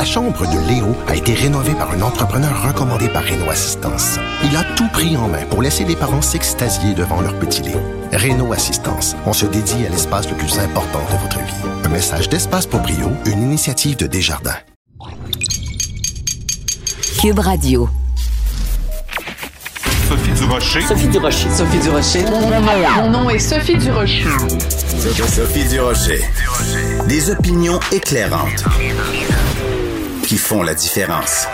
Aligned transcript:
La 0.00 0.06
chambre 0.06 0.46
de 0.46 0.66
Léo 0.66 0.96
a 1.08 1.14
été 1.14 1.34
rénovée 1.34 1.74
par 1.74 1.90
un 1.90 2.00
entrepreneur 2.00 2.66
recommandé 2.66 3.06
par 3.10 3.22
Renault 3.22 3.50
Assistance. 3.50 4.18
Il 4.42 4.56
a 4.56 4.64
tout 4.74 4.88
pris 4.88 5.14
en 5.18 5.28
main 5.28 5.44
pour 5.50 5.60
laisser 5.60 5.84
les 5.84 5.94
parents 5.94 6.22
s'extasier 6.22 6.94
devant 6.94 7.20
leur 7.20 7.38
petit 7.38 7.60
Léo. 7.60 7.82
Renault 8.10 8.54
Assistance, 8.54 9.14
on 9.26 9.34
se 9.34 9.44
dédie 9.44 9.84
à 9.84 9.90
l'espace 9.90 10.26
le 10.30 10.36
plus 10.38 10.58
important 10.58 11.00
de 11.12 11.18
votre 11.18 11.36
vie. 11.40 11.68
Un 11.84 11.90
message 11.90 12.30
d'Espace 12.30 12.64
pour 12.66 12.80
Brio, 12.80 13.10
une 13.26 13.42
initiative 13.42 13.98
de 13.98 14.06
Desjardins. 14.06 14.56
Cube 17.20 17.38
Radio. 17.38 17.86
Sophie 20.08 20.32
Durocher. 20.32 20.80
Sophie 20.80 21.08
Durocher. 21.08 21.50
Sophie 21.50 21.78
Durocher. 21.78 22.24
Mon 22.96 23.10
nom 23.10 23.28
est 23.28 23.38
Sophie 23.38 23.76
Durocher. 23.76 24.24
Sophie 25.28 25.68
Durocher. 25.68 26.24
Des 27.06 27.30
opinions 27.30 27.80
éclairantes 27.92 28.64
qui 30.30 30.38
font 30.38 30.62
la 30.62 30.74
différence. 30.74 31.48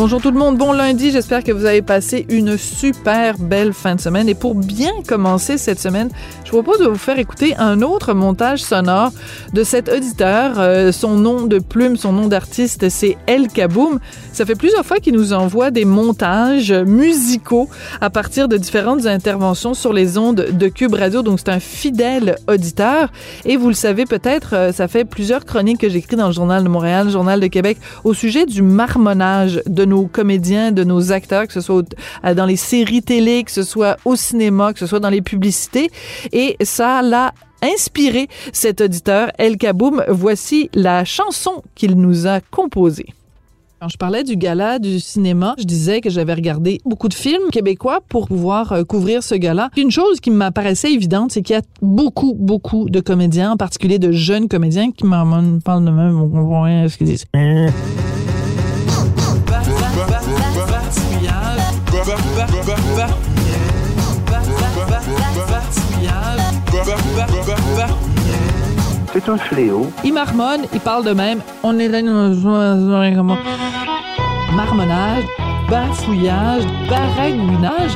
Bonjour 0.00 0.22
tout 0.22 0.30
le 0.30 0.38
monde, 0.38 0.56
bon 0.56 0.72
lundi, 0.72 1.10
j'espère 1.10 1.44
que 1.44 1.52
vous 1.52 1.66
avez 1.66 1.82
passé 1.82 2.24
une 2.30 2.56
super 2.56 3.36
belle 3.36 3.74
fin 3.74 3.96
de 3.96 4.00
semaine 4.00 4.30
et 4.30 4.34
pour 4.34 4.54
bien 4.54 4.92
commencer 5.06 5.58
cette 5.58 5.78
semaine, 5.78 6.08
je 6.46 6.52
vous 6.52 6.62
propose 6.62 6.80
de 6.80 6.88
vous 6.88 6.96
faire 6.96 7.18
écouter 7.18 7.54
un 7.58 7.82
autre 7.82 8.14
montage 8.14 8.62
sonore 8.62 9.12
de 9.52 9.62
cet 9.62 9.90
auditeur. 9.90 10.54
Euh, 10.56 10.90
son 10.90 11.16
nom 11.16 11.44
de 11.44 11.58
plume, 11.58 11.98
son 11.98 12.14
nom 12.14 12.28
d'artiste, 12.28 12.88
c'est 12.88 13.18
El 13.26 13.48
Kaboum. 13.48 14.00
Ça 14.32 14.46
fait 14.46 14.54
plusieurs 14.54 14.86
fois 14.86 15.00
qu'il 15.00 15.12
nous 15.12 15.34
envoie 15.34 15.70
des 15.70 15.84
montages 15.84 16.72
musicaux 16.72 17.68
à 18.00 18.08
partir 18.08 18.48
de 18.48 18.56
différentes 18.56 19.04
interventions 19.04 19.74
sur 19.74 19.92
les 19.92 20.16
ondes 20.16 20.46
de 20.50 20.68
Cube 20.68 20.94
Radio, 20.94 21.20
donc 21.20 21.40
c'est 21.40 21.50
un 21.50 21.60
fidèle 21.60 22.36
auditeur 22.48 23.12
et 23.44 23.58
vous 23.58 23.68
le 23.68 23.74
savez 23.74 24.06
peut-être, 24.06 24.54
euh, 24.54 24.72
ça 24.72 24.88
fait 24.88 25.04
plusieurs 25.04 25.44
chroniques 25.44 25.82
que 25.82 25.90
j'écris 25.90 26.16
dans 26.16 26.28
le 26.28 26.32
Journal 26.32 26.64
de 26.64 26.70
Montréal, 26.70 27.10
Journal 27.10 27.38
de 27.38 27.48
Québec, 27.48 27.76
au 28.04 28.14
sujet 28.14 28.46
du 28.46 28.62
marmonnage 28.62 29.60
de 29.66 29.89
nos 29.90 30.06
comédiens, 30.06 30.72
de 30.72 30.84
nos 30.84 31.12
acteurs, 31.12 31.46
que 31.46 31.52
ce 31.52 31.60
soit 31.60 31.84
euh, 32.24 32.34
dans 32.34 32.46
les 32.46 32.56
séries 32.56 33.02
télé, 33.02 33.44
que 33.44 33.50
ce 33.50 33.62
soit 33.62 33.96
au 34.04 34.16
cinéma, 34.16 34.72
que 34.72 34.78
ce 34.78 34.86
soit 34.86 35.00
dans 35.00 35.10
les 35.10 35.22
publicités. 35.22 35.90
Et 36.32 36.56
ça 36.62 37.02
l'a 37.02 37.34
inspiré 37.62 38.28
cet 38.52 38.80
auditeur, 38.80 39.30
El 39.38 39.58
Kaboum. 39.58 40.02
Voici 40.08 40.70
la 40.74 41.04
chanson 41.04 41.62
qu'il 41.74 41.94
nous 41.96 42.26
a 42.26 42.40
composée. 42.40 43.14
Quand 43.80 43.88
je 43.88 43.96
parlais 43.96 44.24
du 44.24 44.36
gala 44.36 44.78
du 44.78 45.00
cinéma, 45.00 45.54
je 45.58 45.64
disais 45.64 46.02
que 46.02 46.10
j'avais 46.10 46.34
regardé 46.34 46.82
beaucoup 46.84 47.08
de 47.08 47.14
films 47.14 47.48
québécois 47.50 48.00
pour 48.10 48.28
pouvoir 48.28 48.72
euh, 48.72 48.84
couvrir 48.84 49.22
ce 49.22 49.34
gala. 49.34 49.70
Une 49.78 49.90
chose 49.90 50.20
qui 50.20 50.30
m'apparaissait 50.30 50.92
évidente, 50.92 51.32
c'est 51.32 51.40
qu'il 51.40 51.56
y 51.56 51.58
a 51.58 51.62
beaucoup, 51.80 52.34
beaucoup 52.34 52.90
de 52.90 53.00
comédiens, 53.00 53.52
en 53.52 53.56
particulier 53.56 53.98
de 53.98 54.12
jeunes 54.12 54.48
comédiens, 54.48 54.92
qui 54.92 55.06
me 55.06 55.60
parlent 55.60 55.84
de 55.86 55.90
même, 55.90 56.18
C'est 69.12 69.28
un 69.28 69.36
fléau. 69.36 69.90
Il 70.04 70.14
marmonne, 70.14 70.62
il 70.72 70.80
parle 70.80 71.04
de 71.04 71.12
même. 71.12 71.40
On 71.62 71.78
est 71.78 71.88
dans 71.88 72.02
marmonnage, 74.54 75.24
bafouillage, 75.70 76.64
baragouinage. 76.90 77.94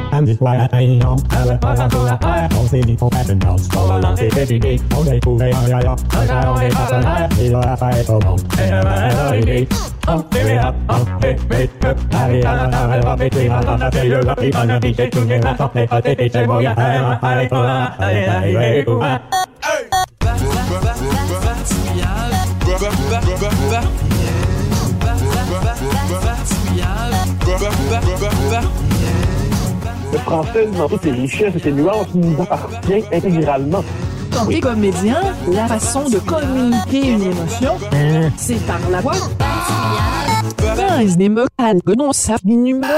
Le 30.13 30.19
français, 30.19 30.69
dans 30.77 30.89
toutes 30.89 31.03
ses 31.03 31.11
richesses 31.13 31.55
et 31.57 31.59
ses 31.59 31.73
nuances, 31.73 32.15
nous 32.15 32.41
appartient 32.43 33.05
intégralement. 33.13 33.85
Quand 34.33 34.47
t'es 34.47 34.61
comédien, 34.61 35.21
la 35.53 35.67
façon 35.67 36.09
de 36.09 36.19
communiquer 36.19 37.13
une 37.13 37.23
émotion, 37.23 37.77
c'est 38.37 38.65
par 38.67 38.81
la 38.91 39.01
voix. 39.01 39.13
Guys, 40.77 41.17
des 41.17 41.29
mots 41.29 41.47
que 41.59 41.95
non 41.97 42.13
savent 42.13 42.45
ni 42.45 42.57
numéro. 42.57 42.93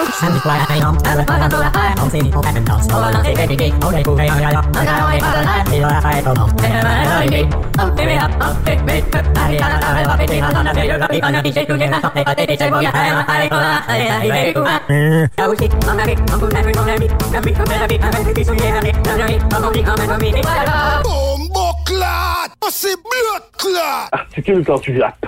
Articule 24.13 24.65
quand 24.65 24.79
tu 24.79 24.97
jappes. 24.97 25.27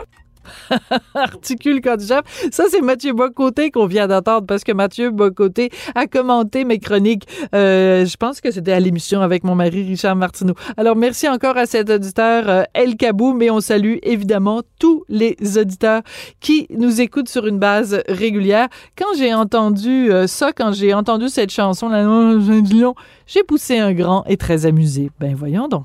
Articule 1.15 1.81
quand. 1.81 1.99
Ça, 2.01 2.23
c'est 2.71 2.81
Mathieu 2.81 3.13
Bocoté 3.13 3.71
qu'on 3.71 3.87
vient 3.87 4.07
d'entendre 4.07 4.47
parce 4.47 4.65
que 4.65 4.73
Mathieu 4.73 5.11
Bocoté 5.11 5.71
a 5.95 6.07
commenté 6.07 6.65
mes 6.65 6.79
chroniques. 6.79 7.27
Euh, 7.55 8.05
je 8.05 8.17
pense 8.17 8.41
que 8.41 8.51
c'était 8.51 8.73
à 8.73 8.81
l'émission 8.81 9.21
avec 9.21 9.45
mon 9.45 9.55
mari 9.55 9.83
Richard 9.83 10.17
Martineau. 10.17 10.55
Alors, 10.77 10.97
merci 10.97 11.29
encore 11.29 11.57
à 11.57 11.67
cet 11.67 11.91
auditeur 11.91 12.49
euh, 12.49 12.63
El 12.75 12.97
Kabou, 12.97 13.33
mais 13.33 13.51
on 13.51 13.61
salue 13.61 13.97
évidemment 14.03 14.63
tous 14.79 15.05
les 15.09 15.37
auditeurs 15.57 16.03
qui 16.41 16.67
nous 16.71 17.01
écoutent 17.01 17.29
sur 17.29 17.47
une 17.47 17.59
base 17.59 18.03
régulière. 18.09 18.69
Quand 18.97 19.17
j'ai 19.17 19.35
entendu 19.35 20.11
euh, 20.13 20.27
ça, 20.27 20.53
quand 20.53 20.73
j'ai 20.73 20.95
entendu 20.95 21.29
cette 21.29 21.51
chanson, 21.51 21.89
là, 21.89 21.99
j'ai 23.27 23.43
poussé 23.45 23.79
un 23.79 23.93
grand 23.93 24.25
et 24.27 24.37
très 24.37 24.67
amusé. 24.67 25.11
Ben, 25.19 25.35
voyons 25.35 25.69
donc. 25.69 25.85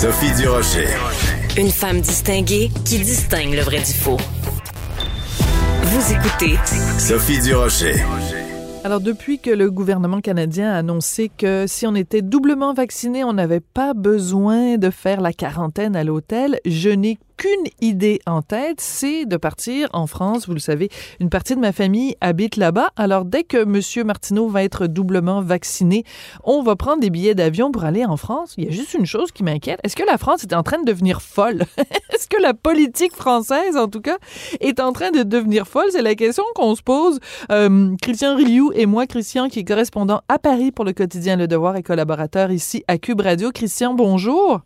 Sophie 0.00 0.32
Durocher. 0.40 0.86
Une 1.56 1.72
femme 1.72 2.00
distinguée 2.00 2.70
qui 2.84 3.00
distingue 3.00 3.52
le 3.54 3.62
vrai 3.62 3.78
du 3.78 3.92
faux. 3.92 4.16
Vous 5.82 6.12
écoutez 6.12 6.54
Sophie 7.00 7.40
Durocher. 7.40 7.96
Alors, 8.84 9.00
depuis 9.00 9.40
que 9.40 9.50
le 9.50 9.72
gouvernement 9.72 10.20
canadien 10.20 10.70
a 10.70 10.76
annoncé 10.76 11.32
que 11.36 11.64
si 11.66 11.84
on 11.84 11.96
était 11.96 12.22
doublement 12.22 12.74
vacciné, 12.74 13.24
on 13.24 13.32
n'avait 13.32 13.58
pas 13.58 13.92
besoin 13.92 14.76
de 14.78 14.90
faire 14.90 15.20
la 15.20 15.32
quarantaine 15.32 15.96
à 15.96 16.04
l'hôtel, 16.04 16.60
je 16.64 16.90
n'ai 16.90 17.18
qu'une 17.38 17.70
idée 17.80 18.20
en 18.26 18.42
tête, 18.42 18.80
c'est 18.80 19.24
de 19.24 19.36
partir 19.36 19.88
en 19.92 20.06
France. 20.06 20.46
Vous 20.46 20.54
le 20.54 20.58
savez, 20.58 20.90
une 21.20 21.30
partie 21.30 21.54
de 21.54 21.60
ma 21.60 21.72
famille 21.72 22.16
habite 22.20 22.56
là-bas. 22.56 22.90
Alors, 22.96 23.24
dès 23.24 23.44
que 23.44 23.58
M. 23.58 24.06
Martineau 24.06 24.48
va 24.48 24.64
être 24.64 24.86
doublement 24.86 25.40
vacciné, 25.40 26.04
on 26.44 26.62
va 26.62 26.76
prendre 26.76 27.00
des 27.00 27.10
billets 27.10 27.36
d'avion 27.36 27.70
pour 27.70 27.84
aller 27.84 28.04
en 28.04 28.16
France. 28.16 28.54
Il 28.58 28.64
y 28.64 28.68
a 28.68 28.72
juste 28.72 28.92
une 28.94 29.06
chose 29.06 29.30
qui 29.32 29.44
m'inquiète. 29.44 29.78
Est-ce 29.84 29.96
que 29.96 30.04
la 30.04 30.18
France 30.18 30.42
est 30.42 30.52
en 30.52 30.62
train 30.62 30.80
de 30.80 30.84
devenir 30.84 31.22
folle? 31.22 31.62
Est-ce 32.12 32.28
que 32.28 32.42
la 32.42 32.54
politique 32.54 33.14
française, 33.14 33.76
en 33.76 33.86
tout 33.86 34.00
cas, 34.00 34.18
est 34.60 34.80
en 34.80 34.92
train 34.92 35.12
de 35.12 35.22
devenir 35.22 35.68
folle? 35.68 35.86
C'est 35.92 36.02
la 36.02 36.16
question 36.16 36.44
qu'on 36.56 36.74
se 36.74 36.82
pose. 36.82 37.20
Euh, 37.52 37.94
Christian 38.02 38.34
Rioux 38.34 38.72
et 38.74 38.86
moi, 38.86 39.06
Christian, 39.06 39.48
qui 39.48 39.60
est 39.60 39.64
correspondant 39.64 40.22
à 40.28 40.38
Paris 40.38 40.72
pour 40.72 40.84
le 40.84 40.92
quotidien 40.92 41.36
Le 41.36 41.46
Devoir 41.46 41.76
et 41.76 41.84
collaborateur 41.84 42.50
ici 42.50 42.82
à 42.88 42.98
Cube 42.98 43.20
Radio. 43.20 43.52
Christian, 43.52 43.94
bonjour. 43.94 44.62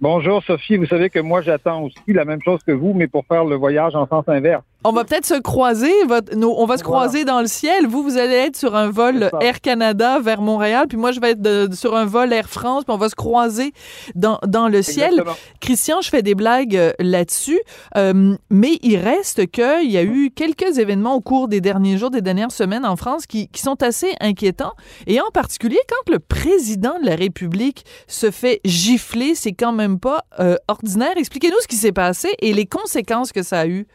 Bonjour 0.00 0.44
Sophie, 0.44 0.76
vous 0.76 0.86
savez 0.86 1.10
que 1.10 1.18
moi 1.18 1.42
j'attends 1.42 1.82
aussi 1.82 2.12
la 2.12 2.24
même 2.24 2.40
chose 2.40 2.62
que 2.62 2.70
vous, 2.70 2.94
mais 2.94 3.08
pour 3.08 3.26
faire 3.26 3.44
le 3.44 3.56
voyage 3.56 3.96
en 3.96 4.06
sens 4.06 4.28
inverse. 4.28 4.62
On 4.84 4.92
va 4.92 5.04
peut-être 5.04 5.26
se 5.26 5.34
croiser, 5.34 5.92
votre, 6.06 6.36
nos- 6.36 6.54
on 6.56 6.64
va 6.64 6.76
se 6.76 6.84
Voilà. 6.84 7.00
croiser 7.08 7.24
dans 7.24 7.40
le 7.40 7.48
ciel. 7.48 7.88
Vous, 7.88 8.02
vous 8.04 8.16
allez 8.16 8.34
être 8.34 8.56
sur 8.56 8.76
un 8.76 8.90
vol. 8.90 9.28
Air 9.40 9.60
Canada 9.60 10.20
vers 10.20 10.40
Montréal, 10.40 10.86
puis 10.88 10.96
moi, 10.96 11.10
je 11.10 11.18
vais 11.20 11.30
être 11.32 11.42
de- 11.42 11.68
sur 11.74 11.96
un 11.96 12.04
vol 12.04 12.32
Air 12.32 12.48
France, 12.48 12.84
puis 12.84 12.94
on 12.94 12.96
va 12.98 13.08
se 13.08 13.16
croiser 13.16 13.72
dans, 14.14 14.38
dans 14.46 14.68
le 14.68 14.80
ciel. 14.82 15.10
Exactement. 15.10 15.36
Christian, 15.60 16.00
je 16.00 16.08
fais 16.10 16.22
des 16.22 16.36
blagues 16.36 16.76
euh, 16.76 16.92
là-dessus, 17.00 17.58
euh, 17.96 18.36
mais 18.50 18.78
il 18.82 18.96
reste 18.98 19.50
qu'il 19.50 19.90
y 19.90 19.96
a 19.98 20.04
eu 20.04 20.30
quelques 20.30 20.78
événements 20.78 21.14
au 21.16 21.20
cours 21.20 21.48
des 21.48 21.60
derniers 21.60 21.98
jours, 21.98 22.10
des 22.10 22.22
dernières 22.22 22.52
semaines 22.52 22.86
en 22.86 22.94
France 22.94 23.26
qui, 23.26 23.48
qui 23.48 23.60
sont 23.62 23.82
assez 23.82 24.14
inquiétants. 24.20 24.74
Et 25.08 25.20
en 25.20 25.30
particulier, 25.32 25.80
quand 25.88 26.12
le 26.12 26.20
président 26.20 26.94
de 27.00 27.06
la 27.06 27.16
République 27.16 27.84
se 28.06 28.30
fait 28.30 28.60
gifler, 28.64 29.34
c'est 29.34 29.52
quand 29.54 29.72
même 29.72 29.98
pas 29.98 30.24
euh, 30.38 30.54
ordinaire. 30.68 31.14
Expliquez-nous 31.16 31.60
ce 31.62 31.66
qui 31.68 31.76
s'est 31.76 31.90
passé 31.92 32.28
et 32.40 32.52
les 32.54 32.66
conséquences 32.66 33.32
que 33.32 33.42
ça 33.42 33.58
a 33.60 33.66
eu. 33.66 33.86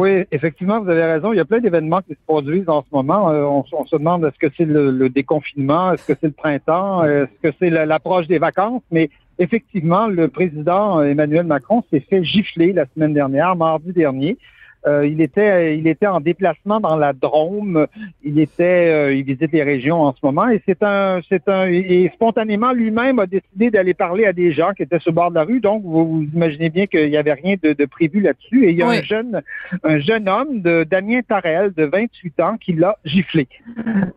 Oui, 0.00 0.24
effectivement, 0.32 0.80
vous 0.80 0.88
avez 0.88 1.04
raison. 1.04 1.32
Il 1.32 1.36
y 1.36 1.40
a 1.40 1.44
plein 1.44 1.60
d'événements 1.60 2.00
qui 2.00 2.14
se 2.14 2.24
produisent 2.26 2.68
en 2.68 2.80
ce 2.82 2.86
moment. 2.92 3.30
Euh, 3.30 3.42
on, 3.44 3.64
on 3.72 3.84
se 3.84 3.96
demande 3.96 4.24
est-ce 4.24 4.38
que 4.38 4.52
c'est 4.56 4.64
le, 4.64 4.90
le 4.90 5.08
déconfinement, 5.10 5.92
est-ce 5.92 6.06
que 6.06 6.14
c'est 6.20 6.28
le 6.28 6.32
printemps, 6.32 7.04
est-ce 7.04 7.48
que 7.50 7.54
c'est 7.58 7.68
la- 7.70 7.84
l'approche 7.86 8.26
des 8.26 8.38
vacances? 8.38 8.82
Mais 8.90 9.10
effectivement, 9.38 10.06
le 10.06 10.28
président 10.28 11.02
Emmanuel 11.02 11.44
Macron 11.46 11.82
s'est 11.90 12.00
fait 12.08 12.24
gifler 12.24 12.72
la 12.72 12.86
semaine 12.94 13.12
dernière, 13.12 13.56
mardi 13.56 13.92
dernier. 13.92 14.38
Euh, 14.86 15.06
il 15.06 15.20
était, 15.20 15.76
il 15.78 15.86
était 15.86 16.06
en 16.06 16.20
déplacement 16.20 16.80
dans 16.80 16.96
la 16.96 17.12
Drôme. 17.12 17.86
Il 18.24 18.38
était, 18.38 18.88
euh, 18.90 19.14
il 19.14 19.24
visite 19.24 19.52
les 19.52 19.62
régions 19.62 20.00
en 20.02 20.12
ce 20.12 20.18
moment 20.22 20.48
et 20.48 20.62
c'est 20.66 20.82
un, 20.82 21.20
c'est 21.28 21.48
un, 21.48 21.66
et 21.66 22.10
spontanément 22.14 22.72
lui-même 22.72 23.18
a 23.18 23.26
décidé 23.26 23.70
d'aller 23.70 23.92
parler 23.94 24.24
à 24.24 24.32
des 24.32 24.52
gens 24.52 24.72
qui 24.74 24.82
étaient 24.82 24.98
sur 24.98 25.10
le 25.10 25.16
bord 25.16 25.30
de 25.30 25.34
la 25.34 25.44
rue. 25.44 25.60
Donc, 25.60 25.82
vous, 25.84 26.06
vous 26.06 26.26
imaginez 26.34 26.70
bien 26.70 26.86
qu'il 26.86 27.10
y 27.10 27.16
avait 27.16 27.34
rien 27.34 27.56
de, 27.62 27.74
de 27.74 27.84
prévu 27.84 28.20
là-dessus. 28.20 28.66
Et 28.66 28.70
il 28.70 28.76
y 28.78 28.82
a 28.82 28.88
Oui. 28.88 28.98
un 28.98 29.02
jeune, 29.02 29.42
un 29.84 29.98
jeune 29.98 30.28
homme 30.28 30.60
de 30.62 30.84
Damien 30.84 31.20
Tarel 31.22 31.72
de 31.76 31.84
28 31.84 32.40
ans 32.40 32.56
qui 32.58 32.72
l'a 32.72 32.96
giflé 33.04 33.48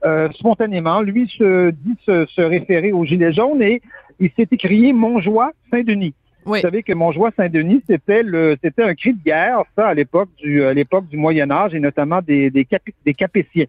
euh, 0.05 0.29
spontanément. 0.33 1.01
Lui 1.01 1.27
se 1.37 1.71
dit 1.71 1.95
se, 2.05 2.25
se 2.27 2.41
référer 2.41 2.91
au 2.93 3.03
gilet 3.05 3.33
jaune 3.33 3.61
et 3.61 3.81
il 4.19 4.29
s'est 4.37 4.47
écrié 4.51 4.93
Montjoie 4.93 5.51
Saint-Denis. 5.71 6.13
Oui. 6.45 6.59
Vous 6.59 6.61
savez 6.61 6.83
que 6.83 6.93
Montjoie 6.93 7.31
Saint-Denis, 7.37 7.81
c'était 7.87 8.23
le, 8.23 8.57
c'était 8.63 8.83
un 8.83 8.95
cri 8.95 9.13
de 9.13 9.23
guerre, 9.23 9.63
ça, 9.75 9.87
à 9.87 9.93
l'époque 9.93 10.29
du, 10.37 10.63
à 10.63 10.73
l'époque 10.73 11.07
du 11.07 11.17
Moyen 11.17 11.49
Âge 11.51 11.73
et 11.73 11.79
notamment 11.79 12.21
des, 12.21 12.49
des, 12.49 12.65
Capi- 12.65 12.93
des 13.05 13.13
Capétiens. 13.13 13.65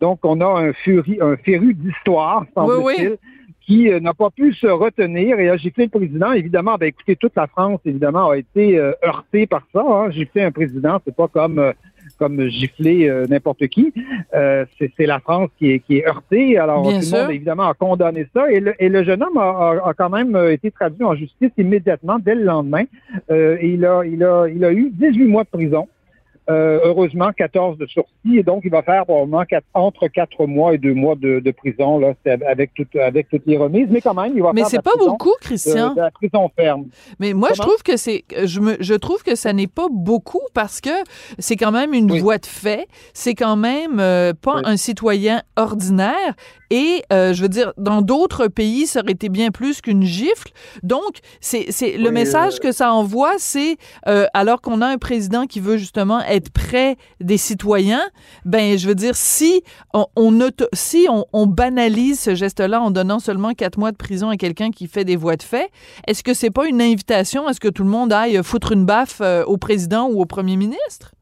Donc, 0.00 0.20
on 0.24 0.40
a 0.40 0.46
un 0.46 0.72
furie, 0.72 1.18
un 1.20 1.36
féru 1.36 1.74
d'histoire, 1.74 2.44
semble-t-il. 2.54 3.08
Oui, 3.10 3.16
qui 3.68 3.90
euh, 3.92 4.00
n'a 4.00 4.14
pas 4.14 4.30
pu 4.30 4.54
se 4.54 4.66
retenir 4.66 5.38
et 5.38 5.50
a 5.50 5.56
giflé 5.58 5.84
le 5.84 5.90
président. 5.90 6.32
Évidemment, 6.32 6.76
ben 6.80 6.86
écoutez, 6.86 7.16
toute 7.16 7.36
la 7.36 7.46
France, 7.46 7.80
évidemment, 7.84 8.30
a 8.30 8.38
été 8.38 8.78
euh, 8.78 8.92
heurtée 9.04 9.46
par 9.46 9.62
ça. 9.74 9.82
Hein. 9.86 10.10
Gifler 10.10 10.42
un 10.44 10.50
président, 10.50 10.98
c'est 11.04 11.14
pas 11.14 11.28
comme 11.28 11.58
euh, 11.58 11.72
comme 12.18 12.48
gifler 12.48 13.08
euh, 13.10 13.26
n'importe 13.28 13.66
qui. 13.68 13.92
Euh, 14.34 14.64
c'est 14.78 14.90
c'est 14.96 15.04
la 15.04 15.18
France 15.20 15.50
qui 15.58 15.72
est, 15.72 15.80
qui 15.80 15.98
est 15.98 16.06
heurtée. 16.08 16.56
Alors, 16.56 16.80
Bien 16.88 16.98
tout 17.00 17.02
sûr. 17.04 17.16
le 17.18 17.22
monde, 17.24 17.32
évidemment, 17.32 17.68
a 17.68 17.74
condamné 17.74 18.26
ça. 18.34 18.50
Et 18.50 18.60
le, 18.60 18.72
et 18.82 18.88
le 18.88 19.04
jeune 19.04 19.22
homme 19.22 19.36
a, 19.36 19.50
a- 19.50 19.88
a 19.90 19.94
quand 19.94 20.08
même 20.08 20.34
euh, 20.34 20.50
été 20.56 20.70
traduit 20.70 21.04
en 21.04 21.14
justice 21.14 21.50
immédiatement, 21.58 22.18
dès 22.18 22.34
le 22.36 22.44
lendemain. 22.44 22.84
Euh, 23.30 23.58
et 23.60 23.68
il 23.74 23.84
a, 23.84 24.02
il, 24.06 24.24
a, 24.24 24.46
il 24.48 24.64
a 24.64 24.72
eu 24.72 24.90
18 24.94 25.24
mois 25.26 25.44
de 25.44 25.50
prison. 25.50 25.86
Euh, 26.50 26.80
heureusement, 26.82 27.30
14 27.36 27.76
de 27.76 27.84
sursis. 27.86 28.08
Et 28.38 28.42
donc, 28.42 28.62
il 28.64 28.70
va 28.70 28.82
faire 28.82 29.04
probablement 29.04 29.44
quatre- 29.44 29.66
entre 29.74 30.08
4 30.08 30.46
mois 30.46 30.72
et 30.72 30.78
2 30.78 30.94
mois 30.94 31.14
de, 31.14 31.40
de 31.40 31.50
prison, 31.50 31.98
là, 31.98 32.14
avec, 32.48 32.72
tout, 32.72 32.86
avec 32.98 33.28
toutes 33.28 33.44
les 33.44 33.58
remises. 33.58 33.88
Mais 33.90 34.00
quand 34.00 34.14
même, 34.14 34.32
il 34.34 34.42
va 34.42 34.52
Mais 34.54 34.62
faire 34.62 34.68
de 34.68 34.70
c'est 34.76 34.82
pas 34.82 34.92
prison, 34.92 35.10
beaucoup, 35.10 35.34
Christian. 35.42 35.94
de 35.94 36.00
la 36.00 36.10
prison 36.10 36.50
ferme. 36.56 36.86
Mais 37.20 37.34
moi, 37.34 37.50
je 37.54 37.60
trouve 37.60 37.82
que 37.82 37.98
c'est, 37.98 38.24
je 38.44 38.60
me, 38.60 38.76
je 38.80 38.94
trouve 38.94 39.22
que 39.22 39.34
ça 39.34 39.52
n'est 39.52 39.66
pas 39.66 39.88
beaucoup 39.90 40.40
parce 40.54 40.80
que 40.80 40.88
c'est 41.38 41.56
quand 41.56 41.70
même 41.72 41.92
une 41.92 42.10
Oui. 42.10 42.20
voie 42.20 42.38
de 42.38 42.46
fait. 42.46 42.86
C'est 43.12 43.34
quand 43.34 43.56
même 43.56 44.00
euh, 44.00 44.32
pas 44.32 44.56
Oui. 44.56 44.62
un 44.64 44.76
citoyen 44.78 45.42
ordinaire. 45.56 46.34
Et 46.70 47.02
euh, 47.12 47.32
je 47.32 47.42
veux 47.42 47.48
dire, 47.48 47.72
dans 47.76 48.02
d'autres 48.02 48.48
pays, 48.48 48.86
ça 48.86 49.00
aurait 49.00 49.12
été 49.12 49.28
bien 49.28 49.50
plus 49.50 49.80
qu'une 49.80 50.02
gifle. 50.02 50.50
Donc, 50.82 51.18
c'est, 51.40 51.66
le 51.96 52.08
Oui, 52.08 52.12
message 52.12 52.54
euh, 52.56 52.58
que 52.58 52.72
ça 52.72 52.92
envoie, 52.92 53.34
c'est 53.38 53.76
euh, 54.06 54.26
alors 54.34 54.60
qu'on 54.60 54.82
a 54.82 54.86
un 54.86 54.98
président 54.98 55.46
qui 55.46 55.60
veut 55.60 55.76
justement 55.76 56.20
être 56.20 56.50
près 56.50 56.96
des 57.20 57.36
citoyens, 57.36 58.02
ben, 58.44 58.78
je 58.78 58.88
veux 58.88 58.94
dire, 58.94 59.16
si 59.16 59.62
on, 59.94 60.06
on 60.16 60.38
si 60.72 61.06
on, 61.10 61.24
on 61.32 61.46
banalise 61.46 62.20
ce 62.20 62.34
geste-là 62.34 62.80
en 62.80 62.90
donnant 62.90 63.18
seulement 63.18 63.54
quatre 63.54 63.78
mois 63.78 63.92
de 63.92 63.96
prison 63.96 64.28
à 64.28 64.36
quelqu'un 64.36 64.70
qui 64.70 64.86
fait 64.86 65.04
des 65.04 65.16
voies 65.16 65.36
de 65.36 65.42
fait, 65.42 65.70
est-ce 66.06 66.22
que 66.22 66.34
c'est 66.34 66.50
pas 66.50 66.66
une 66.66 66.80
invitation 66.80 67.46
à 67.46 67.54
ce 67.54 67.60
que 67.60 67.68
tout 67.68 67.82
le 67.82 67.90
monde 67.90 68.12
aille 68.12 68.40
foutre 68.42 68.72
une 68.72 68.84
baffe 68.84 69.20
euh, 69.20 69.44
au 69.44 69.56
président 69.56 70.08
ou 70.08 70.20
au 70.20 70.26
premier 70.26 70.56
ministre? 70.56 71.12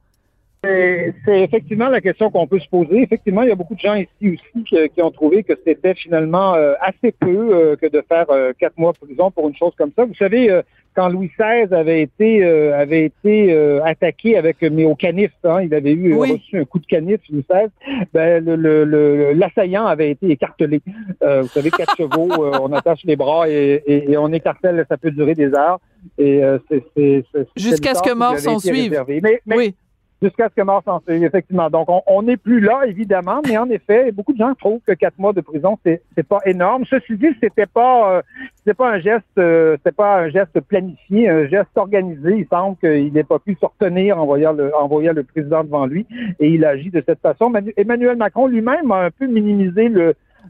C'est 1.24 1.42
effectivement 1.42 1.88
la 1.88 2.00
question 2.00 2.30
qu'on 2.30 2.46
peut 2.46 2.58
se 2.58 2.68
poser. 2.68 3.02
Effectivement, 3.02 3.42
il 3.42 3.48
y 3.48 3.52
a 3.52 3.54
beaucoup 3.54 3.74
de 3.74 3.80
gens 3.80 3.94
ici 3.94 4.08
aussi 4.22 4.64
qui, 4.64 4.76
qui 4.90 5.02
ont 5.02 5.10
trouvé 5.10 5.42
que 5.42 5.52
c'était 5.66 5.94
finalement 5.94 6.54
euh, 6.54 6.74
assez 6.80 7.12
peu 7.12 7.54
euh, 7.54 7.76
que 7.76 7.86
de 7.86 8.02
faire 8.08 8.26
euh, 8.30 8.52
quatre 8.58 8.76
mois 8.78 8.92
de 8.92 8.98
prison 9.06 9.30
pour 9.30 9.48
une 9.48 9.56
chose 9.56 9.72
comme 9.76 9.90
ça. 9.96 10.04
Vous 10.04 10.14
savez, 10.14 10.50
euh, 10.50 10.62
quand 10.94 11.08
Louis 11.10 11.30
XVI 11.38 11.72
avait 11.74 12.02
été 12.02 12.42
euh, 12.44 12.78
avait 12.78 13.04
été 13.04 13.52
euh, 13.52 13.84
attaqué 13.84 14.36
avec 14.38 14.62
mais 14.62 14.84
au 14.84 14.94
canif, 14.94 15.30
hein, 15.44 15.60
il 15.62 15.74
avait 15.74 15.92
eu 15.92 16.14
Oui. 16.14 16.32
reçu 16.32 16.58
un 16.58 16.64
coup 16.64 16.78
de 16.78 16.86
canif 16.86 17.20
Louis 17.30 17.44
XVI. 17.50 17.66
Ben, 18.14 18.44
le- 18.44 18.56
le- 18.56 18.84
le- 18.84 19.32
l'assaillant 19.34 19.86
avait 19.86 20.10
été 20.10 20.30
écartelé. 20.30 20.80
Euh, 21.22 21.42
vous 21.42 21.48
savez, 21.48 21.70
quatre 21.70 21.94
chevaux, 21.98 22.30
euh, 22.44 22.58
on 22.62 22.72
attache 22.72 23.00
les 23.04 23.16
bras 23.16 23.48
et, 23.48 23.82
et- 23.86 24.10
et 24.12 24.16
on 24.16 24.32
écartèle, 24.32 24.84
ça 24.88 24.96
peut 24.96 25.10
durer 25.10 25.34
des 25.34 25.52
heures. 25.54 25.80
Et 26.18 26.42
euh, 26.42 26.58
c'est 26.96 27.24
Jusqu'à 27.56 27.94
ce 27.94 28.02
que 28.02 28.14
mort 28.14 28.38
s'en 28.38 28.58
suive. 28.58 28.90
réservé. 28.90 29.20
Mais, 29.22 29.40
mais 29.44 29.56
Oui. 29.56 29.74
Jusqu'à 30.22 30.48
ce 30.48 30.54
que 30.54 30.62
mort 30.62 30.82
s'en 30.84 31.00
suive, 31.00 31.22
effectivement. 31.24 31.68
Donc, 31.68 31.88
on- 32.06 32.22
n'est 32.22 32.38
plus 32.38 32.60
là, 32.60 32.86
évidemment, 32.86 33.42
mais 33.46 33.58
en 33.58 33.68
effet, 33.68 34.10
beaucoup 34.12 34.32
de 34.32 34.38
gens 34.38 34.54
trouvent 34.54 34.80
que 34.86 34.92
quatre 34.92 35.18
mois 35.18 35.34
de 35.34 35.42
prison, 35.42 35.78
c'est 35.84 36.00
pas 36.26 36.40
énorme. 36.46 36.84
Ceci 36.86 37.16
dit, 37.18 37.36
c'était 37.40 37.66
pas 37.66 38.14
euh, 38.14 38.22
c'était 38.56 38.72
pas 38.74 38.90
un 38.92 38.98
geste 38.98 39.24
euh, 39.38 39.76
c'était 39.76 39.92
pas 39.94 40.20
un 40.22 40.28
geste 40.30 40.58
planifié, 40.60 41.28
un 41.28 41.46
geste 41.46 41.76
organisé. 41.76 42.38
Il 42.38 42.46
semble 42.48 42.76
qu'il 42.78 43.12
n'ait 43.12 43.24
pas 43.24 43.38
pu 43.38 43.56
se 43.60 43.66
retenir 43.66 44.18
en 44.18 44.24
voyant 44.24 44.52
le 44.54 44.74
en 44.74 44.88
voyant 44.88 45.12
le 45.12 45.22
président 45.22 45.62
devant 45.62 45.84
lui 45.86 46.06
et 46.40 46.48
il 46.48 46.64
agit 46.64 46.90
de 46.90 47.02
cette 47.06 47.20
façon. 47.20 47.50
Manu- 47.50 47.74
Emmanuel 47.76 48.16
Macron 48.16 48.46
lui-même 48.46 48.90
a 48.92 49.04
un 49.04 49.10
peu 49.10 49.26
minimisé 49.26 49.90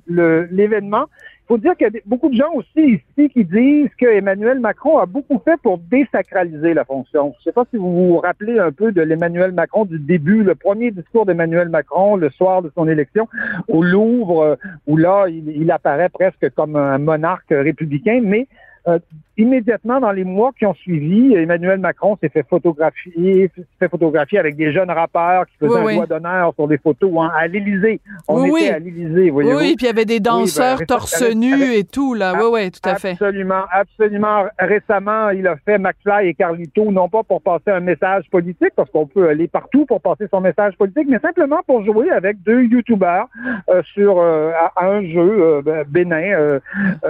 l'événement. 0.06 1.06
Faut 1.48 1.58
dire 1.58 1.76
qu'il 1.76 1.86
y 1.86 1.96
a 1.96 2.00
beaucoup 2.06 2.28
de 2.28 2.34
gens 2.34 2.52
aussi 2.54 3.00
ici 3.16 3.28
qui 3.30 3.44
disent 3.44 3.94
que 4.00 4.06
Emmanuel 4.06 4.58
Macron 4.58 4.98
a 4.98 5.06
beaucoup 5.06 5.40
fait 5.44 5.56
pour 5.62 5.78
désacraliser 5.78 6.74
la 6.74 6.84
fonction. 6.84 7.34
Je 7.34 7.40
ne 7.40 7.42
sais 7.44 7.52
pas 7.52 7.64
si 7.70 7.76
vous 7.76 7.92
vous 7.92 8.18
rappelez 8.18 8.58
un 8.58 8.72
peu 8.72 8.90
de 8.90 9.00
l'Emmanuel 9.00 9.52
Macron 9.52 9.84
du 9.84 9.98
début, 9.98 10.42
le 10.42 10.56
premier 10.56 10.90
discours 10.90 11.24
d'Emmanuel 11.24 11.68
Macron 11.68 12.16
le 12.16 12.30
soir 12.30 12.62
de 12.62 12.72
son 12.74 12.88
élection 12.88 13.28
au 13.68 13.82
Louvre, 13.82 14.42
euh, 14.42 14.56
où 14.86 14.96
là, 14.96 15.26
il 15.28 15.70
apparaît 15.70 16.08
presque 16.08 16.50
comme 16.54 16.74
un 16.74 16.98
monarque 16.98 17.50
républicain, 17.50 18.20
mais 18.22 18.48
euh, 18.88 18.98
immédiatement 19.38 20.00
dans 20.00 20.12
les 20.12 20.24
mois 20.24 20.52
qui 20.58 20.64
ont 20.64 20.74
suivi, 20.74 21.34
Emmanuel 21.34 21.78
Macron 21.78 22.16
s'est 22.22 22.28
fait 22.30 22.46
photographier, 22.48 23.50
s'est 23.54 23.64
fait 23.78 23.88
photographier 23.88 24.38
avec 24.38 24.56
des 24.56 24.72
jeunes 24.72 24.90
rappeurs 24.90 25.46
qui 25.46 25.56
faisaient 25.58 25.72
Oui, 25.74 25.80
un 25.80 25.84
oui. 25.84 25.96
doigt 25.96 26.06
d'honneur 26.06 26.54
sur 26.54 26.68
des 26.68 26.78
photos 26.78 27.10
hein, 27.20 27.30
à 27.36 27.46
l'Élysée. 27.46 28.00
On 28.28 28.42
Oui, 28.42 28.48
était 28.48 28.54
oui. 28.54 28.68
à 28.68 28.78
l'Élysée, 28.78 29.30
voyez-vous. 29.30 29.58
Oui, 29.58 29.74
puis 29.76 29.84
il 29.84 29.88
y 29.88 29.90
avait 29.90 30.04
des 30.04 30.20
danseurs 30.20 30.78
ben, 30.78 30.86
torse 30.86 31.20
avec- 31.20 31.36
nus 31.36 31.52
avec- 31.52 31.78
et 31.78 31.84
tout, 31.84 32.14
là. 32.14 32.32
Oui, 32.36 32.46
oui, 32.52 32.70
tout 32.70 32.88
à 32.88 32.94
fait. 32.94 33.10
Absolument, 33.12 33.64
absolument. 33.72 34.44
Récemment, 34.58 35.30
il 35.30 35.46
a 35.46 35.56
fait 35.56 35.78
McFly 35.78 36.28
et 36.28 36.34
Carlito, 36.34 36.90
non 36.92 37.08
pas 37.08 37.22
pour 37.22 37.42
passer 37.42 37.70
un 37.70 37.80
message 37.80 38.24
politique, 38.30 38.72
parce 38.74 38.90
qu'on 38.90 39.06
peut 39.06 39.28
aller 39.28 39.48
partout 39.48 39.84
pour 39.84 40.00
passer 40.00 40.26
son 40.30 40.40
message 40.40 40.76
politique, 40.76 41.08
mais 41.08 41.18
simplement 41.18 41.60
pour 41.66 41.84
jouer 41.84 42.10
avec 42.10 42.42
deux 42.42 42.62
YouTubers 42.62 43.26
euh, 43.68 43.82
sur 43.94 44.18
euh, 44.18 44.52
à, 44.52 44.72
à 44.76 44.88
un 44.90 45.02
jeu 45.02 45.60
ben, 45.64 45.84
bénin, 45.88 46.58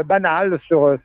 banal 0.06 0.58
sur, 0.66 0.86
euh, 0.86 0.96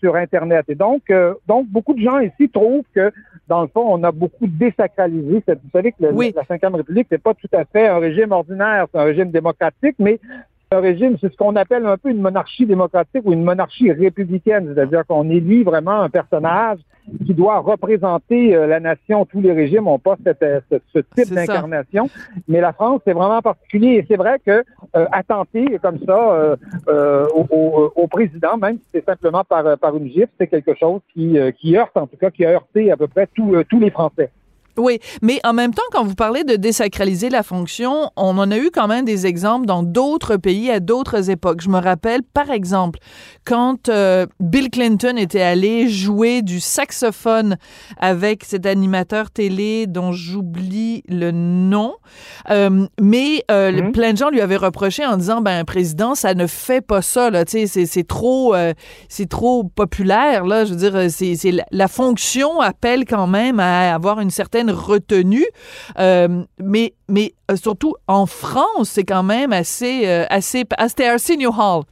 sur 0.00 0.11
sur 0.12 0.16
Internet. 0.20 0.64
Et 0.68 0.74
donc, 0.74 1.02
euh, 1.10 1.34
donc 1.46 1.66
beaucoup 1.68 1.94
de 1.94 2.00
gens 2.02 2.18
ici 2.18 2.48
trouvent 2.48 2.84
que 2.94 3.10
dans 3.48 3.62
le 3.62 3.68
fond, 3.68 3.84
on 3.88 4.02
a 4.04 4.12
beaucoup 4.12 4.46
désacralisé. 4.46 5.42
cette- 5.46 5.60
Vous 5.62 5.70
savez 5.72 5.92
que 5.92 6.02
le- 6.04 6.12
Oui. 6.12 6.32
la 6.34 6.44
Cinquième 6.44 6.74
République, 6.74 7.06
c'est 7.10 7.22
pas 7.22 7.34
tout 7.34 7.48
à 7.52 7.64
fait 7.64 7.88
un 7.88 7.98
régime 7.98 8.32
ordinaire, 8.32 8.86
c'est 8.92 8.98
un 9.00 9.04
régime 9.04 9.30
démocratique, 9.30 9.96
mais 9.98 10.20
régime, 10.80 11.16
c'est 11.20 11.30
ce 11.32 11.36
qu'on 11.36 11.56
appelle 11.56 11.86
un 11.86 11.96
peu 11.96 12.10
une 12.10 12.20
monarchie 12.20 12.66
démocratique 12.66 13.22
ou 13.24 13.32
une 13.32 13.44
monarchie 13.44 13.90
républicaine, 13.92 14.72
c'est-à-dire 14.74 15.06
qu'on 15.06 15.28
élit 15.30 15.62
vraiment 15.64 16.00
un 16.02 16.10
personnage 16.10 16.78
qui 17.26 17.34
doit 17.34 17.58
représenter 17.58 18.54
euh, 18.54 18.66
la 18.68 18.78
nation. 18.78 19.24
Tous 19.26 19.40
les 19.40 19.52
régimes 19.52 19.84
n'ont 19.84 19.98
pas 19.98 20.16
cette, 20.24 20.42
euh, 20.42 20.60
ce, 20.70 20.76
ce 20.94 20.98
type 21.00 21.34
d'incarnation, 21.34 22.08
mais 22.46 22.60
la 22.60 22.72
France, 22.72 23.00
c'est 23.04 23.12
vraiment 23.12 23.42
particulier. 23.42 23.94
Et 23.96 24.04
c'est 24.08 24.16
vrai 24.16 24.38
que 24.44 24.62
euh, 24.96 25.06
attenter 25.10 25.78
comme 25.82 25.98
ça 26.06 26.32
euh, 26.32 26.56
euh, 26.88 27.26
au, 27.34 27.46
au- 27.50 27.92
au 27.96 28.06
président, 28.06 28.56
même 28.56 28.76
si 28.76 28.84
c'est 28.94 29.04
simplement 29.04 29.42
par, 29.44 29.76
par 29.78 29.96
une 29.96 30.06
gifle, 30.08 30.30
c'est 30.38 30.46
quelque 30.46 30.74
chose 30.74 31.00
qui, 31.12 31.38
euh, 31.38 31.50
qui 31.50 31.76
heurte, 31.76 31.96
en 31.96 32.06
tout 32.06 32.16
cas, 32.16 32.30
qui 32.30 32.44
a 32.44 32.50
heurté 32.50 32.92
à 32.92 32.96
peu 32.96 33.08
près 33.08 33.28
euh, 33.40 33.64
tous 33.68 33.80
les 33.80 33.90
Français. 33.90 34.30
Oui, 34.78 34.98
mais 35.20 35.38
en 35.44 35.52
même 35.52 35.74
temps, 35.74 35.82
quand 35.92 36.04
vous 36.04 36.14
parlez 36.14 36.44
de 36.44 36.56
désacraliser 36.56 37.28
la 37.28 37.42
fonction, 37.42 38.10
on 38.16 38.38
en 38.38 38.50
a 38.50 38.56
eu 38.56 38.70
quand 38.72 38.88
même 38.88 39.04
des 39.04 39.26
exemples 39.26 39.66
dans 39.66 39.82
d'autres 39.82 40.36
pays 40.36 40.70
à 40.70 40.80
d'autres 40.80 41.30
époques. 41.30 41.60
Je 41.60 41.68
me 41.68 41.78
rappelle, 41.78 42.22
par 42.22 42.50
exemple, 42.50 42.98
quand 43.44 43.88
euh, 43.88 44.26
Bill 44.40 44.70
Clinton 44.70 45.16
était 45.18 45.42
allé 45.42 45.88
jouer 45.88 46.42
du 46.42 46.60
saxophone 46.60 47.56
avec 47.98 48.44
cet 48.44 48.66
animateur 48.66 49.30
télé 49.30 49.86
dont 49.86 50.12
j'oublie 50.12 51.02
le 51.08 51.30
nom, 51.32 51.94
euh, 52.50 52.86
mais 53.00 53.44
euh, 53.50 53.72
Mhm. 53.72 53.92
plein 53.92 54.12
de 54.12 54.18
gens 54.18 54.30
lui 54.30 54.40
avaient 54.40 54.56
reproché 54.56 55.04
en 55.04 55.16
disant, 55.16 55.40
ben, 55.40 55.64
président, 55.64 56.14
ça 56.14 56.34
ne 56.34 56.46
fait 56.46 56.80
pas 56.80 57.02
ça, 57.02 57.30
là, 57.30 57.44
tu 57.44 57.66
sais, 57.66 57.86
c'est- 57.86 58.08
trop, 58.08 58.54
c'est 59.08 59.28
trop 59.28 59.64
populaire, 59.64 60.44
là, 60.44 60.64
je 60.64 60.74
veux 60.74 60.90
dire, 60.90 61.10
c'est 61.10 61.52
la 61.70 61.88
fonction 61.88 62.60
appelle 62.60 63.04
quand 63.04 63.26
même 63.26 63.60
à 63.60 63.94
avoir 63.94 64.20
une 64.20 64.30
certaine 64.30 64.61
retenue, 64.70 65.44
euh, 65.98 66.42
mais, 66.58 66.94
mais 67.08 67.34
euh, 67.50 67.56
surtout 67.56 67.94
en 68.06 68.26
France, 68.26 68.90
c'est 68.90 69.04
quand 69.04 69.22
même 69.22 69.52
assez, 69.52 70.02
euh, 70.06 70.24
assez, 70.30 70.64
ah, 70.78 70.88
c'était 70.88 71.06
Arsenio 71.06 71.50
Hall, 71.50 71.82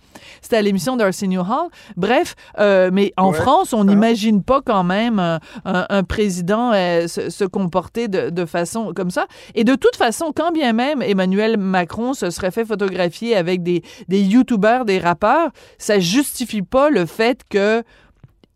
c'était 0.42 0.56
à 0.56 0.62
l'émission 0.62 0.96
d'Arsenio 0.96 1.42
Hall, 1.42 1.68
bref, 1.96 2.34
euh, 2.58 2.90
mais 2.92 3.12
en 3.16 3.30
Ouais. 3.30 3.36
France, 3.38 3.72
on 3.72 3.82
Ah. 3.82 3.84
n'imagine 3.84 4.42
pas 4.42 4.60
quand 4.64 4.84
même 4.84 5.18
un, 5.18 5.40
un- 5.64 5.86
un 5.88 6.02
président 6.02 6.72
se, 6.72 7.30
se 7.30 7.44
comporter 7.44 8.08
de, 8.08 8.30
de 8.30 8.44
façon 8.44 8.92
comme 8.94 9.10
ça, 9.10 9.26
et 9.54 9.64
de 9.64 9.74
toute 9.74 9.96
façon, 9.96 10.32
quand 10.34 10.52
bien 10.52 10.72
même 10.72 11.02
Emmanuel 11.02 11.56
Macron 11.58 12.14
se 12.14 12.30
serait 12.30 12.50
fait 12.50 12.64
photographier 12.64 13.36
avec 13.36 13.62
des, 13.62 13.82
des 14.08 14.20
youtubeurs, 14.22 14.84
des 14.84 14.98
rappeurs, 14.98 15.50
ça 15.78 15.98
justifie 15.98 16.62
pas 16.62 16.90
le 16.90 17.06
fait 17.06 17.40
que 17.48 17.82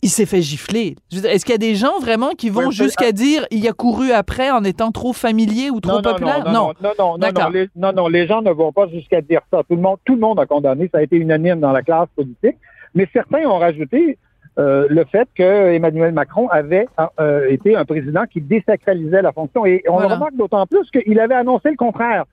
il 0.04 0.10
s'est 0.10 0.26
fait 0.26 0.42
gifler. 0.42 0.96
Est-ce 1.12 1.44
qu'il 1.46 1.52
y 1.52 1.54
a 1.54 1.58
des 1.58 1.74
gens 1.74 1.98
vraiment 1.98 2.30
qui 2.32 2.50
vont 2.50 2.70
jusqu'à 2.70 3.10
dire 3.10 3.46
il 3.50 3.66
a 3.66 3.72
couru 3.72 4.12
après 4.12 4.50
en 4.50 4.62
étant 4.62 4.92
trop 4.92 5.14
familier 5.14 5.70
ou 5.70 5.80
trop 5.80 5.92
non, 5.94 6.02
non, 6.02 6.12
populaire? 6.12 6.44
Non, 6.44 6.52
non, 6.52 6.72
non, 6.82 6.90
non, 6.98 7.18
non, 7.18 7.28
non, 7.34 7.48
les, 7.48 7.68
non, 7.74 7.92
non, 7.92 8.08
les 8.08 8.26
gens 8.26 8.42
ne 8.42 8.50
vont 8.50 8.70
pas 8.70 8.86
jusqu'à 8.88 9.22
dire 9.22 9.40
ça. 9.50 9.62
Tout 9.68 9.76
le 9.76 9.80
monde, 9.82 9.96
tout 10.04 10.14
le 10.14 10.20
monde 10.20 10.38
a 10.38 10.46
condamné. 10.46 10.88
Ça 10.92 10.98
a 10.98 11.02
été 11.02 11.16
unanime 11.16 11.58
dans 11.58 11.72
la 11.72 11.82
classe 11.82 12.08
politique. 12.14 12.56
Mais 12.94 13.08
certains 13.14 13.44
ont 13.46 13.58
rajouté 13.58 14.18
euh, 14.58 14.86
le 14.90 15.04
fait 15.10 15.26
que 15.34 15.72
Emmanuel 15.72 16.12
Macron 16.12 16.48
avait 16.48 16.86
euh, 17.18 17.48
été 17.50 17.74
un 17.74 17.84
président 17.86 18.24
qui 18.30 18.40
désacralisait 18.40 19.22
la 19.22 19.32
fonction. 19.32 19.64
Et 19.64 19.82
on 19.88 19.94
Voilà. 19.94 20.08
le 20.08 20.14
remarque 20.14 20.36
d'autant 20.36 20.66
plus 20.66 20.88
qu'il 20.90 21.18
avait 21.18 21.34
annoncé 21.34 21.70
le 21.70 21.76
contraire. 21.76 22.24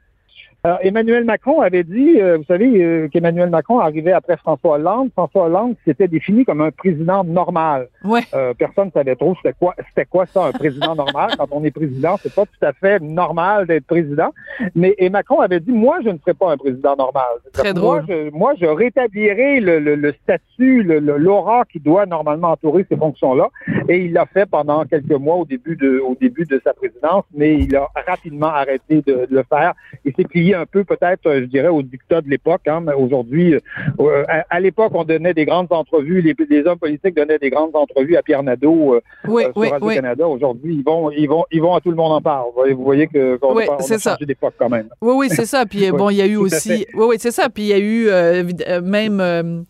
Alors, 0.63 0.77
Emmanuel 0.84 1.24
Macron 1.24 1.60
avait 1.62 1.84
dit, 1.84 2.22
euh, 2.22 2.38
vous 2.38 2.44
savez, 2.44 2.84
euh, 2.84 3.08
qu'Emmanuel 3.08 3.50
Macron 3.50 3.80
arrivait 3.80 4.12
après 4.12 4.38
François 4.38 4.75
Hollande. 4.75 5.10
François 5.13 5.46
Hollande 5.48 5.75
s'était 5.86 6.08
défini 6.08 6.46
comme 6.46 6.62
un 6.62 6.70
président 6.70 7.24
normal. 7.24 7.88
Ouais. 8.03 8.22
Euh, 8.36 8.53
personne 8.53 8.88
ne 8.88 8.91
savait 8.91 9.15
trop 9.15 9.36
c'était 9.41 9.56
quoi, 9.58 9.74
c'était 9.89 10.06
quoi 10.06 10.27
ça, 10.27 10.46
un 10.46 10.51
président 10.51 10.94
normal. 10.94 11.32
Quand 11.36 11.48
on 11.50 11.63
est 11.63 11.72
président, 11.72 12.18
c'est 12.22 12.32
pas 12.36 12.46
tout 12.46 12.63
à 12.65 12.74
fait 12.74 13.00
normal 13.01 13.65
d'être 13.65 13.88
président. 13.88 14.30
Mais 14.75 14.94
et 15.00 15.10
Macron 15.10 15.39
avait 15.39 15.60
dit, 15.60 15.72
moi, 15.72 15.98
je 16.03 16.10
ne 16.10 16.18
serai 16.20 16.36
pas 16.36 16.51
un 16.51 16.58
président 16.58 16.96
normal. 16.96 17.25
Très 17.53 17.74
moi, 17.74 18.01
drôle. 18.01 18.03
je, 18.08 18.30
moi, 18.30 18.53
je 18.62 18.68
rétablirai 18.68 19.62
le, 19.62 19.80
le- 19.80 19.96
le 19.96 20.13
statut, 20.24 20.84
l'aura 20.84 21.65
qui 21.72 21.80
doit 21.80 22.06
normalement 22.06 22.51
entourer 22.51 22.86
ces 22.88 22.98
fonctions-là. 22.98 23.48
Et 23.89 23.98
il 24.06 24.13
l'a 24.13 24.27
fait 24.27 24.46
pendant 24.46 24.86
quelques 24.86 25.10
mois 25.12 25.38
au 25.38 25.46
début 25.46 25.75
de, 25.75 26.00
au 26.00 26.15
début 26.22 26.46
de 26.46 26.62
sa 26.63 26.74
présidence, 26.75 27.24
mais 27.34 27.56
il 27.56 27.75
a 27.75 27.88
rapidement 28.08 28.48
arrêté 28.48 29.01
de, 29.08 29.25
de 29.25 29.36
le 29.36 29.44
faire. 29.50 29.74
Il 30.06 30.13
s'est 30.13 30.24
plié 30.24 30.50
un 30.53 30.65
peu, 30.65 30.84
peut-être, 30.84 31.25
euh, 31.27 31.41
je 31.41 31.46
dirais, 31.46 31.67
au 31.67 31.81
dictat 31.81 32.22
de 32.22 32.29
l'époque. 32.29 32.67
Hein, 32.67 32.86
aujourd'hui, 32.98 33.55
euh, 34.00 34.24
à, 34.27 34.46
à 34.50 34.60
l'époque, 34.60 34.91
on 34.96 35.03
donnait 35.03 35.34
des 35.34 35.46
grandes 35.46 35.72
entrevues, 35.72 36.22
les, 36.22 36.36
les 36.50 36.65
hommes 36.65 36.79
politiques 36.79 37.15
donnaient 37.15 37.39
des 37.39 37.50
grandes 37.50 37.75
entrevues 37.75 38.15
à 38.17 38.22
Pierre 38.24 38.43
Nadeau 38.43 38.96
euh, 38.96 39.01
Oui, 39.27 39.43
euh, 39.43 39.51
sur 39.51 39.58
oui, 39.58 39.67
oui. 39.67 39.72
Radio-Canada. 39.72 40.27
Aujourd'hui, 40.27 40.75
ils 40.75 40.84
vont, 40.84 41.12
ils 41.12 41.27
vont, 41.27 41.46
ils 41.51 41.62
vont 41.62 41.75
à 41.75 41.81
tout 41.81 41.89
le 41.89 41.96
monde 41.96 42.12
en 42.13 42.22
parle. 42.22 42.48
Vous 42.74 42.84
voyez, 42.84 43.08
que 43.08 43.38
qu'on 43.38 43.55
Oui, 43.55 43.65
a, 43.65 43.72
on 43.74 43.77
a 43.91 43.98
changé 43.98 44.25
d'époque 44.25 44.53
quand 44.58 44.70
même. 44.70 44.89
Oui, 45.01 45.13
oui, 45.17 45.27
c'est 45.29 45.46
ça. 45.46 45.65
Puis 45.65 45.86
euh, 45.89 45.91
bon, 45.91 46.10
il 46.10 46.17
y 46.17 46.22
a 46.22 46.25
eu 46.27 46.36
aussi. 46.38 46.86
Oui, 46.93 47.05
oui, 47.10 47.15
c'est 47.20 47.31
ça. 47.31 47.50
Puis 47.50 47.63
il 47.63 47.70
y 47.70 47.74
a 47.74 47.79
eu 47.79 48.08
euh, 48.10 48.43
euh, 48.67 48.81
même, 48.81 49.20
euh, 49.20 49.62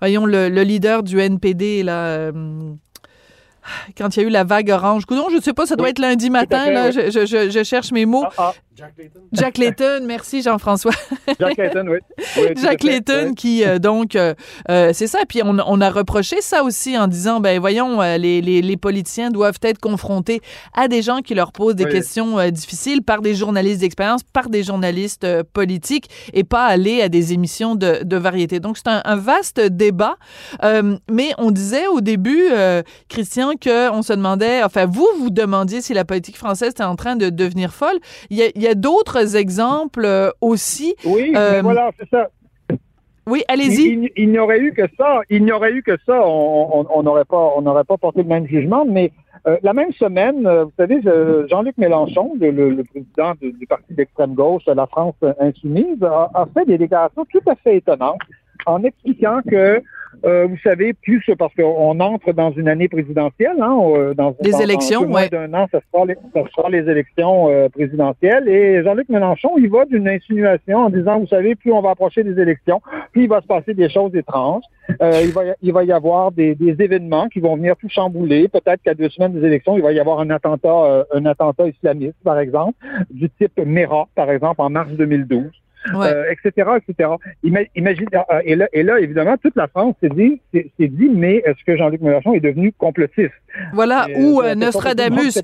voyons, 0.00 0.26
le, 0.26 0.48
le 0.48 0.62
leader 0.62 1.02
du 1.02 1.18
NPD, 1.20 1.82
là. 1.82 2.06
euh, 2.06 2.32
quand 3.96 4.14
il 4.14 4.20
y 4.20 4.24
a 4.24 4.28
eu 4.28 4.30
la 4.30 4.44
vague 4.44 4.68
orange. 4.70 5.06
Coudon, 5.06 5.28
je 5.30 5.36
ne 5.36 5.40
sais 5.40 5.54
pas, 5.54 5.64
ça 5.64 5.74
doit 5.74 5.84
Oui, 5.86 5.90
être 5.92 5.98
lundi 5.98 6.28
matin, 6.28 6.66
fait, 6.66 6.72
là. 6.72 6.86
oui. 6.88 6.92
Je, 6.92 7.10
je- 7.10 7.24
je- 7.26 7.50
je 7.50 7.62
cherche 7.64 7.92
mes 7.92 8.04
mots. 8.04 8.24
Ah, 8.26 8.32
ah, 8.36 8.52
Jack 9.32 9.58
Layton, 9.58 10.00
merci 10.04 10.42
Jean-François. 10.42 10.90
Jack 11.38 11.56
Layton, 11.56 11.86
oui. 11.88 11.98
Jack 12.60 12.82
Layton 12.82 13.26
oui. 13.28 13.34
qui 13.34 13.64
euh, 13.64 13.78
donc 13.78 14.16
euh, 14.16 14.34
euh, 14.68 14.90
c'est 14.92 15.06
ça 15.06 15.20
puis 15.28 15.42
on, 15.44 15.56
on 15.64 15.80
a 15.80 15.90
reproché 15.90 16.40
ça 16.40 16.64
aussi 16.64 16.98
en 16.98 17.06
disant 17.06 17.38
ben 17.40 17.60
voyons 17.60 18.00
les, 18.00 18.40
les, 18.40 18.62
les 18.62 18.76
politiciens 18.76 19.30
doivent 19.30 19.58
être 19.62 19.78
confrontés 19.78 20.40
à 20.74 20.88
des 20.88 21.02
gens 21.02 21.20
qui 21.20 21.34
leur 21.34 21.52
posent 21.52 21.76
des 21.76 21.84
Oui. 21.84 21.92
questions 21.92 22.38
euh, 22.38 22.50
difficiles 22.50 23.02
par 23.02 23.20
des 23.22 23.34
journalistes 23.34 23.80
d'expérience 23.80 24.22
par 24.32 24.48
des 24.48 24.62
journalistes 24.64 25.26
politiques 25.52 26.08
et 26.32 26.42
pas 26.44 26.64
aller 26.66 27.00
à 27.00 27.08
des 27.08 27.32
émissions 27.32 27.76
de, 27.76 28.02
de 28.02 28.16
variété 28.16 28.58
donc 28.60 28.76
c'est 28.76 28.88
un, 28.88 29.02
un 29.04 29.16
vaste 29.16 29.60
débat 29.60 30.16
mais 31.10 31.30
on 31.38 31.50
disait 31.50 31.86
au 31.86 32.00
début 32.00 32.44
Christian 33.08 33.52
que 33.60 33.90
on 33.90 34.02
se 34.02 34.12
demandait 34.12 34.62
enfin 34.64 34.86
vous 34.86 35.06
vous 35.18 35.30
demandiez 35.30 35.80
si 35.80 35.94
la 35.94 36.04
politique 36.04 36.36
française 36.36 36.70
était 36.70 36.82
en 36.82 36.96
train 36.96 37.16
de 37.16 37.28
devenir 37.30 37.72
folle 37.72 37.98
il 38.30 38.38
y 38.38 38.42
a, 38.42 38.46
il 38.54 38.63
y 38.64 38.68
a 38.68 38.74
d'autres 38.74 39.36
exemples 39.36 40.04
euh, 40.04 40.30
aussi 40.40 40.94
Oui, 41.04 41.32
Euh, 41.36 41.52
mais 41.54 41.60
voilà, 41.62 41.90
c'est 41.98 42.08
ça. 42.08 42.28
oui 43.26 43.42
Il, 43.48 43.52
allez-y 43.52 43.82
il- 43.92 44.10
il 44.16 44.30
n'y 44.30 44.38
aurait 44.38 44.60
eu 44.60 44.72
que 44.72 44.82
ça. 44.98 45.20
Il 45.30 45.44
n'y 45.44 45.52
aurait 45.52 45.72
eu 45.72 45.82
que 45.82 45.96
ça. 46.06 46.20
On 46.26 46.80
on- 46.80 46.86
on 46.94 47.02
n'aurait 47.02 47.24
pas, 47.24 47.52
on 47.56 47.62
n'aurait 47.62 47.84
pas 47.84 47.96
porté 47.96 48.22
le 48.22 48.28
même 48.28 48.46
jugement. 48.46 48.84
Mais 48.84 49.12
euh, 49.46 49.56
la 49.62 49.72
même 49.74 49.92
semaine, 49.92 50.46
euh, 50.46 50.64
vous 50.64 50.72
savez, 50.78 51.00
je- 51.02 51.46
Jean-Luc 51.50 51.76
Mélenchon, 51.78 52.32
le, 52.40 52.50
le- 52.50 52.70
le 52.70 52.84
président 52.84 53.32
du, 53.40 53.52
du 53.52 53.66
parti 53.66 53.92
d'extrême 53.94 54.34
gauche 54.34 54.62
la 54.66 54.86
France 54.86 55.16
insoumise, 55.40 56.02
a, 56.02 56.30
a 56.34 56.46
fait 56.54 56.64
des 56.66 56.78
déclarations 56.78 57.24
tout 57.30 57.42
à 57.46 57.54
fait 57.56 57.76
étonnantes 57.76 58.20
en 58.66 58.82
expliquant 58.84 59.40
que, 59.50 59.82
euh, 60.24 60.46
vous 60.46 60.56
savez, 60.58 60.92
plus 60.94 61.22
parce 61.38 61.54
qu'on 61.54 62.00
entre 62.00 62.32
dans 62.32 62.50
une 62.52 62.68
année 62.68 62.88
présidentielle, 62.88 63.56
hein, 63.60 63.76
euh, 63.96 64.14
dans, 64.14 64.34
Des 64.40 64.50
dans- 64.52 64.60
élections, 64.60 65.02
ouais. 65.12 65.28
d'un 65.28 65.52
an, 65.54 65.66
ça 65.70 65.80
sera 65.92 66.04
les, 66.06 66.14
ça 66.32 66.42
sera 66.54 66.68
les 66.70 66.88
élections 66.90 67.48
euh, 67.50 67.68
présidentielles. 67.68 68.48
Et 68.48 68.82
Jean-Luc 68.82 69.08
Mélenchon, 69.08 69.50
il 69.58 69.68
va 69.70 69.84
d'une 69.84 70.08
insinuation 70.08 70.78
en 70.78 70.90
disant, 70.90 71.20
vous 71.20 71.26
savez, 71.26 71.54
plus 71.54 71.72
on 71.72 71.80
va 71.80 71.90
approcher 71.90 72.24
des 72.24 72.40
élections, 72.40 72.80
plus 73.12 73.24
il 73.24 73.28
va 73.28 73.40
se 73.40 73.46
passer 73.46 73.74
des 73.74 73.88
choses 73.90 74.14
étranges. 74.14 74.62
Euh, 75.02 75.22
il, 75.24 75.32
va, 75.32 75.44
y- 75.46 75.54
il 75.62 75.72
va 75.72 75.84
y 75.84 75.92
avoir 75.92 76.30
des, 76.32 76.54
des 76.54 76.76
événements 76.82 77.28
qui 77.28 77.40
vont 77.40 77.56
venir 77.56 77.74
tout 77.76 77.88
chambouler. 77.88 78.48
Peut-être 78.48 78.82
qu'à 78.82 78.94
deux 78.94 79.08
semaines 79.08 79.32
des 79.32 79.46
élections, 79.46 79.76
il 79.76 79.82
va 79.82 79.92
y 79.92 80.00
avoir 80.00 80.20
un 80.20 80.30
attentat, 80.30 80.68
euh, 80.84 81.04
un 81.14 81.24
attentat 81.26 81.68
islamiste, 81.68 82.16
par 82.22 82.38
exemple, 82.38 82.74
du 83.10 83.30
type 83.30 83.58
Mera, 83.64 84.06
par 84.14 84.30
exemple, 84.30 84.60
en 84.60 84.70
mars 84.70 84.90
2012 84.92 85.44
Ouais. 85.92 86.06
euh, 86.08 86.24
etc., 86.32 86.70
etc. 86.88 87.10
Ima- 87.44 87.66
imagine, 87.76 88.06
euh, 88.14 88.40
et, 88.44 88.54
là, 88.56 88.68
et 88.72 88.82
là, 88.82 88.98
évidemment, 89.00 89.36
toute 89.36 89.54
la 89.56 89.68
France 89.68 89.94
s'est 90.02 90.08
dit, 90.08 90.40
s'est 90.52 90.70
dit, 90.78 91.10
mais 91.12 91.36
est-ce 91.44 91.62
que 91.66 91.76
Jean-Luc 91.76 92.00
Mélenchon 92.00 92.32
est 92.34 92.40
devenu 92.40 92.72
complotiste? 92.78 93.32
Voilà, 93.72 94.06
Et, 94.08 94.16
ou 94.16 94.40
euh, 94.40 94.46
euh, 94.46 94.54
Nostradamus. 94.54 95.38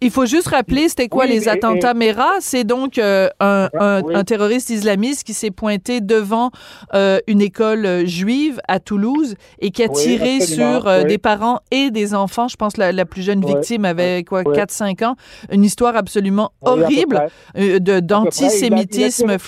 Il 0.00 0.10
faut 0.10 0.26
juste 0.26 0.48
rappeler, 0.48 0.88
c'était 0.88 1.08
quoi 1.08 1.24
Oui, 1.24 1.30
les 1.30 1.48
attentats 1.48 1.94
Mera? 1.94 2.30
C'est 2.40 2.64
donc 2.64 2.98
euh, 2.98 3.28
un, 3.40 3.68
un- 3.74 4.02
oui. 4.02 4.14
un 4.14 4.22
terroriste 4.24 4.70
islamiste 4.70 5.24
qui 5.24 5.32
s'est 5.34 5.50
pointé 5.50 6.00
devant 6.00 6.50
euh, 6.94 7.18
une 7.26 7.40
école 7.40 7.84
euh, 7.86 8.06
juive 8.06 8.60
à 8.68 8.78
Toulouse 8.78 9.34
et 9.60 9.70
qui 9.70 9.82
a 9.82 9.86
Oui, 9.88 9.94
tiré 10.00 10.40
sur 10.40 10.86
euh, 10.86 11.02
des 11.04 11.18
parents 11.18 11.58
et 11.72 11.90
des 11.90 12.14
enfants. 12.14 12.46
Je 12.48 12.56
pense 12.56 12.76
la, 12.76 12.92
la 12.92 13.04
plus 13.04 13.22
jeune 13.22 13.44
victime 13.44 13.84
avait 13.84 14.22
quoi, 14.22 14.42
ouais. 14.46 14.56
4-5 14.56 15.04
ans. 15.04 15.16
Une 15.50 15.64
histoire 15.64 15.96
absolument 15.96 16.52
horrible 16.60 17.26
euh, 17.58 17.78
d'antisémitisme 17.80 19.26
tiré- 19.26 19.38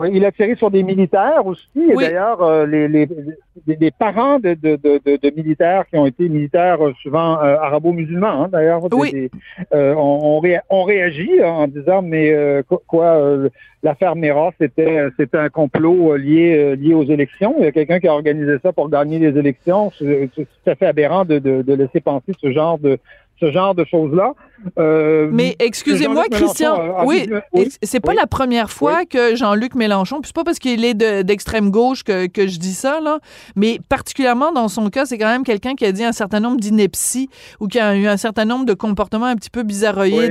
Oui, 0.00 0.10
il 0.14 0.24
a 0.24 0.30
tiré 0.30 0.54
sur 0.54 0.70
des 0.70 0.84
militaires 0.84 1.44
aussi. 1.44 1.68
Et 1.76 1.96
d'ailleurs, 1.96 2.40
euh, 2.40 2.66
les, 2.66 2.86
les, 2.86 3.08
les, 3.66 3.76
les 3.80 3.90
parents 3.90 4.38
de, 4.38 4.54
de, 4.54 4.76
de, 4.76 5.00
de, 5.04 5.16
de 5.20 5.34
militaires 5.34 5.86
qui 5.88 5.96
ont 5.96 6.06
été 6.06 6.28
militaires 6.28 6.78
souvent 7.02 7.42
euh, 7.42 7.56
arabo-musulmans, 7.56 8.44
hein, 8.44 8.48
d'ailleurs, 8.48 8.80
Oui. 8.92 9.10
des- 9.10 9.30
euh, 9.74 9.94
hein, 11.42 11.50
en 11.50 11.66
disant, 11.66 12.00
mais 12.02 12.30
euh, 12.30 12.62
quoi, 12.86 13.06
euh, 13.16 13.48
l'affaire 13.82 14.14
Mera, 14.14 14.52
c'était 14.60 15.08
c'était 15.18 15.38
un 15.38 15.48
complot 15.48 16.14
lié 16.16 16.76
lié 16.76 16.94
aux 16.94 17.02
élections. 17.04 17.56
Il 17.58 17.64
y 17.64 17.66
a 17.66 17.72
quelqu'un 17.72 17.98
qui 17.98 18.06
a 18.06 18.12
organisé 18.12 18.56
ça 18.62 18.72
pour 18.72 18.88
gagner 18.88 19.18
les 19.18 19.36
élections. 19.36 19.90
C'est 19.98 20.30
tout 20.32 20.46
à 20.66 20.76
fait 20.76 20.86
aberrant 20.86 21.24
de 21.24 21.72
laisser 21.74 22.00
penser 22.00 22.34
ce 22.40 22.52
genre 22.52 22.78
de 22.78 22.98
ce 23.40 23.50
genre 23.52 23.74
de 23.74 23.84
choses-là. 23.84 24.32
Euh, 24.78 25.28
Mais 25.32 25.54
excusez-moi, 25.60 26.24
Jean-Luc 26.24 26.32
Mélenchon 26.32 26.46
Christian, 26.46 26.74
a- 26.74 27.00
a 27.02 27.04
oui, 27.04 27.28
c'est 27.82 28.00
pas 28.00 28.10
oui. 28.10 28.16
la 28.20 28.26
première 28.26 28.70
fois 28.70 29.04
que 29.04 29.36
Jean-Luc 29.36 29.76
Mélenchon, 29.76 30.16
puis 30.20 30.28
c'est 30.28 30.34
pas 30.34 30.42
parce 30.44 30.58
qu'il 30.58 30.84
est 30.84 30.94
de- 30.94 31.22
d'extrême 31.22 31.70
gauche 31.70 32.02
que, 32.02 32.26
que 32.26 32.48
je 32.48 32.58
dis 32.58 32.72
ça, 32.74 33.00
là, 33.00 33.20
mais 33.54 33.78
particulièrement 33.88 34.50
dans 34.50 34.66
son 34.68 34.90
cas, 34.90 35.04
c'est 35.04 35.16
quand 35.16 35.30
même 35.30 35.44
quelqu'un 35.44 35.74
qui 35.76 35.84
a 35.84 35.92
dit 35.92 36.02
un 36.02 36.10
certain 36.12 36.40
nombre 36.40 36.56
d'inepties 36.58 37.28
ou 37.60 37.68
qui 37.68 37.78
a 37.78 37.94
eu 37.96 38.08
un 38.08 38.16
certain 38.16 38.44
nombre 38.44 38.64
de 38.66 38.74
comportements 38.74 39.26
un 39.26 39.36
petit 39.36 39.50
peu 39.50 39.62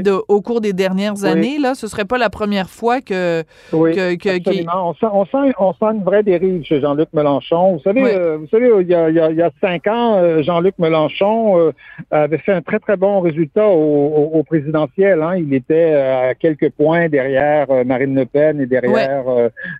de- 0.03 0.21
au 0.27 0.41
cours 0.41 0.59
des 0.59 0.73
dernières 0.73 1.23
années. 1.23 1.57
Là, 1.57 1.73
ce 1.75 1.87
serait 1.87 2.05
pas 2.05 2.17
la 2.17 2.29
première 2.29 2.69
fois 2.69 2.99
que. 2.99 3.43
Oui, 3.71 3.95
que- 3.95 4.15
que- 4.15 4.37
absolument. 4.37 4.89
On, 4.89 4.93
sent, 4.95 5.05
on, 5.13 5.25
sent, 5.25 5.53
on 5.59 5.71
sent 5.73 5.95
une 5.95 6.03
vraie 6.03 6.23
dérive 6.23 6.63
chez 6.63 6.81
Jean-Luc 6.81 7.09
Mélenchon. 7.13 7.73
Vous 7.77 7.81
savez, 7.83 8.03
euh, 8.03 8.37
vous 8.37 8.47
savez, 8.49 8.69
il 8.81 8.87
y 8.87 8.93
a, 8.93 9.09
il 9.09 9.15
y 9.15 9.19
a, 9.19 9.31
il 9.31 9.37
y 9.37 9.41
a 9.41 9.51
cinq 9.61 9.87
ans, 9.87 10.17
euh, 10.17 10.43
Jean-Luc 10.43 10.75
Mélenchon 10.79 11.57
euh, 11.59 11.71
avait 12.11 12.39
fait 12.39 12.51
un 12.53 12.61
très, 12.61 12.79
très 12.79 12.96
bons 12.97 13.21
résultats 13.21 13.67
au, 13.67 14.29
au, 14.33 14.43
présidentiel. 14.43 15.21
Hein. 15.21 15.37
Il 15.37 15.53
était 15.53 15.93
à 15.93 16.35
quelques 16.35 16.71
points 16.71 17.09
derrière 17.09 17.67
Marine 17.85 18.15
Le 18.15 18.25
Pen 18.25 18.59
et 18.59 18.65
derrière 18.65 19.23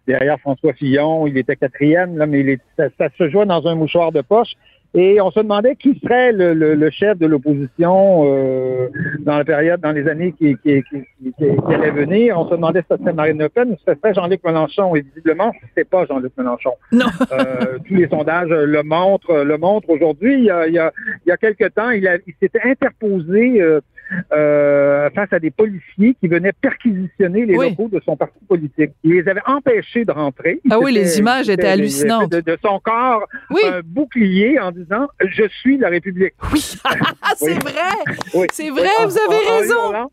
derrière 0.07 0.39
François 0.39 0.74
Fillon. 0.74 1.27
Il 1.27 1.38
était 1.38 1.55
quatrième, 1.55 2.17
là, 2.17 2.25
mais 2.25 2.39
il 2.41 2.50
est, 2.50 2.62
ça, 2.77 2.86
ça 2.97 3.09
se 3.17 3.29
jouait 3.29 3.45
dans 3.45 3.67
un 3.67 3.75
mouchoir 3.75 4.12
de 4.12 4.21
poche. 4.21 4.53
Et 4.94 5.22
on 5.22 5.29
se 5.32 5.39
demandait 5.39 5.75
qui 5.75 6.00
serait 6.00 6.32
le, 6.32 6.53
le, 6.53 6.74
le 6.75 6.89
chef 6.89 7.17
de 7.20 7.27
l'opposition 7.27 8.24
euh, 8.25 8.88
dans 9.20 9.38
la 9.38 9.46
période, 9.46 9.82
dans 9.82 9.91
les 9.91 10.08
années 10.08 10.34
qui, 10.34 10.56
qui, 10.63 10.82
qui, 10.84 11.34
qui, 11.38 11.74
allaient 11.74 11.91
venir. 11.91 12.39
On 12.39 12.46
se 12.46 12.56
demandait 12.56 12.82
si 12.82 12.88
c'était 12.98 13.13
Marine 13.13 13.38
Le 13.38 13.50
Pen 13.50 13.72
ou 13.72 13.75
si 13.75 13.84
c'était 13.88 14.13
Jean-Luc 14.13 14.44
Mélenchon. 14.44 14.96
Et 14.96 15.01
visiblement, 15.01 15.51
c'est 15.75 15.88
pas 15.88 16.06
Jean-Luc 16.06 16.32
Mélenchon. 16.38 16.74
Non. 16.91 17.06
euh, 17.32 17.77
tous 17.86 17.96
les 17.96 18.08
sondages 18.08 18.50
le 18.50 18.84
montrent. 18.84 19.44
Le 19.44 19.58
montrent 19.58 19.89
aujourd'hui. 19.89 20.36
Il 20.36 20.46
y 20.46 20.50
a, 20.50 20.67
il 20.67 20.74
y 20.74 20.79
a, 20.79 20.91
il 21.25 21.29
y 21.29 21.32
a 21.32 21.38
quelque 21.38 21.67
temps, 21.67 21.89
il, 21.91 22.10
il 22.25 22.34
s'était 22.41 22.62
interposé. 22.63 23.62
Euh, 23.62 23.82
euh, 24.31 25.09
face 25.11 25.31
à 25.31 25.39
des 25.39 25.51
policiers 25.51 26.15
qui 26.19 26.27
venaient 26.27 26.53
perquisitionner 26.53 27.45
les 27.45 27.55
locaux 27.55 27.89
de 27.91 28.01
son 28.05 28.15
parti 28.15 28.39
politique. 28.47 28.91
Il 29.03 29.13
les 29.13 29.27
avait 29.27 29.41
empêchés 29.45 30.05
de 30.05 30.11
rentrer. 30.11 30.61
ah 30.69 30.79
oui, 30.79 30.93
les 30.93 31.19
images 31.19 31.49
étaient 31.49 31.67
hallucinantes. 31.67 32.31
De, 32.31 32.41
de, 32.41 32.57
son 32.63 32.79
corps, 32.79 33.27
un 33.51 33.81
bouclier 33.83 34.59
en 34.59 34.71
disant 34.71 35.07
«Je 35.19 35.47
suis 35.47 35.77
la 35.77 35.89
République 35.89 36.33
Oui, 36.51 36.59
c'est 37.35 37.63
vrai! 37.63 38.47
C'est 38.51 38.69
vrai, 38.69 38.89
vous 39.05 39.17
avez 39.17 39.59
raison! 39.59 40.09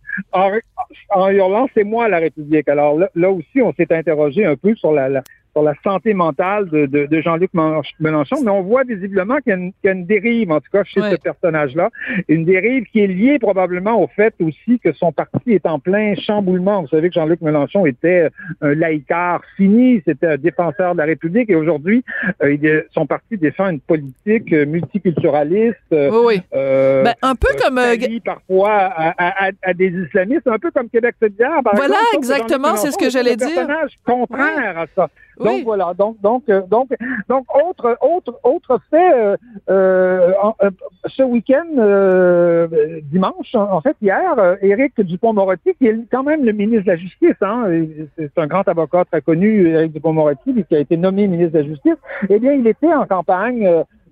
En 1.10 1.30
hurlant, 1.30 1.68
c'est 1.74 1.84
moi 1.84 2.08
la 2.08 2.18
République. 2.18 2.68
Alors 2.68 2.98
là, 2.98 3.10
là 3.14 3.30
aussi, 3.30 3.60
on 3.62 3.72
s'est 3.74 3.92
interrogé 3.92 4.44
un 4.44 4.56
peu 4.56 4.74
sur 4.76 4.92
la, 4.92 5.08
la 5.08 5.22
sur 5.54 5.62
la 5.62 5.74
santé 5.84 6.14
mentale 6.14 6.68
de, 6.68 6.86
de, 6.86 7.06
de 7.06 7.20
Jean-Luc 7.20 7.50
Mélenchon, 7.54 8.36
mais 8.42 8.50
on 8.50 8.62
voit 8.62 8.82
visiblement 8.84 9.36
qu'il 9.38 9.54
y, 9.54 9.86
y, 9.86 9.88
a 9.88 9.92
une 9.92 10.04
dérive, 10.04 10.50
en 10.50 10.60
tout 10.60 10.70
cas 10.72 10.84
chez 10.84 11.00
ce 11.00 11.16
personnage-là, 11.16 11.90
une 12.28 12.44
dérive 12.44 12.84
qui 12.84 13.00
est 13.00 13.06
liée 13.06 13.38
probablement 13.38 14.02
au 14.02 14.08
fait 14.08 14.34
aussi 14.40 14.78
que 14.80 14.92
son 14.92 15.12
parti 15.12 15.52
est 15.52 15.66
en 15.66 15.78
plein 15.78 16.14
chamboulement. 16.16 16.82
Vous 16.82 16.88
savez 16.88 17.08
que 17.08 17.14
Jean-Luc 17.14 17.40
Mélenchon 17.40 17.86
était 17.86 18.28
un 18.60 18.74
laïcard 18.74 19.42
fini, 19.56 20.02
c'était 20.06 20.26
un 20.26 20.36
défenseur 20.36 20.94
de 20.94 20.98
la 20.98 21.04
République, 21.04 21.50
et 21.50 21.54
aujourd'hui, 21.54 22.04
euh, 22.42 22.82
son 22.92 23.06
parti 23.06 23.36
défend 23.36 23.68
une 23.70 23.80
politique 23.80 24.50
multiculturaliste. 24.52 25.76
Oui, 25.90 26.40
euh, 26.54 27.02
ben, 27.04 27.14
un 27.22 27.34
peu 27.34 27.48
euh, 27.48 27.62
comme... 27.62 28.20
parfois 28.24 28.72
à, 28.72 29.14
à, 29.18 29.50
à, 29.62 29.74
des 29.74 29.88
islamistes, 29.88 30.46
un 30.46 30.58
peu 30.58 30.70
comme 30.70 30.88
Québec 30.88 31.14
solidaire. 31.20 31.60
Voilà, 31.74 31.96
exactement, 32.14 32.76
c'est 32.76 32.90
ce 32.90 32.98
que 32.98 33.10
j'allais 33.10 33.36
dire. 33.36 33.46
un 33.46 33.66
personnage 33.66 33.98
contraire 34.04 34.78
à 34.78 34.86
ça. 34.94 35.08
Donc 35.38 35.64
voilà, 35.64 35.94
donc 35.94 36.20
donc 36.20 36.44
euh, 36.48 36.62
donc 36.62 36.88
donc 37.28 37.44
autre 37.54 37.96
autre 38.00 38.38
autre 38.44 38.78
fait 38.90 39.14
euh, 39.14 39.36
euh, 39.68 40.52
ce 41.06 41.22
week-end 41.22 41.64
dimanche 43.10 43.54
en 43.54 43.80
fait 43.80 43.96
hier 44.00 44.56
Éric 44.62 45.00
Dupont-Moretti 45.00 45.74
qui 45.74 45.86
est 45.86 45.98
quand 46.10 46.22
même 46.22 46.44
le 46.44 46.52
ministre 46.52 46.84
de 46.84 46.90
la 46.90 46.96
Justice 46.96 47.36
hein, 47.40 47.64
c'est 48.16 48.38
un 48.38 48.46
grand 48.46 48.66
avocat 48.68 49.04
très 49.04 49.22
connu 49.22 49.68
Éric 49.68 49.92
Dupont-Moretti 49.92 50.64
qui 50.68 50.76
a 50.76 50.78
été 50.78 50.96
nommé 50.96 51.26
ministre 51.26 51.54
de 51.54 51.58
la 51.58 51.64
Justice 51.64 51.96
eh 52.28 52.38
bien 52.38 52.52
il 52.52 52.66
était 52.66 52.92
en 52.94 53.06
campagne 53.06 53.68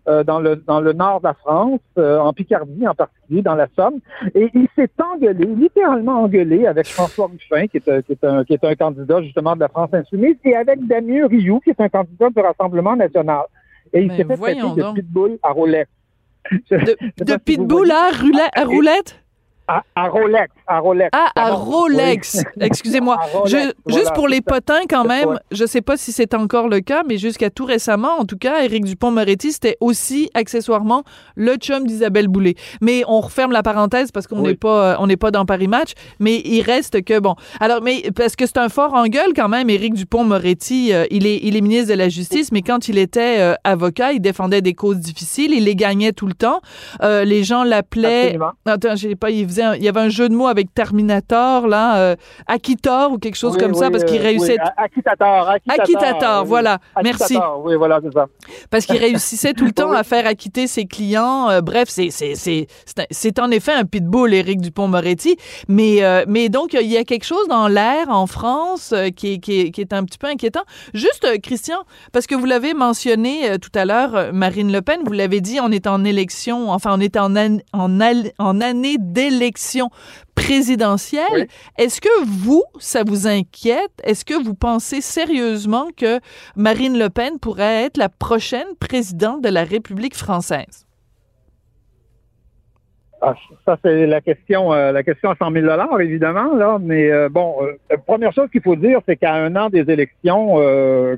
euh, 0.08 0.24
dans 0.24 0.40
le 0.40 0.56
dans 0.56 0.80
le 0.80 0.92
nord 0.92 1.20
de 1.20 1.24
la 1.24 1.34
France, 1.34 1.80
euh, 1.98 2.18
en 2.18 2.32
Picardie 2.32 2.86
en 2.86 2.94
particulier, 2.94 3.42
dans 3.42 3.54
la 3.54 3.68
Somme, 3.76 4.00
et 4.34 4.50
il 4.54 4.66
s'est 4.74 4.90
engueulé, 4.98 5.44
littéralement 5.46 6.22
engueulé, 6.22 6.66
avec 6.66 6.86
François 6.86 7.28
Ruffin, 7.28 7.66
qui 7.66 7.76
est, 7.76 8.02
qui 8.04 8.12
est 8.12 8.24
un 8.24 8.44
qui 8.44 8.54
est 8.54 8.64
un 8.64 8.74
candidat 8.74 9.22
justement 9.22 9.54
de 9.54 9.60
la 9.60 9.68
France 9.68 9.90
insoumise, 9.92 10.36
et 10.44 10.56
avec 10.56 10.86
Damien 10.86 11.26
Rioux, 11.28 11.60
qui 11.60 11.70
est 11.70 11.80
un 11.80 11.88
candidat 11.88 12.30
du 12.30 12.40
Rassemblement 12.40 12.96
national. 12.96 13.44
Et 13.92 14.02
il 14.02 14.10
s'est 14.12 14.24
fait 14.24 14.36
traiter 14.36 14.60
de 14.60 14.94
pitbull 14.94 15.38
à 15.42 15.50
roulette. 15.50 15.88
De, 16.70 17.36
pitbull 17.36 17.90
à 17.90 18.64
roulette? 18.64 19.21
À, 19.94 20.08
Rolex, 20.08 20.52
à 20.66 20.78
Rolex. 20.78 21.10
Ah, 21.12 21.30
à 21.34 21.50
Rolex. 21.50 22.42
Excusez-moi. 22.60 23.18
juste 23.46 24.12
pour 24.14 24.28
les 24.28 24.40
potins, 24.40 24.82
quand 24.88 25.04
même, 25.04 25.38
je 25.50 25.64
sais 25.64 25.82
pas 25.82 25.96
si 25.96 26.12
c'est 26.12 26.34
encore 26.34 26.68
le 26.68 26.80
cas, 26.80 27.02
mais 27.08 27.18
jusqu'à 27.18 27.50
tout 27.50 27.64
récemment, 27.64 28.18
en 28.18 28.24
tout 28.24 28.38
cas, 28.38 28.62
Éric 28.62 28.84
Dupont-Moretti, 28.84 29.52
c'était 29.52 29.76
aussi 29.80 30.30
accessoirement 30.34 31.04
le 31.36 31.54
chum 31.56 31.86
d'Isabelle 31.86 32.28
Boulay. 32.28 32.54
Mais 32.80 33.02
on 33.06 33.20
referme 33.20 33.52
la 33.52 33.62
parenthèse 33.62 34.12
parce 34.12 34.26
qu'on 34.26 34.42
n'est 34.42 34.54
pas, 34.54 34.96
on 34.98 35.06
n'est 35.06 35.16
pas 35.16 35.30
dans 35.30 35.44
Paris 35.44 35.68
Match, 35.68 35.92
mais 36.18 36.40
il 36.44 36.62
reste 36.62 37.02
que 37.04 37.18
bon. 37.18 37.34
Alors, 37.60 37.82
mais 37.82 38.02
parce 38.14 38.36
que 38.36 38.46
c'est 38.46 38.58
un 38.58 38.68
fort 38.68 38.94
en 38.94 39.06
gueule 39.06 39.32
quand 39.34 39.48
même, 39.48 39.70
Éric 39.70 39.94
Dupont-Moretti, 39.94 40.92
euh, 40.92 41.06
il 41.10 41.26
est, 41.26 41.40
il 41.42 41.56
est 41.56 41.60
ministre 41.60 41.90
de 41.90 41.98
la 41.98 42.08
Justice, 42.08 42.52
mais 42.52 42.62
quand 42.62 42.88
il 42.88 42.98
était 42.98 43.40
euh, 43.40 43.54
avocat, 43.64 44.12
il 44.12 44.20
défendait 44.20 44.62
des 44.62 44.74
causes 44.74 44.98
difficiles, 44.98 45.52
il 45.52 45.64
les 45.64 45.76
gagnait 45.76 46.12
tout 46.12 46.26
le 46.26 46.34
temps. 46.34 46.60
Euh, 47.02 47.24
les 47.24 47.44
gens 47.44 47.64
l'appelaient. 47.64 48.38
Attends, 48.66 48.96
j'ai 48.96 49.16
pas, 49.16 49.30
il 49.30 49.46
faisait 49.46 49.61
il 49.76 49.82
y 49.82 49.88
avait 49.88 50.00
un 50.00 50.08
jeu 50.08 50.28
de 50.28 50.34
mots 50.34 50.46
avec 50.46 50.72
Terminator, 50.74 51.66
là, 51.66 51.96
euh, 51.96 52.16
Akitor 52.46 53.12
ou 53.12 53.18
quelque 53.18 53.36
chose 53.36 53.56
comme 53.56 53.74
ça, 53.74 53.90
parce 53.90 54.04
qu'il 54.04 54.20
euh, 54.20 54.24
réussissait. 54.24 54.58
Oui. 54.58 54.70
Akitator, 54.76 55.54
Akitator. 55.68 56.44
voilà. 56.44 56.78
Merci. 57.02 57.36
Oui, 57.64 57.74
voilà, 57.76 58.00
c'est 58.02 58.12
ça. 58.12 58.26
Parce 58.70 58.86
qu'il 58.86 58.98
réussissait 58.98 59.52
tout 59.52 59.64
le 59.64 59.72
temps 59.80 59.92
à 59.92 60.02
faire 60.02 60.26
acquitter 60.26 60.66
ses 60.66 60.86
clients. 60.86 61.50
Euh, 61.50 61.60
bref, 61.60 61.88
c'est, 61.88 62.10
c'est, 62.10 62.34
c'est, 62.34 62.66
c'est 63.10 63.38
en 63.38 63.50
effet 63.50 63.72
un 63.72 63.84
pitbull, 63.84 64.32
Éric 64.34 64.60
Dupont-Moretti. 64.60 65.36
Mais, 65.68 66.00
mais 66.26 66.48
donc, 66.48 66.74
il 66.74 66.90
y 66.90 66.96
a 66.96 67.04
quelque 67.04 67.24
chose 67.24 67.48
dans 67.48 67.68
l'air 67.68 68.08
en 68.08 68.26
France 68.26 68.94
qui, 69.16 69.34
est, 69.34 69.38
qui, 69.38 69.60
est, 69.60 69.70
qui 69.70 69.80
est 69.80 69.92
un 69.92 70.04
petit 70.04 70.18
peu 70.18 70.26
inquiétant. 70.26 70.62
Juste, 70.94 71.26
Christian, 71.42 71.78
parce 72.12 72.26
que 72.26 72.34
vous 72.34 72.46
l'avez 72.46 72.74
mentionné 72.74 73.58
tout 73.58 73.70
à 73.74 73.84
l'heure, 73.84 74.32
Marine 74.32 74.72
Le 74.72 74.82
Pen, 74.82 75.00
vous 75.04 75.12
l'avez 75.12 75.40
dit, 75.40 75.58
on 75.60 75.70
est 75.70 75.86
en 75.86 76.04
élection, 76.04 76.70
enfin, 76.70 76.90
on 76.94 77.00
est 77.00 77.16
en, 77.16 77.34
en, 77.72 78.00
en 78.38 78.60
année 78.60 78.96
d'élection 78.98 79.41
présidentielle. 80.34 81.48
Est-ce 81.78 82.00
que 82.00 82.24
vous, 82.24 82.62
ça 82.78 83.02
vous 83.04 83.26
inquiète? 83.26 83.92
Est-ce 84.04 84.24
que 84.24 84.42
vous 84.42 84.54
pensez 84.54 85.00
sérieusement 85.00 85.88
que 85.96 86.20
Marine 86.56 86.98
Le 86.98 87.08
Pen 87.08 87.38
pourrait 87.38 87.84
être 87.84 87.96
la 87.96 88.08
prochaine 88.08 88.76
présidente 88.78 89.42
de 89.42 89.48
la 89.48 89.64
République 89.64 90.14
française? 90.14 90.86
Ah, 93.24 93.36
ça, 93.64 93.78
c'est 93.84 94.08
la 94.08 94.20
question, 94.20 94.72
euh, 94.72 94.90
la 94.90 95.04
question 95.04 95.30
à 95.30 95.36
100 95.36 95.52
000 95.52 95.66
évidemment, 96.00 96.56
là. 96.56 96.78
Mais 96.80 97.08
euh, 97.08 97.28
bon, 97.28 97.54
la 97.88 97.94
euh, 97.94 97.98
première 98.04 98.32
chose 98.32 98.50
qu'il 98.50 98.62
faut 98.62 98.74
dire, 98.74 98.98
c'est 99.06 99.14
qu'à 99.14 99.32
un 99.32 99.54
an 99.54 99.70
des 99.70 99.88
élections, 99.88 100.56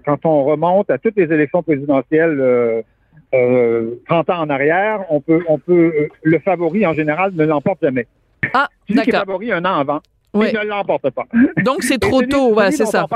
quand 0.04 0.26
on 0.26 0.44
remonte 0.44 0.90
à 0.90 0.98
toutes 0.98 1.16
les 1.16 1.32
élections 1.32 1.62
présidentielles 1.62 2.84
30 4.06 4.30
ans 4.30 4.40
en 4.40 4.50
arrière, 4.50 5.00
on 5.10 5.20
peut, 5.20 5.42
on 5.48 5.58
peut, 5.58 5.92
le 6.22 6.38
favori 6.38 6.86
en 6.86 6.92
général 6.92 7.32
ne 7.34 7.44
l'emporte 7.44 7.78
jamais. 7.82 8.06
Ah, 8.52 8.68
Celui 8.88 9.02
qui 9.02 9.10
est 9.10 9.12
favori 9.12 9.52
un 9.52 9.64
an 9.64 9.78
avant, 9.78 10.00
il 10.34 10.40
ne 10.40 10.68
l'emporte 10.68 11.10
pas. 11.10 11.26
Donc, 11.62 11.82
c'est 11.82 11.98
trop 11.98 12.22
tôt, 12.22 12.54
ouais, 12.54 12.70
c'est 12.72 12.86
ça. 12.86 13.06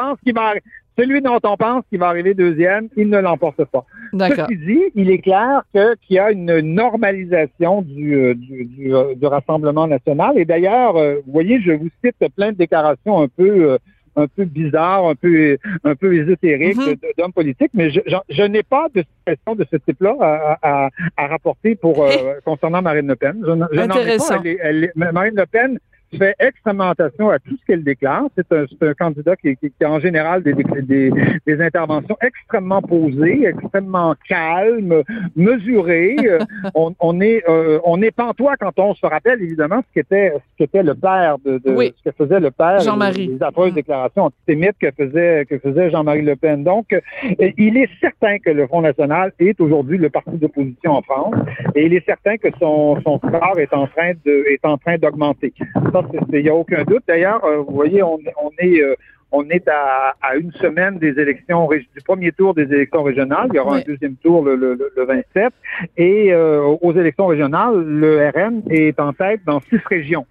celui 0.96 1.20
dont 1.20 1.38
on 1.44 1.56
pense 1.56 1.84
qu'il 1.88 1.98
va 1.98 2.08
arriver 2.08 2.34
deuxième, 2.34 2.88
il 2.96 3.08
ne 3.08 3.18
l'emporte 3.18 3.64
pas. 3.64 3.84
D'accord. 4.12 4.46
Ceci 4.48 4.58
dit, 4.58 4.82
il 4.94 5.10
est 5.10 5.18
clair 5.18 5.62
qu'il 5.72 6.16
y 6.16 6.18
a 6.18 6.30
une 6.32 6.60
normalisation 6.60 7.82
du, 7.82 8.14
euh, 8.14 8.34
du, 8.34 8.94
euh, 8.94 9.14
du, 9.14 9.26
Rassemblement 9.26 9.86
national. 9.86 10.38
Et 10.38 10.44
d'ailleurs, 10.44 10.96
euh, 10.96 11.16
vous 11.26 11.32
voyez, 11.32 11.60
je 11.60 11.72
vous 11.72 11.88
cite 12.04 12.16
plein 12.34 12.52
de 12.52 12.56
déclarations 12.56 13.22
un 13.22 13.28
peu 13.28 13.78
un 14.18 14.26
peu 14.26 14.44
bizarre, 14.44 15.06
un 15.06 15.14
peu, 15.14 15.56
un 15.84 15.94
peu 15.94 16.14
ésotérique 16.14 16.76
mm-hmm. 16.76 17.16
d'hommes 17.16 17.32
politiques, 17.32 17.70
mais 17.74 17.90
je, 17.90 18.00
je, 18.28 18.42
n'ai 18.42 18.62
pas 18.62 18.88
de 18.94 19.02
situation 19.02 19.54
de 19.54 19.66
ce 19.70 19.76
type-là 19.76 20.16
à, 20.20 20.58
à, 20.62 20.90
à, 21.16 21.26
rapporter 21.26 21.74
pour 21.74 22.04
euh, 22.04 22.10
concernant 22.44 22.82
Marine 22.82 23.06
Le 23.06 23.16
Pen. 23.16 23.42
Je, 23.44 23.78
Intéressant. 23.78 24.42
Pas, 24.42 24.48
elle 24.60 24.92
Marine 24.94 25.36
Le 25.36 25.46
Pen 25.46 25.78
fait 26.16 26.34
extrêmement 26.38 26.90
attention 26.90 27.30
à 27.30 27.38
tout 27.38 27.56
ce 27.60 27.66
qu'elle 27.66 27.84
déclare. 27.84 28.24
C'est 28.36 28.50
un, 28.52 28.64
un, 28.80 28.94
candidat 28.94 29.36
qui, 29.36 29.56
qui, 29.56 29.70
qui, 29.70 29.84
a 29.84 29.90
en 29.90 30.00
général 30.00 30.42
des, 30.42 30.54
des, 30.54 31.10
des, 31.46 31.60
interventions 31.60 32.16
extrêmement 32.22 32.80
posées, 32.80 33.46
extrêmement 33.46 34.14
calmes, 34.28 35.02
mesurées. 35.36 36.16
Euh, 36.24 36.38
on, 36.74 36.94
on, 37.00 37.20
est 37.20 37.42
euh, 37.48 37.78
on 37.84 38.00
est 38.00 38.10
pantois 38.10 38.56
quand 38.56 38.78
on 38.78 38.94
se 38.94 39.04
rappelle 39.04 39.42
évidemment 39.42 39.82
ce 39.88 40.00
qu'était 40.00 40.32
ce 40.34 40.56
qu'était 40.56 40.82
le 40.82 40.94
père 40.94 41.36
de, 41.44 41.58
de 41.58 41.92
ce 42.04 42.10
que 42.10 42.16
faisait 42.16 42.40
le 42.40 42.50
père 42.50 42.80
Jean-Marie. 42.80 43.26
Les 43.26 43.42
affreuses 43.42 43.72
mm. 43.72 43.74
déclarations 43.74 44.24
antisémites 44.24 44.76
que 44.80 44.90
faisait 44.92 45.44
que 45.46 45.58
faisait 45.58 45.90
Jean-Marie 45.90 46.22
Le 46.22 46.36
Pen. 46.36 46.64
Donc, 46.64 46.92
euh, 46.92 47.00
il 47.58 47.76
est 47.76 47.90
certain 48.00 48.38
que 48.38 48.50
le 48.50 48.66
Front 48.66 48.82
National 48.82 49.32
est 49.38 49.60
aujourd'hui 49.60 49.98
le 49.98 50.10
parti 50.10 50.36
d'opposition 50.38 50.92
en 50.92 51.02
France, 51.02 51.34
et 51.74 51.86
il 51.86 51.94
est 51.94 52.04
certain 52.06 52.36
que 52.36 52.48
son 52.58 53.00
son 53.02 53.18
score 53.18 53.58
est 53.58 53.72
en 53.74 53.86
train 53.86 54.12
de 54.24 54.44
est 54.48 54.64
en 54.64 54.78
train 54.78 54.96
d'augmenter 54.96 55.52
il 56.32 56.42
n'y 56.42 56.48
a 56.48 56.54
aucun 56.54 56.84
doute. 56.84 57.02
D'ailleurs, 57.06 57.44
euh, 57.44 57.58
vous 57.58 57.74
voyez, 57.74 58.02
on, 58.02 58.18
est 58.58 58.80
euh, 58.80 58.94
on 59.30 59.48
est 59.50 59.68
à, 59.68 60.14
une 60.36 60.52
semaine 60.52 60.98
des 60.98 61.18
élections 61.20 61.68
du 61.68 62.02
premier 62.04 62.32
tour 62.32 62.54
des 62.54 62.62
élections 62.62 63.02
régionales. 63.02 63.48
Il 63.52 63.56
y 63.56 63.58
aura 63.58 63.76
un 63.76 63.80
deuxième 63.80 64.16
tour 64.16 64.42
le, 64.44 64.56
le, 64.56 65.04
27. 65.04 65.52
Et 65.96 66.32
euh, 66.32 66.62
aux 66.80 66.92
élections 66.92 67.26
régionales, 67.26 67.82
le 67.82 68.30
RN 68.30 68.62
est 68.70 68.98
en 68.98 69.12
tête 69.12 69.40
dans 69.46 69.60
six 69.68 69.80
régions. 69.86 70.26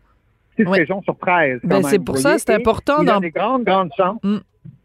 Six 0.55 0.67
régions 0.67 1.03
sur 1.03 1.15
13. 1.17 1.59
Ben, 1.63 1.83
c'est 1.83 2.03
pour 2.03 2.17
ça, 2.17 2.39
c'est 2.39 2.53
important. 2.53 2.97
Il 3.01 3.05
dans... 3.05 3.17
a 3.17 3.19
des 3.19 3.29
grandes, 3.29 3.63
grandes 3.63 3.91
chances. 3.95 4.19
Mm. 4.23 4.37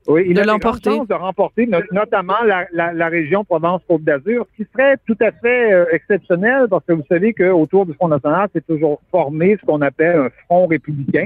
Oui, 0.08 0.24
il 0.26 0.34
de 0.34 0.40
a 0.40 0.44
l'emporter. 0.44 0.90
de 1.08 1.14
remporter 1.14 1.66
no- 1.66 1.78
notamment 1.92 2.42
la, 2.44 2.66
la, 2.72 2.92
la 2.92 3.08
région 3.08 3.44
Provence-Côte 3.44 4.02
d'Azur, 4.02 4.46
ce 4.52 4.62
qui 4.64 4.68
serait 4.72 4.96
tout 5.06 5.16
à 5.20 5.30
fait 5.30 5.72
euh, 5.72 5.84
exceptionnel 5.92 6.66
parce 6.68 6.84
que 6.84 6.92
vous 6.92 7.04
savez 7.08 7.32
qu'autour 7.32 7.86
du 7.86 7.94
Front 7.94 8.08
national, 8.08 8.48
c'est 8.52 8.66
toujours 8.66 9.00
formé 9.10 9.56
ce 9.60 9.64
qu'on 9.66 9.80
appelle 9.80 10.16
un 10.16 10.30
front 10.46 10.66
républicain. 10.66 11.24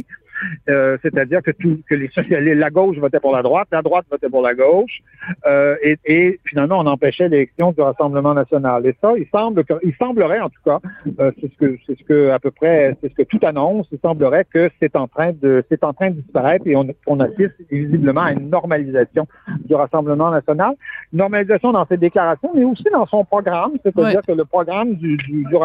Euh, 0.69 0.97
c'est-à-dire 1.03 1.43
que, 1.43 1.51
tout, 1.51 1.81
que 1.89 1.95
les 1.95 2.09
socialistes, 2.09 2.59
la 2.59 2.71
gauche 2.71 2.99
votait 2.99 3.21
pour 3.21 3.35
la 3.35 3.43
droite, 3.43 3.69
la 3.73 3.83
droite 3.83 4.07
votait 4.11 4.29
pour 4.29 4.43
la 4.43 4.55
gauche, 4.55 5.01
euh, 5.47 5.77
et, 5.83 5.97
et 6.05 6.41
finalement 6.45 6.79
on 6.79 6.87
empêchait 6.87 7.29
l'élection 7.29 7.73
du 7.73 7.81
Rassemblement 7.81 8.35
national. 8.35 8.87
Et 8.87 8.95
ça, 9.01 9.13
il 9.17 9.27
semble 9.33 9.65
que, 9.65 9.75
il 9.83 9.95
semblerait 9.95 10.41
en 10.41 10.49
tout 10.49 10.61
cas, 10.65 10.79
euh, 11.21 11.31
c'est 11.41 11.51
ce 11.53 11.57
que, 11.59 11.77
c'est 11.87 11.99
ce 11.99 12.05
que 12.05 12.31
à 12.31 12.39
peu 12.39 12.51
près, 12.51 12.97
c'est 13.01 13.11
ce 13.11 13.15
que 13.15 13.23
tout 13.23 13.41
annonce, 13.43 13.87
il 13.93 13.99
semblerait 14.01 14.45
que 14.53 14.69
c'est 14.81 14.95
en 14.97 15.09
train 15.09 15.33
de, 15.33 15.65
c'est 15.69 15.83
en 15.85 15.93
train 15.93 16.11
de 16.11 16.17
disparaître 16.21 16.67
et 16.67 16.77
on, 16.77 16.87
on 17.07 17.21
assiste 17.21 17.55
visiblement 17.71 18.23
à 18.23 18.33
une 18.33 18.51
normalisation 18.51 19.27
du 19.65 19.75
Rassemblement 19.75 20.31
national. 20.31 20.75
Une 21.13 21.19
normalisation 21.21 21.73
dans 21.73 21.87
ses 21.87 21.97
déclarations, 21.97 22.51
mais 22.55 22.65
aussi 22.65 22.85
dans 22.93 23.07
son 23.07 23.25
programme, 23.25 23.73
c'est-à-dire 23.83 24.23
que 24.27 24.33
le 24.33 24.45
programme 24.45 24.95
du, 24.95 25.17
du, 25.17 25.45
du- 25.45 25.57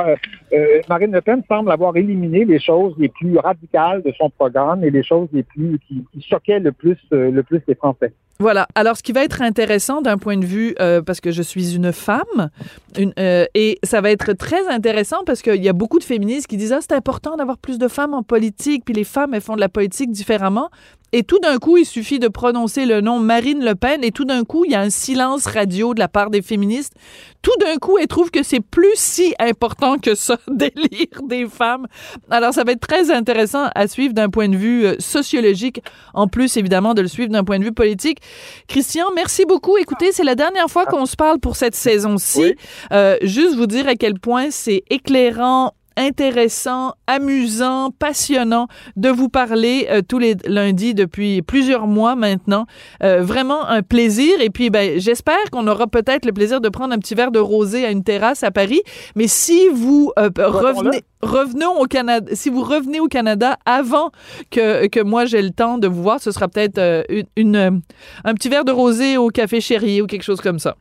Marine 0.89 1.11
Le 1.11 1.21
Pen 1.21 1.41
semble 1.47 1.71
avoir 1.71 1.95
éliminé 1.97 2.45
les 2.45 2.59
choses 2.59 2.93
les 2.97 3.09
plus 3.09 3.37
radicales 3.37 4.01
de 4.03 4.11
son 4.17 4.29
programme 4.29 4.60
et 4.83 4.91
les 4.91 5.03
choses 5.03 5.27
les 5.33 5.43
plus 5.43 5.79
qui, 5.87 6.03
choquaient 6.29 6.59
le 6.59 6.71
plus 6.71 6.97
euh, 7.13 7.31
le 7.31 7.43
plus 7.43 7.61
les 7.67 7.75
Français. 7.75 8.13
Voilà. 8.39 8.67
Alors, 8.73 8.97
ce 8.97 9.03
qui 9.03 9.11
va 9.11 9.23
être 9.23 9.43
intéressant 9.43 10.01
d'un 10.01 10.17
point 10.17 10.35
de 10.35 10.45
vue, 10.45 10.73
euh, 10.79 11.03
parce 11.03 11.21
que 11.21 11.29
je 11.29 11.43
suis 11.43 11.75
une 11.75 11.93
femme, 11.93 12.49
euh, 12.97 13.45
et 13.53 13.77
ça 13.83 14.01
va 14.01 14.09
être 14.09 14.33
très 14.33 14.67
intéressant 14.67 15.23
parce 15.27 15.43
qu'il 15.43 15.63
y 15.63 15.69
a 15.69 15.73
beaucoup 15.73 15.99
de 15.99 16.03
féministes 16.03 16.47
qui 16.47 16.57
disent 16.57 16.73
ah 16.73 16.79
c'est 16.81 16.95
important 16.95 17.35
d'avoir 17.35 17.59
plus 17.59 17.77
de 17.77 17.87
femmes 17.87 18.15
en 18.15 18.23
politique, 18.23 18.83
puis 18.83 18.95
les 18.95 19.03
femmes 19.03 19.35
elles 19.35 19.41
font 19.41 19.55
de 19.55 19.61
la 19.61 19.69
politique 19.69 20.11
différemment. 20.11 20.71
Et 21.13 21.23
tout 21.23 21.39
d'un 21.39 21.57
coup, 21.57 21.77
il 21.77 21.85
suffit 21.85 22.19
de 22.19 22.27
prononcer 22.27 22.85
le 22.85 23.01
nom 23.01 23.19
Marine 23.19 23.63
Le 23.63 23.75
Pen 23.75 24.03
et 24.03 24.11
tout 24.11 24.25
d'un 24.25 24.43
coup, 24.43 24.63
il 24.65 24.71
y 24.71 24.75
a 24.75 24.81
un 24.81 24.89
silence 24.89 25.45
radio 25.45 25.93
de 25.93 25.99
la 25.99 26.07
part 26.07 26.29
des 26.29 26.41
féministes. 26.41 26.93
Tout 27.41 27.55
d'un 27.59 27.77
coup, 27.77 27.97
elles 27.97 28.07
trouvent 28.07 28.31
que 28.31 28.43
c'est 28.43 28.61
plus 28.61 28.93
si 28.95 29.33
important 29.39 29.97
que 29.97 30.15
ça, 30.15 30.37
d'élire 30.47 31.21
des 31.23 31.47
femmes. 31.47 31.87
Alors, 32.29 32.53
ça 32.53 32.63
va 32.63 32.71
être 32.71 32.87
très 32.87 33.11
intéressant 33.11 33.69
à 33.75 33.87
suivre 33.87 34.13
d'un 34.13 34.29
point 34.29 34.47
de 34.47 34.55
vue 34.55 34.85
euh, 34.85 34.95
sociologique, 34.99 35.81
en 36.13 36.27
plus, 36.27 36.55
évidemment, 36.55 36.93
de 36.93 37.01
le 37.01 37.07
suivre 37.07 37.29
d'un 37.29 37.43
point 37.43 37.59
de 37.59 37.65
vue 37.65 37.73
politique. 37.73 38.19
Christian, 38.67 39.07
merci 39.15 39.45
beaucoup. 39.45 39.77
Écoutez, 39.77 40.11
c'est 40.11 40.23
la 40.23 40.35
dernière 40.35 40.67
fois 40.67 40.85
qu'on 40.85 41.05
se 41.05 41.15
parle 41.15 41.39
pour 41.39 41.55
cette 41.55 41.75
saison-ci. 41.75 42.41
Oui. 42.41 42.55
Euh, 42.93 43.17
juste 43.21 43.55
vous 43.55 43.67
dire 43.67 43.87
à 43.87 43.95
quel 43.95 44.19
point 44.19 44.49
c'est 44.49 44.83
éclairant, 44.89 45.73
intéressant, 45.97 46.93
amusant, 47.07 47.91
passionnant 47.91 48.67
de 48.95 49.09
vous 49.09 49.29
parler 49.29 49.87
euh, 49.89 50.01
tous 50.07 50.19
les 50.19 50.35
lundis 50.45 50.93
depuis 50.93 51.41
plusieurs 51.41 51.87
mois 51.87 52.15
maintenant. 52.15 52.65
Euh, 53.03 53.21
vraiment 53.21 53.65
un 53.67 53.81
plaisir. 53.81 54.39
Et 54.41 54.49
puis, 54.49 54.69
ben, 54.69 54.99
j'espère 54.99 55.49
qu'on 55.51 55.67
aura 55.67 55.87
peut-être 55.87 56.25
le 56.25 56.31
plaisir 56.31 56.61
de 56.61 56.69
prendre 56.69 56.93
un 56.93 56.99
petit 56.99 57.15
verre 57.15 57.31
de 57.31 57.39
rosé 57.39 57.85
à 57.85 57.91
une 57.91 58.03
terrasse 58.03 58.43
à 58.43 58.51
Paris. 58.51 58.81
Mais 59.15 59.27
si 59.27 59.67
vous 59.69 60.11
euh, 60.17 60.29
revenez, 60.37 61.03
revenons 61.21 61.79
au 61.79 61.85
Canada, 61.85 62.31
si 62.33 62.49
vous 62.49 62.63
revenez 62.63 62.99
au 62.99 63.07
Canada 63.07 63.57
avant 63.65 64.11
que, 64.49 64.87
que 64.87 65.01
moi 65.01 65.25
j'ai 65.25 65.41
le 65.41 65.51
temps 65.51 65.77
de 65.77 65.87
vous 65.87 66.01
voir, 66.01 66.19
ce 66.21 66.31
sera 66.31 66.47
peut-être 66.47 67.05
une, 67.09 67.25
une, 67.35 67.81
un 68.23 68.33
petit 68.33 68.49
verre 68.49 68.65
de 68.65 68.71
rosé 68.71 69.17
au 69.17 69.29
café 69.29 69.61
Chéri 69.61 70.01
ou 70.01 70.07
quelque 70.07 70.23
chose 70.23 70.41
comme 70.41 70.59
ça. 70.59 70.75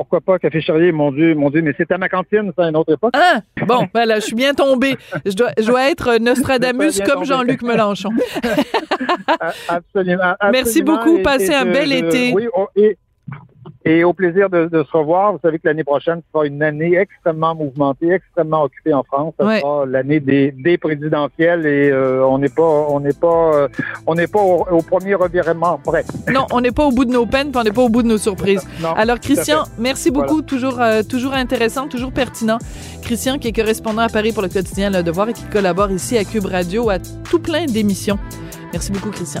Pourquoi 0.00 0.22
pas 0.22 0.38
Café 0.38 0.62
Charrier, 0.62 0.92
mon 0.92 1.12
Dieu, 1.12 1.34
mon 1.34 1.50
Dieu, 1.50 1.60
mais 1.60 1.74
c'était 1.76 1.92
à 1.92 1.98
ma 1.98 2.08
cantine, 2.08 2.52
ça, 2.56 2.64
à 2.64 2.68
une 2.70 2.76
autre 2.76 2.94
époque. 2.94 3.12
Ah, 3.14 3.40
bon, 3.66 3.86
ben 3.92 4.06
là, 4.06 4.14
je 4.14 4.24
suis 4.24 4.34
bien 4.34 4.54
tombée. 4.54 4.96
Je 5.26 5.32
dois, 5.32 5.50
je 5.58 5.66
dois 5.66 5.90
être 5.90 6.16
Nostradamus 6.16 6.96
Bien 6.96 7.04
comme 7.04 7.14
tombé. 7.16 7.26
Jean-Luc 7.26 7.60
Mélenchon. 7.60 8.08
Absolument. 9.68 10.34
Merci 10.52 10.80
beaucoup. 10.80 11.18
Et- 11.18 11.22
Passez 11.22 11.50
et 11.50 11.54
un 11.54 11.66
bel 11.66 11.92
été. 11.92 12.32
Oui, 12.32 12.48
oh, 12.56 12.66
et, 12.74 12.96
et 13.84 14.04
au 14.04 14.12
plaisir 14.12 14.50
de, 14.50 14.66
de 14.66 14.82
se 14.84 14.96
revoir. 14.96 15.32
Vous 15.32 15.38
savez 15.42 15.58
que 15.58 15.66
l'année 15.66 15.84
prochaine 15.84 16.20
sera 16.32 16.44
une 16.46 16.62
année 16.62 16.96
extrêmement 16.96 17.54
mouvementée, 17.54 18.10
extrêmement 18.10 18.62
occupée 18.64 18.92
en 18.92 19.02
France. 19.02 19.34
Ça 19.38 19.46
Ouais. 19.46 19.60
sera 19.60 19.86
l'année 19.86 20.20
des, 20.20 20.52
des 20.52 20.76
présidentielles 20.76 21.64
et 21.66 21.90
euh, 21.90 22.24
on 22.26 22.38
n'est 22.38 22.48
pas, 22.50 22.86
on 22.90 23.00
n'est 23.00 23.12
pas, 23.14 23.54
euh, 23.54 23.68
on 24.06 24.14
n'est 24.14 24.26
pas 24.26 24.40
au, 24.40 24.66
au 24.70 24.82
premier 24.82 25.14
revirement 25.14 25.78
près. 25.82 26.04
Non, 26.32 26.46
on 26.52 26.60
n'est 26.60 26.72
pas 26.72 26.84
au 26.84 26.90
bout 26.92 27.04
de 27.06 27.12
nos 27.12 27.26
peines, 27.26 27.50
puis 27.50 27.60
on 27.60 27.64
n'est 27.64 27.72
pas 27.72 27.82
au 27.82 27.88
bout 27.88 28.02
de 28.02 28.08
nos 28.08 28.18
surprises. 28.18 28.66
Non, 28.82 28.92
Alors, 28.92 29.18
Christian, 29.18 29.64
merci 29.78 30.10
beaucoup. 30.10 30.42
Toujours, 30.42 30.80
euh, 30.80 31.02
toujours 31.02 31.32
intéressant, 31.34 31.88
toujours 31.88 32.12
pertinent. 32.12 32.58
Christian, 33.02 33.38
qui 33.38 33.48
est 33.48 33.52
correspondant 33.52 34.02
à 34.02 34.08
Paris 34.08 34.32
pour 34.32 34.42
le 34.42 34.48
quotidien 34.48 34.90
Le 34.90 35.02
Devoir 35.02 35.28
et 35.30 35.32
qui 35.32 35.44
collabore 35.44 35.90
ici 35.90 36.18
à 36.18 36.24
Cube 36.24 36.44
Radio 36.44 36.90
à 36.90 36.98
tout 36.98 37.38
plein 37.40 37.64
d'émissions. 37.66 38.18
Merci 38.72 38.92
beaucoup, 38.92 39.10
Christian. 39.10 39.40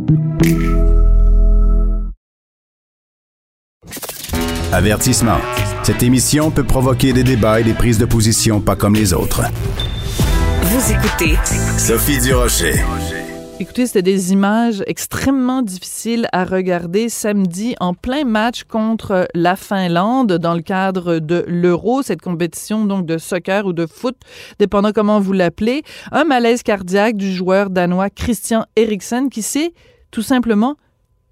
Avertissement. 4.73 5.39
Cette 5.83 6.01
émission 6.01 6.49
peut 6.49 6.63
provoquer 6.63 7.11
des 7.11 7.25
débats 7.25 7.59
et 7.59 7.63
des 7.65 7.73
prises 7.73 7.97
de 7.97 8.05
position 8.05 8.61
pas 8.61 8.77
comme 8.77 8.95
les 8.95 9.13
autres. 9.13 9.41
Vous 10.61 10.93
écoutez 10.93 11.35
Sophie 11.77 12.21
Durocher. 12.21 12.75
Écoutez, 13.59 13.85
c'était 13.85 14.01
des 14.01 14.31
images 14.31 14.81
extrêmement 14.87 15.61
difficiles 15.61 16.29
à 16.31 16.45
regarder 16.45 17.09
samedi 17.09 17.75
en 17.81 17.93
plein 17.93 18.23
match 18.23 18.63
contre 18.63 19.27
la 19.35 19.57
Finlande 19.57 20.37
dans 20.37 20.53
le 20.53 20.61
cadre 20.61 21.19
de 21.19 21.43
l'Euro, 21.49 22.01
cette 22.01 22.21
compétition 22.21 22.85
donc 22.85 23.05
de 23.05 23.17
soccer 23.17 23.65
ou 23.65 23.73
de 23.73 23.85
foot, 23.85 24.15
dépendant 24.57 24.93
comment 24.93 25.19
vous 25.19 25.33
l'appelez. 25.33 25.83
Un 26.13 26.23
malaise 26.23 26.63
cardiaque 26.63 27.17
du 27.17 27.33
joueur 27.33 27.71
danois 27.71 28.09
Christian 28.09 28.65
Eriksen 28.77 29.29
qui 29.29 29.41
s'est 29.41 29.73
tout 30.11 30.23
simplement 30.23 30.77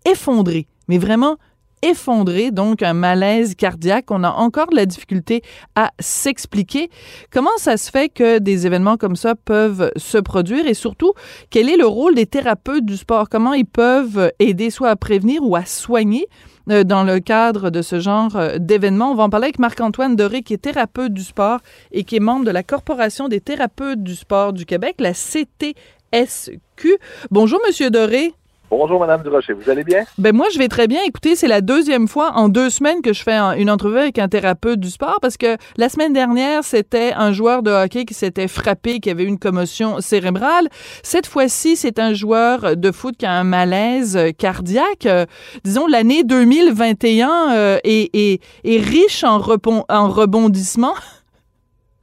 effondré, 0.06 0.67
mais 0.89 0.97
vraiment 0.97 1.38
effondré, 1.81 2.51
donc 2.51 2.83
un 2.83 2.93
malaise 2.93 3.55
cardiaque. 3.55 4.11
On 4.11 4.23
a 4.23 4.31
encore 4.31 4.67
de 4.67 4.75
la 4.75 4.85
difficulté 4.85 5.41
à 5.75 5.91
s'expliquer. 5.99 6.89
Comment 7.31 7.57
ça 7.57 7.77
se 7.77 7.89
fait 7.89 8.09
que 8.09 8.39
des 8.39 8.65
événements 8.65 8.97
comme 8.97 9.15
ça 9.15 9.35
peuvent 9.35 9.91
se 9.95 10.17
produire? 10.17 10.67
Et 10.67 10.73
surtout, 10.73 11.13
quel 11.49 11.69
est 11.69 11.77
le 11.77 11.85
rôle 11.85 12.15
des 12.15 12.25
thérapeutes 12.25 12.85
du 12.85 12.97
sport? 12.97 13.29
Comment 13.29 13.53
ils 13.53 13.65
peuvent 13.65 14.31
aider 14.39 14.69
soit 14.69 14.89
à 14.89 14.95
prévenir 14.95 15.43
ou 15.43 15.55
à 15.55 15.65
soigner 15.65 16.27
euh, 16.69 16.83
dans 16.83 17.03
le 17.03 17.19
cadre 17.19 17.69
de 17.69 17.81
ce 17.81 17.99
genre 17.99 18.35
euh, 18.35 18.57
d'événements? 18.57 19.11
On 19.11 19.15
va 19.15 19.23
en 19.23 19.29
parler 19.29 19.45
avec 19.45 19.59
Marc-Antoine 19.59 20.15
Doré, 20.15 20.41
qui 20.41 20.53
est 20.53 20.57
thérapeute 20.57 21.13
du 21.13 21.23
sport 21.23 21.59
et 21.91 22.03
qui 22.03 22.15
est 22.17 22.21
membre 22.21 22.45
de 22.45 22.51
la 22.51 22.63
Corporation 22.63 23.27
des 23.27 23.41
thérapeutes 23.41 24.03
du 24.03 24.15
sport 24.15 24.53
du 24.53 24.65
Québec, 24.65 24.95
la 24.99 25.13
CTSQ. 25.13 26.97
Bonjour, 27.31 27.59
Monsieur 27.65 27.89
Doré. 27.89 28.33
Bonjour, 28.71 28.99
Madame 28.99 29.23
Durocher. 29.23 29.53
Vous 29.53 29.67
allez 29.71 29.84
bien? 29.84 30.03
Ben 30.19 30.36
moi, 30.36 30.45
je 30.53 30.60
vais 30.60 30.67
très 30.67 30.88
bien. 30.88 30.99
Écoutez, 31.03 31.36
c'est 31.36 31.47
la 31.47 31.62
deuxième 31.62 32.08
fois 32.08 32.34
en 32.36 32.49
deux 32.49 32.69
semaines 32.69 33.01
que 33.01 33.13
je 33.13 33.23
fais 33.23 33.34
un- 33.34 33.53
une 33.53 33.69
entrevue 33.71 33.97
avec 33.97 34.19
un 34.19 34.27
thérapeute 34.27 34.79
du 34.79 34.91
sport 34.91 35.17
parce 35.23 35.38
que 35.38 35.58
la 35.77 35.89
semaine 35.89 36.13
dernière, 36.13 36.63
c'était 36.63 37.12
un 37.15 37.34
joueur 37.34 37.63
de 37.63 37.71
hockey 37.71 38.05
qui 38.05 38.13
s'était 38.13 38.47
frappé, 38.47 38.99
qui 38.99 39.10
avait 39.10 39.23
une 39.23 39.39
commotion 39.39 40.01
cérébrale. 40.01 40.67
Cette 41.01 41.25
fois-ci, 41.25 41.77
c'est 41.77 41.97
un 41.97 42.13
joueur 42.13 42.77
de 42.77 42.91
foot 42.91 43.15
qui 43.17 43.25
a 43.25 43.32
un 43.32 43.43
malaise 43.43 44.19
cardiaque. 44.38 45.08
Euh, 45.08 45.25
disons, 45.63 45.88
l'année 45.88 46.23
2021 46.23 47.51
euh, 47.53 47.77
est, 47.84 48.12
est- 48.15 48.39
est 48.63 48.77
riche 48.79 49.23
en, 49.23 49.39
repon- 49.39 49.84
en 49.89 50.10
rebondissements. 50.10 50.93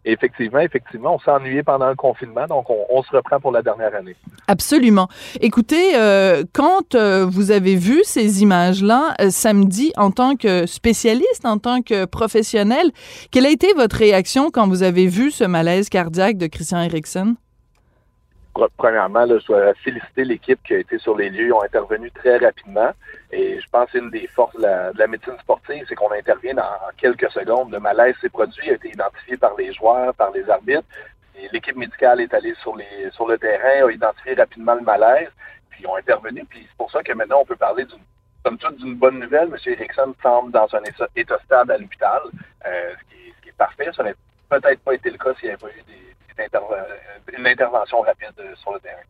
Effectivement, 0.09 0.61
effectivement, 0.61 1.17
on 1.17 1.19
s'est 1.19 1.33
ennuyé 1.33 1.65
pendant 1.65 1.89
le 1.89 1.97
confinement, 1.97 2.47
donc 2.47 2.67
on, 2.71 3.03
se 3.03 3.11
reprend 3.11 3.41
pour 3.41 3.51
la 3.51 3.61
dernière 3.61 3.93
année. 3.93 4.15
Absolument. 4.47 5.09
Écoutez, 5.41 5.97
euh, 5.97 6.45
quand 6.53 6.95
euh, 6.95 7.27
vous 7.29 7.51
avez 7.51 7.75
vu 7.75 8.03
ces 8.05 8.41
images-là 8.41 9.15
euh, 9.21 9.31
samedi 9.31 9.93
en 9.97 10.13
tant 10.13 10.37
que 10.37 10.65
spécialiste, 10.67 11.45
en 11.45 11.59
tant 11.59 11.83
que 11.83 12.05
professionnel, 12.05 12.93
quelle 13.33 13.47
a 13.47 13.51
été 13.51 13.73
votre 13.75 13.97
réaction 13.97 14.51
quand 14.53 14.69
vous 14.69 14.85
avez 14.85 15.09
vu 15.09 15.33
ce 15.33 15.43
malaise 15.43 15.89
cardiaque 15.89 16.39
de 16.39 16.47
Christian 16.47 16.83
Eriksen? 16.83 17.35
Pre- 18.57 18.71
Premièrement, 18.79 19.27
je 19.27 19.45
dois 19.47 19.75
féliciter 19.85 20.25
l'équipe 20.25 20.59
qui 20.65 20.75
a 20.75 20.79
été 20.79 20.99
sur 20.99 21.15
les 21.15 21.29
lieux. 21.29 21.49
Ils 21.49 21.53
ont 21.53 21.63
intervenu 21.63 22.11
très 22.11 22.39
rapidement. 22.39 22.91
Et 23.31 23.61
je 23.61 23.69
pense 23.69 23.91
que 23.91 23.99
une 23.99 24.11
des 24.11 24.27
forces 24.29 24.57
de 24.57 24.63
la, 24.63 24.93
de 24.95 24.99
la 24.99 25.07
médecine 25.07 25.39
sportive, 25.41 25.85
c'est 25.87 25.95
qu'on 25.95 26.11
intervient 26.11 26.55
dans 26.55 26.73
quelques 26.97 27.31
secondes. 27.31 27.71
Le 27.71 27.81
malaise 27.81 28.15
s'est 28.23 28.31
produit, 28.31 28.71
a 28.71 28.75
été 28.75 28.89
identifié 28.89 29.37
par 29.37 29.55
les 29.59 29.75
joueurs, 29.75 30.15
par 30.15 30.31
les 30.31 30.49
arbitres. 30.49 30.89
l'équipe 31.53 31.77
médicale 31.77 32.23
est 32.23 32.33
allée 32.33 32.55
sur, 32.63 32.75
le 32.77 33.37
terrain, 33.37 33.87
a 33.87 33.93
identifié 33.93 34.33
rapidement 34.33 34.75
le 34.75 34.81
malaise, 34.81 35.29
puis 35.69 35.83
ils 35.83 35.87
ont 35.87 35.97
intervenu. 35.97 36.43
Puis 36.49 36.67
c'est 36.67 36.77
pour 36.79 36.91
ça 36.91 37.03
que 37.03 37.13
maintenant, 37.13 37.41
on 37.43 37.45
peut 37.45 37.57
parler 37.57 37.85
d'une 37.85 38.01
comme 38.43 38.57
toute 38.59 38.79
d'une 38.79 38.95
bonne 38.95 39.19
nouvelle. 39.19 39.49
M. 39.49 39.57
Erickson 39.67 40.15
semble 40.23 40.53
dans 40.53 40.69
un 40.75 40.83
état, 41.17 41.39
stable 41.45 41.73
à 41.73 41.79
l'hôpital, 41.79 42.23
euh, 42.65 42.93
ce, 43.11 43.35
ce, 43.37 43.43
qui 43.43 43.49
est 43.51 43.59
parfait. 43.59 43.91
Ça 43.95 44.03
n'aurait 44.03 44.15
peut-être 44.49 44.81
pas 44.81 44.95
été 44.95 45.11
le 45.11 45.19
cas 45.19 45.35
s'il 45.35 45.49
n'y 45.49 45.51
avait 45.51 45.61
pas 45.61 45.69
eu 45.69 45.83
des, 45.83 46.06
une 47.37 47.47
intervention 47.47 48.01
rapide 48.01 48.33
sur 48.61 48.73
le 48.73 48.81
terrain. 48.81 49.03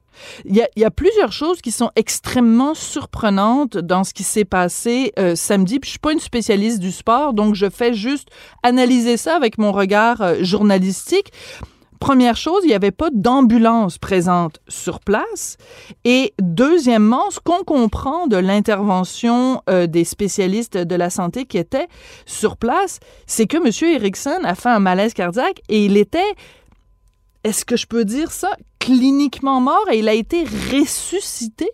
Il 0.44 0.56
y, 0.76 0.84
a, 0.84 0.90
plusieurs 0.90 1.32
choses 1.32 1.60
qui 1.60 1.70
sont 1.70 1.90
extrêmement 1.94 2.74
surprenantes 2.74 3.76
dans 3.76 4.02
ce 4.02 4.14
qui 4.14 4.22
s'est 4.22 4.44
passé 4.44 5.12
euh, 5.18 5.34
samedi. 5.34 5.78
Puis 5.78 5.88
je 5.88 5.92
suis 5.92 5.98
pas 5.98 6.12
une 6.12 6.20
spécialiste 6.20 6.80
du 6.80 6.90
sport, 6.90 7.34
donc 7.34 7.54
je 7.54 7.68
fais 7.68 7.92
juste 7.92 8.28
analyser 8.62 9.16
ça 9.16 9.36
avec 9.36 9.58
mon 9.58 9.72
regard 9.72 10.22
euh, 10.22 10.36
journalistique. 10.40 11.32
Première 12.00 12.36
chose, 12.36 12.60
il 12.64 12.68
n'y 12.68 12.74
avait 12.74 12.90
pas 12.90 13.08
d'ambulance 13.12 13.98
présente 13.98 14.60
sur 14.68 15.00
place. 15.00 15.56
Et 16.04 16.34
deuxièmement, 16.40 17.30
ce 17.30 17.40
qu'on 17.40 17.64
comprend 17.64 18.26
de 18.26 18.36
l'intervention 18.36 19.62
euh, 19.70 19.86
des 19.86 20.04
spécialistes 20.04 20.76
de 20.76 20.94
la 20.94 21.10
santé 21.10 21.46
qui 21.46 21.58
étaient 21.58 21.88
sur 22.26 22.56
place, 22.56 23.00
c'est 23.26 23.46
que 23.46 23.56
M. 23.56 23.94
Erickson 23.94 24.40
a 24.44 24.54
fait 24.54 24.68
un 24.68 24.78
malaise 24.78 25.14
cardiaque 25.14 25.60
et 25.68 25.84
il 25.84 25.96
était, 25.96 26.34
est-ce 27.46 27.64
que 27.64 27.76
je 27.76 27.86
peux 27.86 28.04
dire 28.04 28.32
ça, 28.32 28.50
cliniquement 28.80 29.60
mort 29.60 29.86
et 29.92 30.00
il 30.00 30.08
a 30.08 30.14
été 30.14 30.42
ressuscité? 30.42 31.70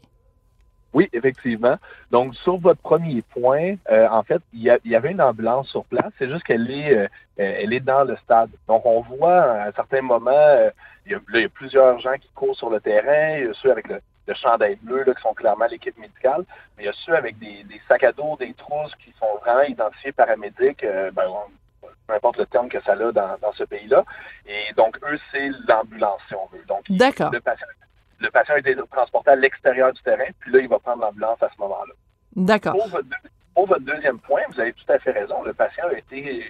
Oui, 0.93 1.09
effectivement. 1.15 1.77
Donc, 2.11 2.35
sur 2.35 2.59
votre 2.59 2.83
premier 2.83 3.23
point, 3.23 3.77
euh, 3.91 4.07
en 4.11 4.23
fait, 4.23 4.43
il 4.53 4.61
y, 4.61 4.95
avait 4.95 5.13
une 5.13 5.23
ambulance 5.23 5.69
sur 5.69 5.87
place. 5.87 6.13
C'est 6.19 6.29
juste 6.29 6.43
qu'elle 6.43 6.71
est, 6.71 6.95
euh, 6.95 7.09
est 7.39 7.81
dans 7.81 8.05
le 8.05 8.17
stade. 8.17 8.51
Donc, 8.69 8.85
on 8.85 9.01
voit 9.01 9.41
à 9.41 9.69
un 9.69 9.73
certain 9.73 10.03
moment, 10.03 10.31
euh, 10.31 10.69
il, 11.07 11.13
y 11.13 11.45
a, 11.45 11.49
plusieurs 11.49 11.99
gens 12.01 12.19
qui 12.21 12.29
courent 12.35 12.55
sur 12.55 12.69
le 12.69 12.79
terrain. 12.79 13.39
Il 13.39 13.47
y 13.47 13.49
a 13.49 13.55
ceux 13.55 13.71
avec 13.71 13.89
le, 13.89 14.03
chandail 14.35 14.77
bleu 14.83 15.05
là, 15.05 15.15
qui 15.15 15.23
sont 15.23 15.33
clairement 15.33 15.67
l'équipe 15.71 15.97
médicale. 15.99 16.45
Mais 16.77 16.83
il 16.83 16.87
y 16.87 16.91
a 16.91 16.95
ceux 17.07 17.15
avec 17.15 17.39
des, 17.39 17.65
sacs 17.89 18.05
à 18.05 18.13
dos, 18.13 18.37
des 18.39 18.53
trousses 18.53 18.95
qui 19.03 19.15
sont 19.19 19.39
vraiment 19.41 19.63
identifiés 19.63 20.13
paramédics. 20.13 20.85
Euh, 20.85 21.11
ben, 21.13 21.25
peu 22.13 22.17
importe 22.17 22.39
le 22.39 22.47
terme 22.47 22.69
que 22.69 22.81
ça 22.83 22.93
a 22.93 22.97
dans, 22.97 23.39
dans 23.41 23.53
ce 23.53 23.65
pays-là. 23.65 24.05
Et 24.47 24.73
donc, 24.77 24.99
eux, 25.09 25.19
c'est 25.31 25.51
l'ambulance, 25.69 26.21
si 26.29 26.35
on 26.35 26.47
veut. 26.47 26.65
Donc, 26.69 26.85
D'accord. 26.91 27.31
Le 27.33 27.41
patient, 27.41 27.67
le 28.21 28.31
patient 28.31 28.55
a 28.55 28.59
été 28.59 28.77
transporté 28.91 29.31
à 29.31 29.37
l'extérieur 29.37 29.93
du 29.93 30.03
terrain, 30.03 30.27
puis 30.41 30.53
là, 30.53 30.59
il 30.61 30.69
va 30.69 30.79
prendre 30.79 31.03
l'ambulance 31.03 31.43
à 31.43 31.49
ce 31.55 31.61
moment-là. 31.61 31.95
D'accord. 32.37 32.73
Pour 32.73 32.89
votre, 32.89 33.09
pour 33.55 33.67
votre, 33.67 33.85
deuxième 33.85 34.19
point, 34.19 34.43
vous 34.51 34.61
avez 34.61 34.73
tout 34.73 34.91
à 34.91 34.99
fait 34.99 35.13
raison. 35.13 35.43
Le 35.43 35.53
patient 35.55 35.85
a 35.89 35.95
été 35.95 36.45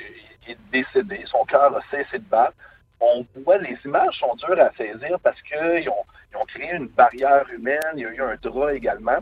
est 0.49 0.59
décédé, 0.73 1.23
son 1.27 1.45
cœur 1.45 1.77
a 1.77 1.81
cessé 1.91 2.19
de 2.19 2.25
battre. 2.25 2.55
On 3.01 3.25
voit, 3.45 3.59
les 3.59 3.77
images 3.85 4.19
sont 4.19 4.35
dures 4.37 4.61
à 4.61 4.73
saisir 4.77 5.19
parce 5.23 5.41
qu'ils 5.43 5.89
ont, 5.89 6.05
ils 6.33 6.37
ont 6.37 6.45
créé 6.45 6.73
une 6.73 6.89
barrière 6.89 7.45
humaine, 7.51 7.81
il 7.95 8.03
y 8.03 8.07
a 8.07 8.11
eu 8.11 8.23
un 8.23 8.37
drap 8.41 8.71
également, 8.73 9.19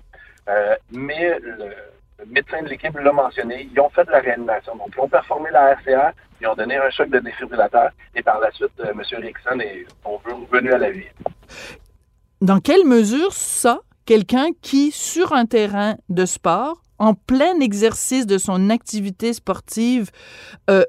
euh, 0.49 0.77
mais 0.91 1.39
le, 1.41 1.75
le 2.21 2.33
médecin 2.33 2.63
de 2.63 2.69
l'équipe 2.69 2.97
l'a 2.99 3.13
mentionné, 3.13 3.69
ils 3.73 3.81
ont 3.81 3.91
fait 3.91 4.05
de 4.05 4.11
la 4.11 4.21
réanimation. 4.21 4.77
Donc, 4.77 4.89
ils 4.97 5.01
ont 5.01 5.09
performé 5.09 5.51
la 5.51 5.75
RCA, 5.75 6.13
ils 6.41 6.47
ont 6.47 6.55
donné 6.55 6.77
un 6.77 6.91
choc 6.91 7.11
de 7.11 7.19
défibrillateur, 7.19 7.91
et 8.15 8.23
par 8.23 8.41
la 8.41 8.51
suite, 8.53 8.71
euh, 8.81 8.93
M. 8.93 9.03
Rickson 9.23 9.61
est, 9.61 9.87
revenu 10.05 10.73
à 10.73 10.79
la 10.79 10.91
vie 10.91 11.07
dans 12.41 12.61
quelle 12.61 12.87
mesure 12.87 13.33
ça, 13.33 13.81
quelqu'un 14.07 14.49
qui, 14.63 14.91
sur 14.93 15.33
un 15.33 15.47
terrain 15.47 15.97
de 16.09 16.25
sport, 16.25 16.83
en 16.99 17.15
plein 17.15 17.61
exercice 17.61 18.27
de 18.27 18.39
son 18.39 18.69
activité 18.71 19.33
sportive, 19.33 20.11
euh, 20.69 20.85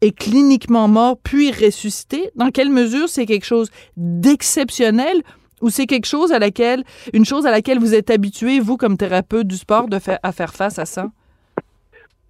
est 0.00 0.16
cliniquement 0.16 0.88
mort 0.88 1.18
puis 1.22 1.50
ressuscité, 1.50 2.30
dans 2.36 2.50
quelle 2.50 2.70
mesure 2.70 3.08
c'est 3.08 3.26
quelque 3.26 3.44
chose 3.44 3.70
d'exceptionnel 3.96 5.22
ou 5.62 5.70
c'est 5.70 5.86
quelque 5.86 6.06
chose 6.06 6.32
à 6.32 6.38
laquelle, 6.38 6.84
une 7.14 7.24
chose 7.24 7.46
à 7.46 7.50
laquelle 7.50 7.78
vous 7.78 7.94
êtes 7.94 8.10
habitué, 8.10 8.60
vous, 8.60 8.76
comme 8.76 8.96
thérapeute 8.98 9.46
du 9.46 9.56
sport, 9.56 9.88
de 9.88 9.98
faire, 9.98 10.18
à 10.22 10.32
faire 10.32 10.52
face 10.52 10.78
à 10.78 10.84
ça? 10.84 11.06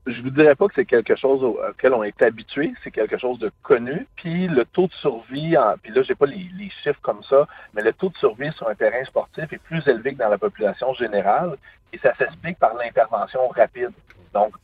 je 0.06 0.20
vous 0.20 0.30
dirais 0.30 0.56
pas 0.56 0.66
que 0.66 0.74
c'est 0.74 0.84
quelque 0.84 1.14
chose 1.14 1.44
auquel 1.44 1.94
on 1.94 2.02
est 2.02 2.20
habitué, 2.22 2.74
c'est 2.82 2.90
quelque 2.90 3.18
chose 3.18 3.38
de 3.38 3.52
connu. 3.62 4.06
Puis 4.16 4.48
le 4.48 4.64
taux 4.64 4.88
de 4.88 4.92
survie, 4.94 5.56
en, 5.56 5.76
puis 5.80 5.92
là 5.92 6.02
j'ai 6.02 6.14
pas 6.14 6.26
les, 6.26 6.48
les, 6.58 6.70
chiffres 6.82 6.98
comme 7.02 7.22
ça, 7.22 7.46
mais 7.72 7.82
le 7.82 7.92
taux 7.92 8.08
de 8.08 8.16
survie 8.16 8.50
sur 8.52 8.68
un 8.68 8.74
terrain 8.74 9.04
sportif 9.04 9.52
est 9.52 9.62
plus 9.62 9.86
élevé 9.86 10.14
que 10.14 10.18
dans 10.18 10.28
la 10.28 10.38
population 10.38 10.92
générale, 10.94 11.56
et 11.92 11.98
ça 11.98 12.14
s'explique 12.16 12.58
par 12.58 12.74
l'intervention 12.74 13.46
rapide. 13.48 13.92
Donc 14.34 14.54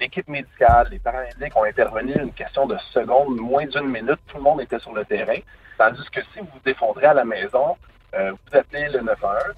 l'équipe 0.00 0.28
médicale, 0.28 0.88
les 0.90 0.98
paramédics 0.98 1.54
ont 1.54 1.64
intervenu 1.64 2.14
une 2.14 2.32
question 2.32 2.66
de 2.66 2.76
secondes, 2.92 3.36
moins 3.36 3.66
d'une 3.66 3.88
minute, 3.88 4.18
tout 4.26 4.38
le 4.38 4.42
monde 4.42 4.62
était 4.62 4.78
sur 4.78 4.94
le 4.94 5.04
terrain. 5.04 5.38
Tandis 5.78 6.10
que 6.10 6.20
si 6.32 6.40
vous 6.40 6.48
vous 6.52 6.60
défendrez 6.64 7.06
à 7.06 7.14
la 7.14 7.24
maison, 7.24 7.76
euh, 8.14 8.32
vous 8.32 8.58
appelez 8.58 8.88
le 8.88 9.00
911, 9.02 9.54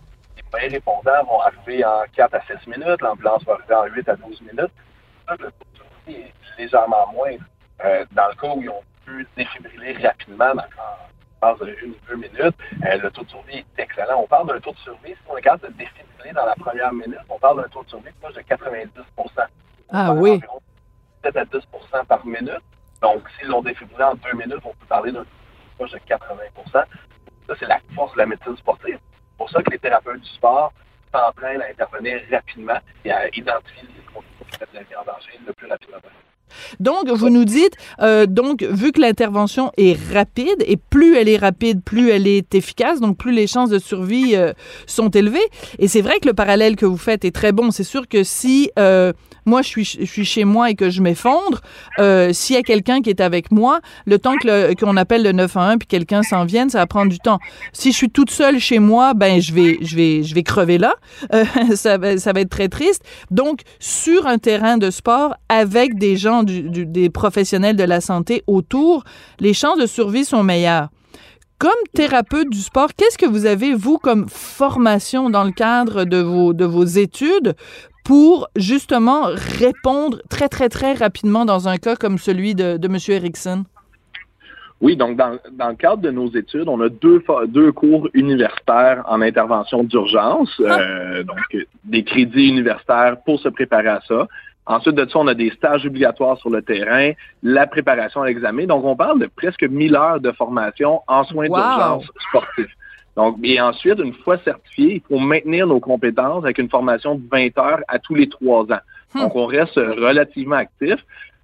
les 0.60 0.68
répondants 0.68 1.24
vont 1.24 1.40
arriver 1.40 1.84
en 1.84 2.02
4 2.14 2.34
à 2.34 2.40
6 2.40 2.66
minutes, 2.68 3.00
l'ambulance 3.00 3.44
va 3.44 3.54
arriver 3.54 3.74
en 3.74 3.84
8 3.84 4.08
à 4.08 4.16
12 4.16 4.40
minutes. 4.42 4.72
le 5.30 5.36
taux 5.36 5.66
de 5.72 5.78
survie 5.78 6.20
est 6.20 6.60
légèrement 6.60 7.06
moins. 7.12 7.36
Euh, 7.84 8.04
dans 8.12 8.28
le 8.28 8.34
cas 8.34 8.54
où 8.54 8.62
ils 8.62 8.68
ont 8.68 8.82
pu 9.06 9.26
défibriller 9.36 9.96
rapidement, 10.06 10.52
dans 11.40 11.54
de 11.54 11.76
une 11.82 11.92
ou 11.92 11.96
deux 12.08 12.16
minutes, 12.16 12.56
euh, 12.84 12.98
le 13.02 13.10
taux 13.10 13.24
de 13.24 13.30
survie 13.30 13.58
est 13.58 13.82
excellent. 13.82 14.20
On 14.20 14.26
parle 14.26 14.48
d'un 14.48 14.60
taux 14.60 14.72
de 14.72 14.78
survie, 14.78 15.12
si 15.12 15.18
on 15.28 15.36
est 15.36 15.42
capable 15.42 15.72
de 15.72 15.78
défibriller 15.78 16.32
dans 16.34 16.46
la 16.46 16.54
première 16.54 16.92
minute, 16.92 17.18
on 17.28 17.38
parle 17.38 17.62
d'un 17.62 17.68
taux 17.68 17.82
de 17.84 17.88
survie 17.88 18.12
proche 18.20 18.34
de 18.34 18.42
90 18.42 18.90
Ah 19.92 20.12
oui. 20.12 20.40
7 21.24 21.36
à 21.36 21.44
10 21.44 21.60
par 22.08 22.26
minute. 22.26 22.50
Donc, 23.00 23.22
s'ils 23.38 23.48
l'ont 23.48 23.62
défibrillé 23.62 24.04
en 24.04 24.14
deux 24.14 24.36
minutes, 24.36 24.60
on 24.64 24.70
peut 24.70 24.86
parler 24.88 25.12
d'un 25.12 25.24
proche 25.76 25.90
de 25.90 25.98
80 25.98 26.34
Ça, 26.72 26.84
c'est 27.58 27.66
la 27.66 27.78
force 27.94 28.12
de 28.12 28.18
la 28.18 28.26
médecine 28.26 28.56
sportive 28.56 28.98
pour 29.42 29.50
ça 29.50 29.62
que 29.62 29.70
les 29.72 29.78
thérapeutes 29.78 30.20
du 30.20 30.28
sport 30.28 30.72
s'entraînent 31.12 31.62
à 31.62 31.70
intervenir 31.70 32.20
rapidement 32.30 32.78
et 33.04 33.10
à 33.10 33.26
identifier 33.26 33.82
les 33.82 34.04
conditions 34.14 34.44
qui 34.48 34.60
mettent 34.60 34.68
la 34.72 34.82
vie 34.82 34.94
en 34.94 35.04
danger 35.04 35.30
le 35.44 35.52
plus 35.52 35.66
rapidement 35.66 35.96
possible. 35.96 36.22
Donc, 36.78 37.08
vous 37.08 37.28
nous 37.28 37.44
dites, 37.44 37.76
euh, 38.00 38.26
donc, 38.26 38.62
vu 38.62 38.92
que 38.92 39.00
l'intervention 39.00 39.72
est 39.76 39.98
rapide, 40.12 40.62
et 40.66 40.76
plus 40.76 41.16
elle 41.16 41.28
est 41.28 41.38
rapide, 41.38 41.82
plus 41.82 42.10
elle 42.10 42.28
est 42.28 42.54
efficace, 42.54 43.00
donc 43.00 43.16
plus 43.16 43.32
les 43.32 43.48
chances 43.48 43.70
de 43.70 43.78
survie 43.80 44.36
euh, 44.36 44.52
sont 44.86 45.08
élevées. 45.08 45.48
Et 45.80 45.88
c'est 45.88 46.02
vrai 46.02 46.20
que 46.20 46.28
le 46.28 46.34
parallèle 46.34 46.76
que 46.76 46.86
vous 46.86 46.98
faites 46.98 47.24
est 47.24 47.34
très 47.34 47.50
bon. 47.50 47.72
C'est 47.72 47.84
sûr 47.84 48.06
que 48.06 48.22
si 48.22 48.70
euh, 48.78 49.12
moi, 49.46 49.62
je 49.62 49.68
suis, 49.82 50.24
chez 50.24 50.44
moi 50.44 50.70
et 50.70 50.74
que 50.74 50.90
je 50.90 51.02
m'effondre, 51.02 51.60
euh, 51.98 52.32
s'il 52.32 52.56
y 52.56 52.58
a 52.58 52.62
quelqu'un 52.62 53.00
qui 53.00 53.10
est 53.10 53.20
avec 53.20 53.50
moi, 53.50 53.80
le 54.06 54.18
temps 54.18 54.36
que 54.36 54.74
qu'on 54.74 54.96
appelle 54.96 55.22
le 55.22 55.32
911 55.32 55.76
puis 55.78 55.86
quelqu'un 55.86 56.22
s'en 56.22 56.44
vienne, 56.44 56.70
ça 56.70 56.78
va 56.78 56.86
prendre 56.86 57.10
du 57.10 57.18
temps. 57.18 57.38
Si 57.72 57.92
je 57.92 57.96
suis 57.96 58.10
toute 58.10 58.30
seule 58.30 58.58
chez 58.58 58.78
moi, 58.78 59.14
ben 59.14 59.40
je 59.40 59.52
vais, 59.52 59.78
je 59.82 59.96
vais, 59.96 60.22
je 60.22 60.34
vais 60.34 60.42
crever 60.42 60.78
là. 60.78 60.94
Euh, 61.34 61.44
ça, 61.74 61.98
ça 62.18 62.32
va 62.32 62.40
être 62.40 62.50
très 62.50 62.68
triste. 62.68 63.04
Donc, 63.30 63.60
sur 63.78 64.26
un 64.26 64.38
terrain 64.38 64.78
de 64.78 64.90
sport 64.90 65.34
avec 65.48 65.98
des 65.98 66.16
gens, 66.16 66.42
des 66.44 67.10
professionnels 67.10 67.76
de 67.76 67.84
la 67.84 68.00
santé 68.00 68.42
autour, 68.46 69.04
les 69.40 69.54
chances 69.54 69.78
de 69.78 69.86
survie 69.86 70.24
sont 70.24 70.42
meilleures. 70.42 70.88
Comme 71.62 71.70
thérapeute 71.94 72.50
du 72.50 72.60
sport, 72.60 72.88
qu'est-ce 72.96 73.16
que 73.16 73.24
vous 73.24 73.46
avez, 73.46 73.72
vous, 73.72 73.96
comme 73.96 74.28
formation 74.28 75.30
dans 75.30 75.44
le 75.44 75.52
cadre 75.52 76.04
de 76.04 76.16
vos, 76.16 76.54
de 76.54 76.64
vos 76.64 76.82
études 76.84 77.54
pour 78.04 78.48
justement 78.56 79.24
répondre 79.58 80.18
très, 80.28 80.48
très, 80.48 80.68
très 80.68 80.94
rapidement 80.94 81.44
dans 81.44 81.68
un 81.68 81.78
cas 81.78 81.96
comme 81.96 82.18
celui 82.18 82.54
de, 82.54 82.76
de 82.76 82.86
M. 82.88 82.96
Erickson? 83.08 83.64
Oui, 84.80 84.96
donc 84.96 85.16
dans, 85.16 85.38
dans, 85.52 85.68
le 85.68 85.76
cadre 85.76 86.02
de 86.02 86.10
nos 86.10 86.28
études, 86.28 86.68
on 86.68 86.80
a 86.80 86.88
deux, 86.88 87.22
deux 87.46 87.70
cours 87.70 88.08
universitaires 88.14 89.04
en 89.06 89.22
intervention 89.22 89.84
d'urgence, 89.84 90.60
ah. 90.66 90.80
euh, 90.80 91.22
donc 91.22 91.38
des 91.84 92.02
crédits 92.02 92.48
universitaires 92.48 93.16
pour 93.24 93.38
se 93.38 93.48
préparer 93.48 93.88
à 93.88 94.00
ça. 94.08 94.26
Ensuite 94.66 94.96
de 94.96 95.08
ça, 95.08 95.18
on 95.18 95.26
a 95.28 95.34
des 95.34 95.50
stages 95.50 95.86
obligatoires 95.86 96.36
sur 96.38 96.50
le 96.50 96.62
terrain, 96.62 97.12
la 97.44 97.66
préparation 97.66 98.22
à 98.22 98.26
l'examen. 98.26 98.66
Donc, 98.66 98.84
on 98.84 98.94
parle 98.94 99.20
de 99.20 99.26
presque 99.26 99.62
1000 99.62 99.94
heures 99.94 100.20
de 100.20 100.30
formation 100.32 101.00
en 101.06 101.24
soins 101.24 101.48
wow. 101.48 101.56
d'urgence 101.56 102.04
sportifs. 102.28 102.76
Donc, 103.16 103.36
et 103.42 103.60
ensuite, 103.60 103.98
une 103.98 104.14
fois 104.14 104.38
certifié, 104.38 104.94
il 104.94 105.02
faut 105.02 105.18
maintenir 105.18 105.66
nos 105.66 105.80
compétences 105.80 106.44
avec 106.44 106.58
une 106.58 106.70
formation 106.70 107.16
de 107.16 107.22
20 107.30 107.58
heures 107.58 107.80
à 107.88 107.98
tous 107.98 108.14
les 108.14 108.28
trois 108.28 108.62
ans. 108.64 108.80
Hmm. 109.14 109.20
Donc, 109.20 109.36
on 109.36 109.46
reste 109.46 109.76
relativement 109.76 110.56
actif. 110.56 110.96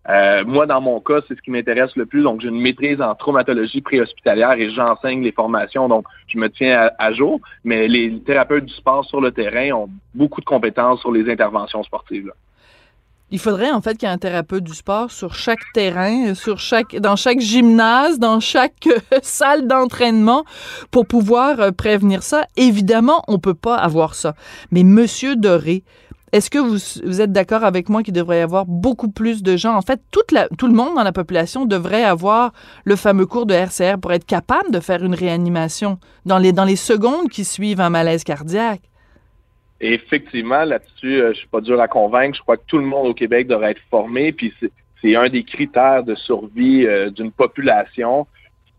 Euh, 0.09 0.43
moi, 0.47 0.65
dans 0.65 0.81
mon 0.81 1.01
cas, 1.01 1.21
c'est 1.29 1.35
ce 1.35 1.43
qui 1.43 1.51
m'intéresse 1.51 1.95
le 1.95 2.07
plus. 2.07 2.23
Donc, 2.23 2.41
j'ai 2.41 2.49
une 2.49 2.61
maîtrise 2.61 3.03
en 3.03 3.15
traumatologie 3.15 3.83
préhospitalière 3.83 4.53
et 4.53 4.71
j'enseigne 4.71 5.23
les 5.23 5.33
formations. 5.33 5.87
Donc, 5.89 6.07
je 6.29 6.39
me 6.39 6.49
tiens 6.49 6.79
à, 6.79 6.93
à, 6.99 7.13
jour. 7.13 7.41
Mais 7.65 7.89
les 7.89 8.19
thérapeutes 8.21 8.65
du 8.65 8.73
sport 8.73 9.05
sur 9.05 9.21
le 9.21 9.33
terrain 9.33 9.73
ont 9.73 9.91
beaucoup 10.15 10.41
de 10.41 10.47
compétences 10.47 11.01
sur 11.01 11.13
les 11.13 11.31
interventions 11.31 11.83
sportives. 11.83 12.29
Là. 12.29 12.33
Il 13.31 13.39
faudrait 13.39 13.71
en 13.71 13.83
fait 13.83 13.99
qu'il 13.99 14.09
y 14.09 14.11
ait 14.11 14.15
un 14.15 14.19
thérapeute 14.19 14.65
du 14.65 14.75
sport 14.75 15.11
sur 15.11 15.35
chaque 15.35 15.61
terrain, 15.75 16.35
sur 16.35 16.59
chaque, 16.59 16.97
dans 16.97 17.17
chaque 17.17 17.41
gymnase, 17.41 18.19
dans 18.19 18.41
chaque 18.41 18.87
euh, 18.87 19.19
salle 19.23 19.67
d'entraînement 19.67 20.45
pour 20.91 21.07
pouvoir 21.07 21.61
euh, 21.61 21.71
prévenir 21.71 22.23
ça. 22.23 22.47
Évidemment, 22.57 23.23
on 23.29 23.39
peut 23.39 23.55
pas 23.55 23.77
avoir 23.77 24.15
ça. 24.15 24.35
Mais 24.71 24.83
Monsieur 24.83 25.37
Doré, 25.37 25.85
est-ce 26.33 26.51
que 26.51 26.59
vous, 26.59 26.79
vous 27.07 27.21
êtes 27.21 27.33
d'accord 27.33 27.65
avec 27.65 27.91
moi 27.91 28.03
qu'il 28.03 28.15
devrait 28.15 28.39
y 28.39 28.43
avoir 28.43 28.65
beaucoup 28.65 29.11
plus 29.11 29.43
de 29.43 29.57
gens? 29.57 29.77
En 29.77 29.83
fait, 29.83 30.01
toute 30.11 30.33
la, 30.33 30.49
tout 30.59 30.67
le 30.67 30.75
monde 30.75 30.95
dans 30.95 31.03
la 31.03 31.13
population 31.13 31.67
devrait 31.67 32.05
avoir 32.05 32.53
le 32.85 32.97
fameux 32.97 33.27
cours 33.27 33.45
de 33.47 33.55
RCR 33.55 33.99
pour 34.01 34.13
être 34.13 34.27
capable 34.27 34.71
de 34.71 34.81
faire 34.81 35.05
une 35.05 35.15
réanimation 35.15 35.99
dans 36.25 36.39
les, 36.39 36.53
dans 36.53 36.65
les 36.65 36.77
secondes 36.77 37.29
qui 37.29 37.45
suivent 37.45 37.81
un 37.81 37.91
malaise 37.91 38.25
cardiaque. 38.25 38.83
Effectivement, 39.81 40.65
là-dessus, 40.65 41.21
euh, 41.21 41.33
je 41.33 41.39
suis 41.39 41.49
pas 41.49 41.61
dur 41.61 41.81
à 41.81 41.89
convaincre. 41.89 42.37
Je 42.37 42.43
crois 42.43 42.57
que 42.57 42.67
tout 42.67 42.79
le 42.79 42.85
monde 42.85 43.07
au 43.07 43.15
Québec 43.15 43.47
devrait 43.47 43.73
être 43.73 43.83
formé. 43.91 44.33
Puis 44.33 44.53
c'est 45.01 45.17
un 45.17 45.29
des 45.29 45.45
critères 45.45 46.05
de 46.05 46.15
survie 46.15 46.87
euh, 46.87 47.11
d'une 47.11 47.33
population. 47.33 48.27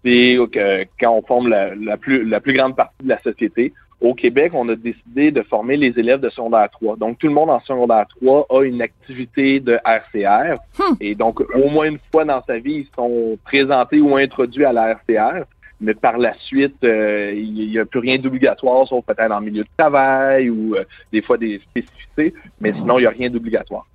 C'est 0.04 0.38
que 0.52 0.86
quand 1.00 1.12
on 1.12 1.22
forme 1.24 1.50
la, 1.50 1.76
la, 1.76 1.98
plus, 1.98 2.24
la 2.24 2.40
plus 2.40 2.54
grande 2.54 2.76
partie 2.76 3.04
de 3.04 3.10
la 3.10 3.20
société, 3.22 3.74
au 4.02 4.14
Québec, 4.14 4.54
on 4.56 4.68
a 4.70 4.76
décidé 4.76 5.32
de 5.32 5.42
former 5.42 5.76
les 5.76 6.00
élèves 6.00 6.22
de 6.22 6.30
secondaire 6.30 6.70
3. 6.72 6.96
Donc, 6.96 7.18
tout 7.20 7.28
le 7.28 7.34
monde 7.34 7.50
en 7.50 7.60
secondaire 7.62 8.06
3 8.22 8.48
a 8.50 8.64
une 8.64 8.82
activité 8.82 9.60
de 9.60 9.78
RCR. 9.84 10.58
Hmm. 10.78 10.96
Et 11.02 11.16
donc, 11.16 11.42
au 11.42 11.70
moins 11.70 11.88
une 11.88 12.00
fois 12.12 12.24
dans 12.24 12.42
sa 12.46 12.60
vie, 12.60 12.86
ils 12.86 12.96
sont 12.96 13.38
présentés 13.44 14.00
ou 14.00 14.16
introduits 14.16 14.64
à 14.64 14.72
la 14.72 14.92
RCR. 14.92 15.44
Mais 15.82 15.94
par 15.94 16.18
la 16.18 16.34
suite, 16.40 16.84
euh, 16.84 17.32
il 17.34 17.70
n'y 17.70 17.80
a 17.80 17.86
plus 17.86 18.00
rien 18.00 18.18
d'obligatoire, 18.18 18.88
sauf 18.88 19.06
peut-être 19.06 19.32
en 19.32 19.42
milieu 19.42 19.64
de 19.64 19.70
travail 19.78 20.50
ou 20.50 20.76
euh, 20.76 20.84
des 21.12 21.22
fois 21.22 21.38
des 21.38 21.60
spécificités. 21.60 22.34
Mais 22.60 22.74
sinon, 22.74 23.00
il 23.00 23.02
n'y 23.02 23.08
a 23.08 23.12
rien 23.12 23.30
d'obligatoire. 23.30 23.86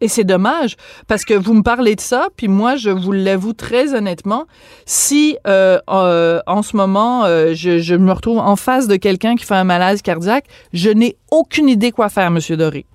Et 0.00 0.08
c'est 0.08 0.24
dommage 0.24 0.76
parce 1.08 1.24
que 1.24 1.34
vous 1.34 1.54
me 1.54 1.62
parlez 1.62 1.96
de 1.96 2.00
ça, 2.00 2.28
puis 2.36 2.46
moi, 2.46 2.76
je 2.76 2.90
vous 2.90 3.12
l'avoue 3.12 3.52
très 3.52 3.94
honnêtement, 3.94 4.46
si 4.86 5.36
euh, 5.46 5.78
euh, 5.90 6.40
en 6.46 6.62
ce 6.62 6.76
moment, 6.76 7.24
euh, 7.24 7.52
je, 7.54 7.78
je, 7.78 7.94
me 7.96 8.12
retrouve 8.12 8.38
en 8.38 8.54
face 8.54 8.86
de 8.86 8.96
quelqu'un 8.96 9.34
qui 9.34 9.44
fait 9.44 9.56
un 9.56 9.64
malaise 9.64 10.02
cardiaque, 10.02 10.44
je 10.72 10.90
n'ai 10.90 11.16
aucune 11.32 11.68
idée 11.68 11.90
quoi 11.90 12.08
faire, 12.08 12.30
Monsieur 12.30 12.56
Doré. 12.56 12.86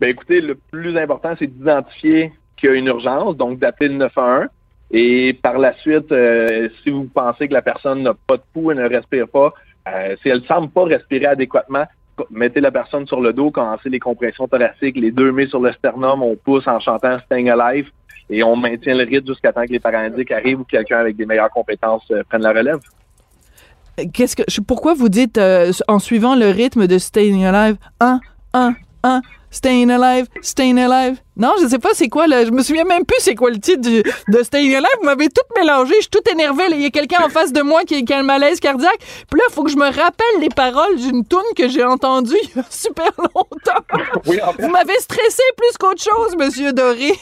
Ben 0.00 0.10
écoutez, 0.10 0.40
le 0.40 0.56
plus 0.56 0.98
important, 0.98 1.34
c'est 1.38 1.46
d'identifier 1.46 2.32
qu'il 2.56 2.70
y 2.70 2.72
a 2.72 2.74
une 2.74 2.86
urgence, 2.86 3.36
donc 3.36 3.60
d'appeler 3.60 3.90
le 3.90 3.96
911. 3.96 4.48
Et 4.96 5.32
par 5.32 5.58
la 5.58 5.76
suite, 5.78 6.12
euh, 6.12 6.68
si 6.82 6.90
vous 6.90 7.10
pensez 7.12 7.48
que 7.48 7.52
la 7.52 7.62
personne 7.62 8.04
n'a 8.04 8.14
pas 8.14 8.36
de 8.36 8.42
pouls 8.52 8.70
et 8.70 8.76
ne 8.76 8.88
respire 8.88 9.26
pas, 9.26 9.52
euh, 9.88 10.14
si 10.22 10.28
elle 10.28 10.38
ne 10.38 10.46
semble 10.46 10.70
pas 10.70 10.84
respirer 10.84 11.26
adéquatement, 11.26 11.82
mettez 12.30 12.60
la 12.60 12.70
personne 12.70 13.04
sur 13.04 13.20
le 13.20 13.32
dos, 13.32 13.50
commencez 13.50 13.88
les 13.88 13.98
compressions 13.98 14.46
thoraciques, 14.46 14.96
les 14.96 15.10
deux 15.10 15.32
mains 15.32 15.48
sur 15.48 15.58
le 15.58 15.72
sternum, 15.72 16.22
on 16.22 16.36
pousse 16.36 16.68
en 16.68 16.78
chantant 16.78 17.18
Staying 17.26 17.50
Alive 17.50 17.90
et 18.30 18.44
on 18.44 18.54
maintient 18.54 18.94
le 18.94 19.02
rythme 19.02 19.26
jusqu'à 19.26 19.52
temps 19.52 19.64
que 19.66 19.72
les 19.72 19.80
paramédics 19.80 20.30
arrivent 20.30 20.60
ou 20.60 20.64
quelqu'un 20.64 21.00
avec 21.00 21.16
des 21.16 21.26
meilleures 21.26 21.50
compétences 21.50 22.08
euh, 22.12 22.22
prenne 22.28 22.42
la 22.42 22.52
relève. 22.52 22.78
Qu'est-ce 24.12 24.36
que 24.36 24.60
pourquoi 24.60 24.94
vous 24.94 25.08
dites 25.08 25.40
en 25.88 25.98
suivant 25.98 26.36
le 26.36 26.50
rythme 26.50 26.86
de 26.86 26.98
Staying 26.98 27.44
Alive 27.46 27.78
1 27.98 28.20
1 28.52 28.74
1 29.02 29.22
Staying 29.54 29.88
Alive, 29.88 30.26
Staying 30.42 30.78
Alive. 30.80 31.18
Non, 31.36 31.52
je 31.62 31.68
sais 31.68 31.78
pas 31.78 31.90
c'est 31.92 32.08
quoi, 32.08 32.26
là. 32.26 32.44
Je 32.44 32.50
me 32.50 32.60
souviens 32.60 32.82
même 32.82 33.04
plus 33.06 33.18
c'est 33.20 33.36
quoi 33.36 33.50
le 33.50 33.60
titre 33.60 33.82
du, 33.82 34.02
de 34.02 34.42
Staying 34.42 34.74
Alive. 34.74 34.88
Vous 34.98 35.06
m'avez 35.06 35.28
tout 35.28 35.44
mélangé. 35.56 35.94
Je 35.98 36.00
suis 36.00 36.10
tout 36.10 36.28
énervé. 36.28 36.64
Il 36.72 36.82
y 36.82 36.86
a 36.86 36.90
quelqu'un 36.90 37.24
en 37.24 37.28
face 37.28 37.52
de 37.52 37.62
moi 37.62 37.84
qui, 37.84 38.04
qui, 38.04 38.12
a 38.12 38.18
un 38.18 38.24
malaise 38.24 38.58
cardiaque. 38.58 38.98
Puis 38.98 39.38
là, 39.38 39.44
il 39.48 39.52
faut 39.52 39.62
que 39.62 39.70
je 39.70 39.76
me 39.76 39.84
rappelle 39.84 40.40
les 40.40 40.48
paroles 40.48 40.96
d'une 40.96 41.24
tune 41.24 41.38
que 41.56 41.68
j'ai 41.68 41.84
entendue 41.84 42.34
il 42.42 42.56
y 42.56 42.58
a 42.58 42.64
super 42.68 43.12
longtemps. 43.16 43.84
Oui, 44.26 44.40
en 44.42 44.52
fait. 44.52 44.62
Vous 44.62 44.70
m'avez 44.70 44.98
stressé 44.98 45.42
plus 45.56 45.76
qu'autre 45.78 46.02
chose, 46.02 46.36
Monsieur 46.36 46.72
Doré. 46.72 47.12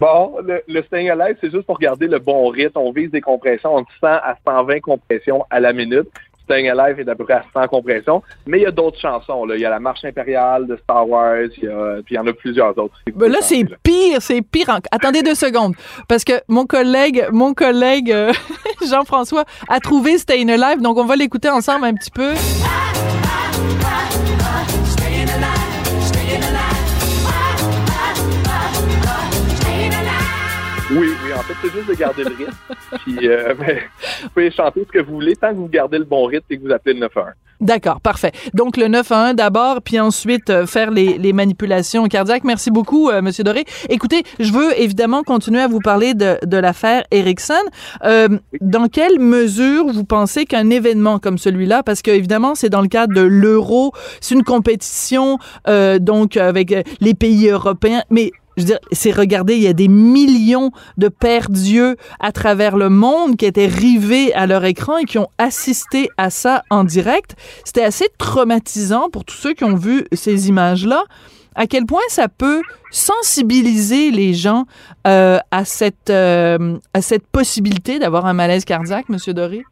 Bon, 0.00 0.38
le, 0.44 0.62
le 0.66 0.82
Staying 0.82 1.10
Alive, 1.10 1.36
c'est 1.40 1.52
juste 1.52 1.66
pour 1.66 1.78
garder 1.78 2.08
le 2.08 2.18
bon 2.18 2.48
rythme. 2.48 2.78
On 2.78 2.90
vise 2.90 3.10
des 3.10 3.20
compressions 3.20 3.76
entre 3.76 3.90
100 4.00 4.08
à 4.08 4.36
120 4.44 4.80
compressions 4.80 5.44
à 5.50 5.60
la 5.60 5.72
minute. 5.72 6.08
Staying 6.46 6.70
Alive 6.70 7.00
est 7.00 7.08
à 7.08 7.14
peu 7.14 7.24
près 7.24 7.34
à 7.34 7.44
100 7.52 7.68
compressions. 7.68 8.22
Mais 8.46 8.58
il 8.58 8.62
y 8.62 8.66
a 8.66 8.70
d'autres 8.70 8.98
chansons. 8.98 9.44
Là. 9.44 9.56
Il 9.56 9.60
y 9.60 9.64
a 9.64 9.70
la 9.70 9.80
Marche 9.80 10.04
impériale 10.04 10.66
de 10.66 10.76
Star 10.76 11.08
Wars, 11.08 11.48
il 11.58 11.64
y, 11.64 11.68
a, 11.68 11.96
puis 12.04 12.14
il 12.14 12.16
y 12.16 12.18
en 12.18 12.26
a 12.26 12.32
plusieurs 12.32 12.76
autres. 12.78 12.94
Ben 13.14 13.30
là, 13.30 13.38
c'est 13.40 13.64
pire, 13.82 14.20
c'est 14.20 14.42
pire. 14.42 14.70
En... 14.70 14.78
Attendez 14.90 15.22
deux 15.22 15.34
secondes. 15.34 15.74
Parce 16.08 16.24
que 16.24 16.34
mon 16.48 16.66
collègue, 16.66 17.26
mon 17.32 17.54
collègue 17.54 18.12
euh, 18.12 18.32
Jean-François 18.88 19.44
a 19.68 19.80
trouvé 19.80 20.18
Staying 20.18 20.50
Alive, 20.50 20.80
donc 20.80 20.96
on 20.98 21.04
va 21.04 21.16
l'écouter 21.16 21.50
ensemble 21.50 21.84
un 21.84 21.94
petit 21.94 22.10
peu. 22.10 22.32
Fait, 31.46 31.54
c'est 31.62 31.72
juste 31.72 31.88
de 31.88 31.94
garder 31.94 32.24
le 32.24 32.34
rythme. 32.36 32.52
Puis, 33.04 33.28
euh, 33.28 33.54
ben, 33.58 33.78
vous 34.22 34.28
pouvez 34.30 34.50
chanter 34.50 34.84
ce 34.86 34.92
que 34.92 35.04
vous 35.04 35.14
voulez 35.14 35.36
tant 35.36 35.50
que 35.50 35.56
vous 35.56 35.68
gardez 35.68 35.98
le 35.98 36.04
bon 36.04 36.24
rythme 36.26 36.46
et 36.50 36.58
que 36.58 36.62
vous 36.62 36.72
appelez 36.72 36.94
le 36.94 37.00
911. 37.00 37.34
D'accord, 37.60 38.00
parfait. 38.02 38.32
Donc 38.52 38.76
le 38.76 38.86
911 38.88 39.34
d'abord, 39.34 39.80
puis 39.80 39.98
ensuite 39.98 40.50
euh, 40.50 40.66
faire 40.66 40.90
les, 40.90 41.16
les, 41.16 41.32
manipulations 41.32 42.06
cardiaques. 42.06 42.44
Merci 42.44 42.70
beaucoup, 42.70 43.08
euh, 43.08 43.22
Monsieur 43.22 43.44
Doré. 43.44 43.64
Écoutez, 43.88 44.24
je 44.38 44.52
veux 44.52 44.78
évidemment 44.78 45.22
continuer 45.22 45.60
à 45.60 45.68
vous 45.68 45.80
parler 45.80 46.12
de, 46.12 46.36
de 46.44 46.56
l'affaire 46.58 47.04
Erickson. 47.10 47.54
Euh, 48.04 48.28
dans 48.60 48.88
quelle 48.88 49.18
mesure 49.18 49.86
vous 49.86 50.04
pensez 50.04 50.44
qu'un 50.44 50.68
événement 50.68 51.18
comme 51.18 51.38
celui-là, 51.38 51.82
parce 51.82 52.02
que 52.02 52.10
évidemment 52.10 52.54
c'est 52.54 52.68
dans 52.68 52.82
le 52.82 52.88
cadre 52.88 53.14
de 53.14 53.22
l'euro, 53.22 53.92
c'est 54.20 54.34
une 54.34 54.44
compétition 54.44 55.38
euh, 55.66 55.98
donc 55.98 56.36
avec 56.36 56.74
les 57.00 57.14
pays 57.14 57.48
européens, 57.48 58.02
mais 58.10 58.32
je 58.56 58.62
veux 58.62 58.66
dire, 58.66 58.78
c'est 58.92 59.10
regarder, 59.10 59.54
il 59.54 59.62
y 59.62 59.68
a 59.68 59.72
des 59.72 59.88
millions 59.88 60.70
de 60.96 61.08
pères 61.08 61.50
dieux 61.50 61.96
à 62.20 62.32
travers 62.32 62.76
le 62.76 62.88
monde 62.88 63.36
qui 63.36 63.44
étaient 63.44 63.66
rivés 63.66 64.32
à 64.34 64.46
leur 64.46 64.64
écran 64.64 64.96
et 64.98 65.04
qui 65.04 65.18
ont 65.18 65.28
assisté 65.38 66.08
à 66.16 66.30
ça 66.30 66.62
en 66.70 66.84
direct. 66.84 67.36
C'était 67.64 67.84
assez 67.84 68.08
traumatisant 68.18 69.10
pour 69.10 69.24
tous 69.24 69.34
ceux 69.34 69.54
qui 69.54 69.64
ont 69.64 69.76
vu 69.76 70.06
ces 70.12 70.48
images-là. 70.48 71.04
À 71.54 71.66
quel 71.66 71.86
point 71.86 72.02
ça 72.08 72.28
peut 72.28 72.60
sensibiliser 72.90 74.10
les 74.10 74.34
gens 74.34 74.64
euh, 75.06 75.38
à 75.50 75.64
cette 75.64 76.10
euh, 76.10 76.76
à 76.92 77.00
cette 77.00 77.26
possibilité 77.26 77.98
d'avoir 77.98 78.26
un 78.26 78.34
malaise 78.34 78.64
cardiaque, 78.64 79.08
Monsieur 79.08 79.32
Doré? 79.32 79.64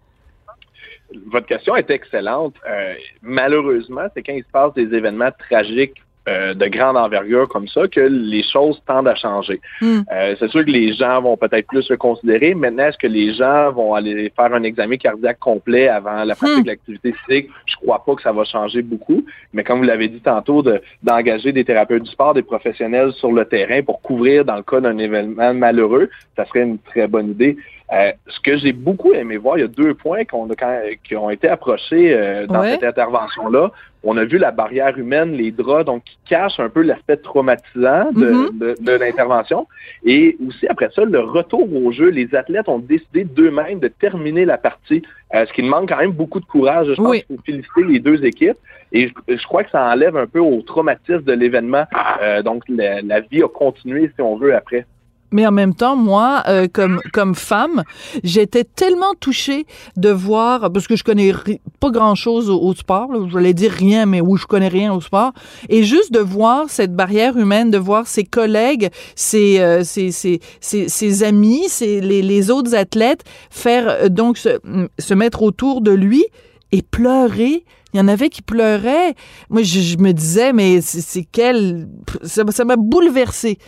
Votre 1.30 1.46
question 1.46 1.76
est 1.76 1.90
excellente. 1.90 2.54
Euh, 2.68 2.94
malheureusement, 3.22 4.06
c'est 4.14 4.22
quand 4.22 4.32
il 4.32 4.42
se 4.42 4.50
passe 4.50 4.72
des 4.74 4.94
événements 4.94 5.30
tragiques 5.38 6.02
euh, 6.28 6.54
de 6.54 6.66
grande 6.66 6.96
envergure 6.96 7.48
comme 7.48 7.68
ça 7.68 7.86
que 7.88 8.00
les 8.00 8.42
choses 8.42 8.80
tendent 8.86 9.08
à 9.08 9.14
changer. 9.14 9.60
Mm. 9.82 10.00
Euh, 10.12 10.34
c'est 10.38 10.48
sûr 10.48 10.64
que 10.64 10.70
les 10.70 10.94
gens 10.94 11.20
vont 11.20 11.36
peut-être 11.36 11.66
plus 11.66 11.88
le 11.90 11.96
considérer. 11.96 12.54
Maintenant, 12.54 12.86
est-ce 12.86 12.98
que 12.98 13.06
les 13.06 13.34
gens 13.34 13.70
vont 13.72 13.94
aller 13.94 14.32
faire 14.34 14.54
un 14.54 14.62
examen 14.62 14.96
cardiaque 14.96 15.38
complet 15.38 15.88
avant 15.88 16.24
la 16.24 16.34
pratique 16.34 16.58
Mm. 16.58 16.62
de 16.62 16.66
l'activité 16.68 17.14
physique? 17.26 17.50
Je 17.66 17.76
crois 17.76 18.02
pas 18.04 18.14
que 18.14 18.22
ça 18.22 18.32
va 18.32 18.44
changer 18.44 18.82
beaucoup. 18.82 19.24
Mais 19.52 19.64
comme 19.64 19.78
vous 19.78 19.84
l'avez 19.84 20.08
dit 20.08 20.20
tantôt, 20.20 20.62
de- 20.62 20.80
d'engager 21.02 21.52
des 21.52 21.64
thérapeutes 21.64 22.04
du 22.04 22.10
sport, 22.10 22.32
des 22.34 22.42
professionnels 22.42 23.12
sur 23.12 23.30
le 23.32 23.44
terrain 23.44 23.82
pour 23.82 24.00
couvrir 24.00 24.44
dans 24.44 24.56
le 24.56 24.62
cas 24.62 24.80
d'un 24.80 24.96
événement 24.98 25.52
malheureux, 25.52 26.08
ça 26.36 26.44
serait 26.46 26.62
une 26.62 26.78
très 26.78 27.06
bonne 27.06 27.30
idée. 27.30 27.56
Euh, 27.94 28.10
ce 28.26 28.40
que 28.40 28.56
j'ai 28.56 28.72
beaucoup 28.72 29.12
aimé 29.12 29.36
voir, 29.36 29.56
il 29.56 29.60
y 29.60 29.64
a 29.64 29.68
deux 29.68 29.94
points 29.94 30.24
qu'on 30.24 30.50
a 30.50 30.54
quand- 30.56 30.80
qui 31.04 31.14
ont 31.16 31.30
été 31.30 31.48
approchés 31.48 32.12
euh, 32.12 32.46
dans 32.46 32.60
Ouais. 32.60 32.72
cette 32.72 32.82
intervention-là. 32.82 33.70
On 34.02 34.16
a 34.16 34.24
vu 34.24 34.36
la 34.38 34.50
barrière 34.50 34.98
humaine, 34.98 35.32
les 35.32 35.50
draps, 35.52 35.84
donc 35.86 36.02
qui 36.04 36.18
cachent 36.28 36.58
un 36.58 36.68
peu 36.68 36.82
l'aspect 36.82 37.16
traumatisant 37.18 38.10
de, 38.12 38.30
Mhm. 38.30 38.58
de, 38.58 38.74
de 38.80 38.92
l'intervention. 38.92 39.66
Et 40.04 40.36
aussi, 40.46 40.66
après 40.66 40.90
ça, 40.94 41.04
le 41.04 41.20
retour 41.20 41.68
au 41.74 41.92
jeu, 41.92 42.08
les 42.08 42.34
athlètes 42.34 42.68
ont 42.68 42.80
décidé 42.80 43.24
d'eux-mêmes 43.24 43.78
de 43.78 43.88
terminer 43.88 44.44
la 44.44 44.58
partie, 44.58 45.02
euh, 45.34 45.46
ce 45.46 45.52
qui 45.52 45.62
demande 45.62 45.88
quand 45.88 45.96
même 45.98 46.10
beaucoup 46.12 46.40
de 46.40 46.44
courage. 46.46 46.88
Je 46.88 46.94
pense 46.94 47.08
Oui. 47.10 47.22
qu'il 47.22 47.36
faut 47.36 47.42
féliciter 47.46 47.84
les 47.84 48.00
deux 48.00 48.24
équipes. 48.24 48.58
Et 48.92 49.08
je, 49.28 49.36
je 49.36 49.44
crois 49.46 49.64
que 49.64 49.70
ça 49.70 49.84
enlève 49.92 50.16
un 50.16 50.26
peu 50.26 50.38
au 50.40 50.62
traumatisme 50.62 51.22
de 51.22 51.32
l'événement. 51.32 51.84
Euh, 52.22 52.42
donc, 52.42 52.62
la, 52.68 53.02
la 53.02 53.20
vie 53.20 53.42
a 53.42 53.48
continué, 53.48 54.10
si 54.14 54.20
on 54.22 54.36
veut, 54.36 54.54
après. 54.54 54.84
Mais 55.32 55.46
en 55.46 55.52
même 55.52 55.74
temps, 55.74 55.96
moi, 55.96 56.42
euh, 56.48 56.68
comme 56.72 57.00
comme 57.12 57.34
femme, 57.34 57.82
j'étais 58.22 58.64
tellement 58.64 59.14
touchée 59.18 59.66
de 59.96 60.10
voir 60.10 60.70
parce 60.72 60.86
que 60.86 60.96
je 60.96 61.04
connais 61.04 61.32
pas 61.80 61.90
grand 61.90 62.14
chose 62.14 62.50
au, 62.50 62.60
au 62.60 62.74
sport. 62.74 63.12
Là, 63.12 63.18
je 63.26 63.32
voulais 63.32 63.54
dire 63.54 63.72
rien, 63.72 64.06
mais 64.06 64.20
oui, 64.20 64.38
je 64.40 64.46
connais 64.46 64.68
rien 64.68 64.92
au 64.92 65.00
sport. 65.00 65.32
Et 65.68 65.82
juste 65.82 66.12
de 66.12 66.20
voir 66.20 66.66
cette 66.68 66.94
barrière 66.94 67.36
humaine, 67.36 67.70
de 67.70 67.78
voir 67.78 68.06
ses 68.06 68.24
collègues, 68.24 68.90
ses 69.16 69.60
euh, 69.60 69.82
ses, 69.82 70.12
ses, 70.12 70.40
ses, 70.60 70.88
ses 70.88 71.22
amis, 71.24 71.68
ses, 71.68 72.00
les, 72.00 72.22
les 72.22 72.50
autres 72.50 72.74
athlètes 72.74 73.24
faire 73.50 73.88
euh, 73.88 74.08
donc 74.08 74.38
se, 74.38 74.60
se 74.98 75.14
mettre 75.14 75.42
autour 75.42 75.80
de 75.80 75.90
lui 75.90 76.24
et 76.72 76.82
pleurer. 76.82 77.64
Il 77.94 77.98
y 77.98 78.00
en 78.00 78.08
avait 78.08 78.28
qui 78.28 78.42
pleuraient. 78.42 79.14
Moi, 79.50 79.62
je, 79.62 79.96
me 79.98 80.10
disais, 80.10 80.52
mais 80.52 80.80
c'est 80.80 81.22
quel... 81.30 81.86
Ça 82.24 82.64
m'a 82.64 82.74
bouleversé. 82.76 83.58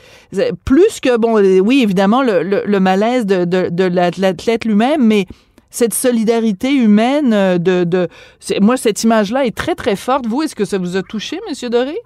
Plus 0.64 0.98
que, 1.00 1.16
bon, 1.16 1.40
oui, 1.60 1.80
évidemment, 1.82 2.22
le, 2.22 2.78
malaise 2.80 3.24
de, 3.24 3.84
l'athlète 3.84 4.64
lui-même, 4.64 5.06
mais 5.06 5.26
cette 5.70 5.94
solidarité 5.94 6.72
humaine 6.72 7.32
euh, 7.32 7.58
de... 7.58 7.84
de 7.84 8.08
moi, 8.60 8.76
cette 8.76 9.02
image-là 9.04 9.44
est 9.44 9.54
très, 9.54 9.74
très 9.74 9.94
forte. 9.94 10.26
Vous, 10.26 10.42
est-ce 10.42 10.54
que 10.54 10.64
ça 10.64 10.78
vous 10.78 10.96
a 10.96 11.02
touché, 11.02 11.38
Monsieur 11.48 11.70
Doré? 11.70 11.96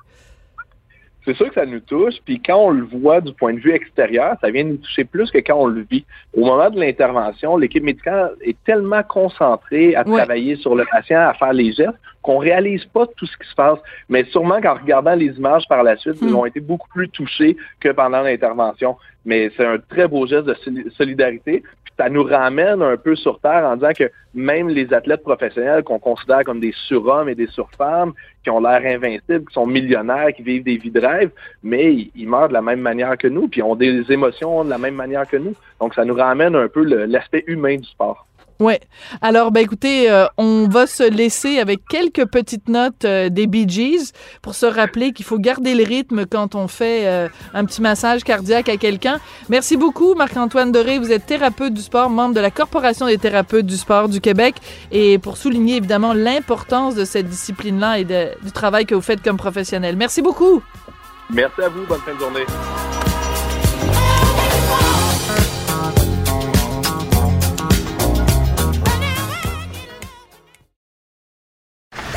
C'est 1.25 1.35
sûr 1.35 1.49
que 1.49 1.55
ça 1.55 1.67
nous 1.67 1.81
touche, 1.81 2.15
puis 2.25 2.41
quand 2.45 2.57
on 2.57 2.71
le 2.71 2.85
voit 2.85 3.21
du 3.21 3.33
point 3.35 3.53
de 3.55 3.59
vue 3.61 3.73
extérieur, 3.73 4.37
ça 4.41 4.51
vient 4.51 4.65
nous 4.65 4.77
toucher 4.79 5.05
plus 5.05 5.31
que 5.31 5.39
quand 5.39 5.57
on 5.57 5.67
le 5.67 5.83
vit. 5.91 6.05
Au 6.35 6.45
moment 6.45 6.71
de 6.71 6.81
l'intervention, 6.81 7.57
l'équipe 7.57 7.83
médicale 7.83 8.33
est 8.43 8.57
tellement 8.64 9.03
concentrée 9.03 9.95
à 9.97 10.05
travailler 10.16 10.57
sur 10.57 10.75
le 10.75 10.85
patient, 10.91 11.21
à 11.21 11.35
faire 11.35 11.53
les 11.53 11.73
gestes, 11.73 11.91
qu'on 12.23 12.39
réalise 12.39 12.85
pas 12.87 13.07
tout 13.16 13.27
ce 13.27 13.37
qui 13.37 13.49
se 13.49 13.55
passe. 13.55 13.79
Mais 14.09 14.25
sûrement 14.25 14.61
qu'en 14.61 14.75
regardant 14.75 15.14
les 15.14 15.29
images 15.39 15.64
par 15.68 15.83
la 15.83 15.97
suite, 15.97 16.16
ils 16.21 16.29
Hmm. 16.29 16.37
ont 16.37 16.47
été 16.47 16.61
beaucoup 16.61 16.89
plus 16.89 17.09
touchés 17.09 17.57
que 17.81 17.89
pendant 17.91 18.21
l'intervention. 18.23 18.97
Mais 19.25 19.51
c'est 19.57 19.66
un 19.66 19.79
très 19.79 20.07
beau 20.09 20.27
geste 20.27 20.47
de 20.47 20.55
soli- 20.55 20.91
solidarité. 20.97 21.62
Ça 22.01 22.09
nous 22.09 22.24
ramène 22.24 22.80
un 22.80 22.96
peu 22.96 23.14
sur 23.14 23.40
terre 23.40 23.62
en 23.62 23.76
disant 23.76 23.92
que 23.92 24.11
même 24.32 24.70
les 24.70 24.90
athlètes 24.94 25.22
professionnels 25.22 25.82
qu'on 25.82 25.98
considère 25.98 26.44
comme 26.44 26.59
des 26.59 26.72
surhommes 26.88 27.28
et 27.28 27.34
des 27.34 27.48
surfemmes, 27.48 28.14
qui 28.42 28.48
ont 28.48 28.59
l'air 28.59 28.80
invincibles, 28.86 29.44
qui 29.44 29.53
sont 29.53 29.66
millionnaires, 29.66 30.32
qui 30.34 30.42
vivent 30.42 30.64
des 30.64 30.78
vies 30.78 30.90
de 30.90 30.98
rêve, 30.98 31.30
mais 31.62 32.09
ils, 32.14 32.26
meurent 32.26 32.48
de 32.48 32.55
la 32.55 32.62
même 32.62 32.80
manière 32.80 33.18
que 33.18 33.28
nous, 33.28 33.48
puis 33.48 33.62
ont 33.62 33.76
des 33.76 34.11
émotions 34.11 34.64
de 34.64 34.70
la 34.70 34.78
même 34.78 34.94
manière 34.94 35.28
que 35.28 35.36
nous. 35.36 35.55
Donc 35.78 35.92
ça 35.94 36.07
nous 36.07 36.14
ramène 36.14 36.57
un 36.57 36.68
peu 36.68 36.84
l'aspect 36.84 37.44
humain 37.46 37.76
du 37.76 37.86
sport. 37.86 38.26
Ouais. 38.61 38.81
Alors, 39.23 39.53
ben 39.53 39.61
écoutez, 39.61 40.11
euh, 40.11 40.27
on 40.37 40.69
va 40.69 40.87
se 40.87 41.03
laisser 41.03 41.59
avec 41.59 41.81
quelques 41.89 42.27
petites 42.27 42.69
notes 42.69 43.07
euh, 43.07 43.31
des 43.31 43.47
Bee 43.47 43.67
Gees 43.67 44.13
pour 44.43 44.55
se 44.55 44.67
rappeler 44.67 45.13
qu'il 45.13 45.25
faut 45.25 45.39
garder 45.39 45.75
le 45.75 45.83
rythme 45.83 46.27
quand 46.27 46.55
on 46.55 46.69
fait 46.69 47.09
euh, 47.09 47.29
un 47.55 47.65
petit 47.65 47.81
massage 47.81 48.23
cardiaque 48.23 48.69
à 48.69 48.77
quelqu'un. 48.77 49.19
Merci 49.49 49.79
beaucoup, 49.79 50.15
Marc-Antoine 50.15 50.73
Doré. 50.73 50.99
Vous 50.99 51.11
êtes 51.11 51.25
thérapeute 51.25 51.73
du 51.73 51.81
sport, 51.81 52.11
membre 52.11 52.35
de 52.35 52.41
la 52.41 52.51
Corporation 52.51 53.07
des 53.07 53.17
thérapeutes 53.17 53.65
du 53.65 53.79
sport 53.79 54.11
du 54.11 54.21
Québec. 54.21 54.57
Et 54.93 55.19
pour 55.19 55.39
souligner 55.39 55.77
évidemment 55.77 56.13
l'importance 56.13 56.95
de 56.95 57.07
cette 57.07 57.29
discipline-là 57.29 58.01
et 58.01 58.05
du 58.05 58.53
travail 58.53 58.85
que 58.85 58.95
vous 58.95 59.01
faites 59.01 59.23
comme 59.23 59.39
professionnel. 59.39 59.97
Merci 59.97 60.21
beaucoup. 60.21 60.63
Merci 61.31 61.63
à 61.63 61.69
vous, 61.71 61.87
bonne 61.87 62.01
fin 62.01 62.15
de 62.15 62.21
journée. 62.21 62.45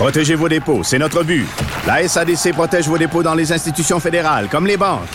Protégez 0.04 0.36
vos 0.36 0.50
dépôts, 0.50 0.84
c'est 0.84 1.00
notre 1.00 1.24
but. 1.24 1.48
La 1.88 2.06
SADC 2.06 2.52
protège 2.52 2.90
vos 2.90 2.98
dépôts 2.98 3.24
dans 3.24 3.36
les 3.36 3.54
institutions 3.54 4.02
fédérales, 4.02 4.50
comme 4.50 4.68
les 4.68 4.76
banques. 4.76 5.08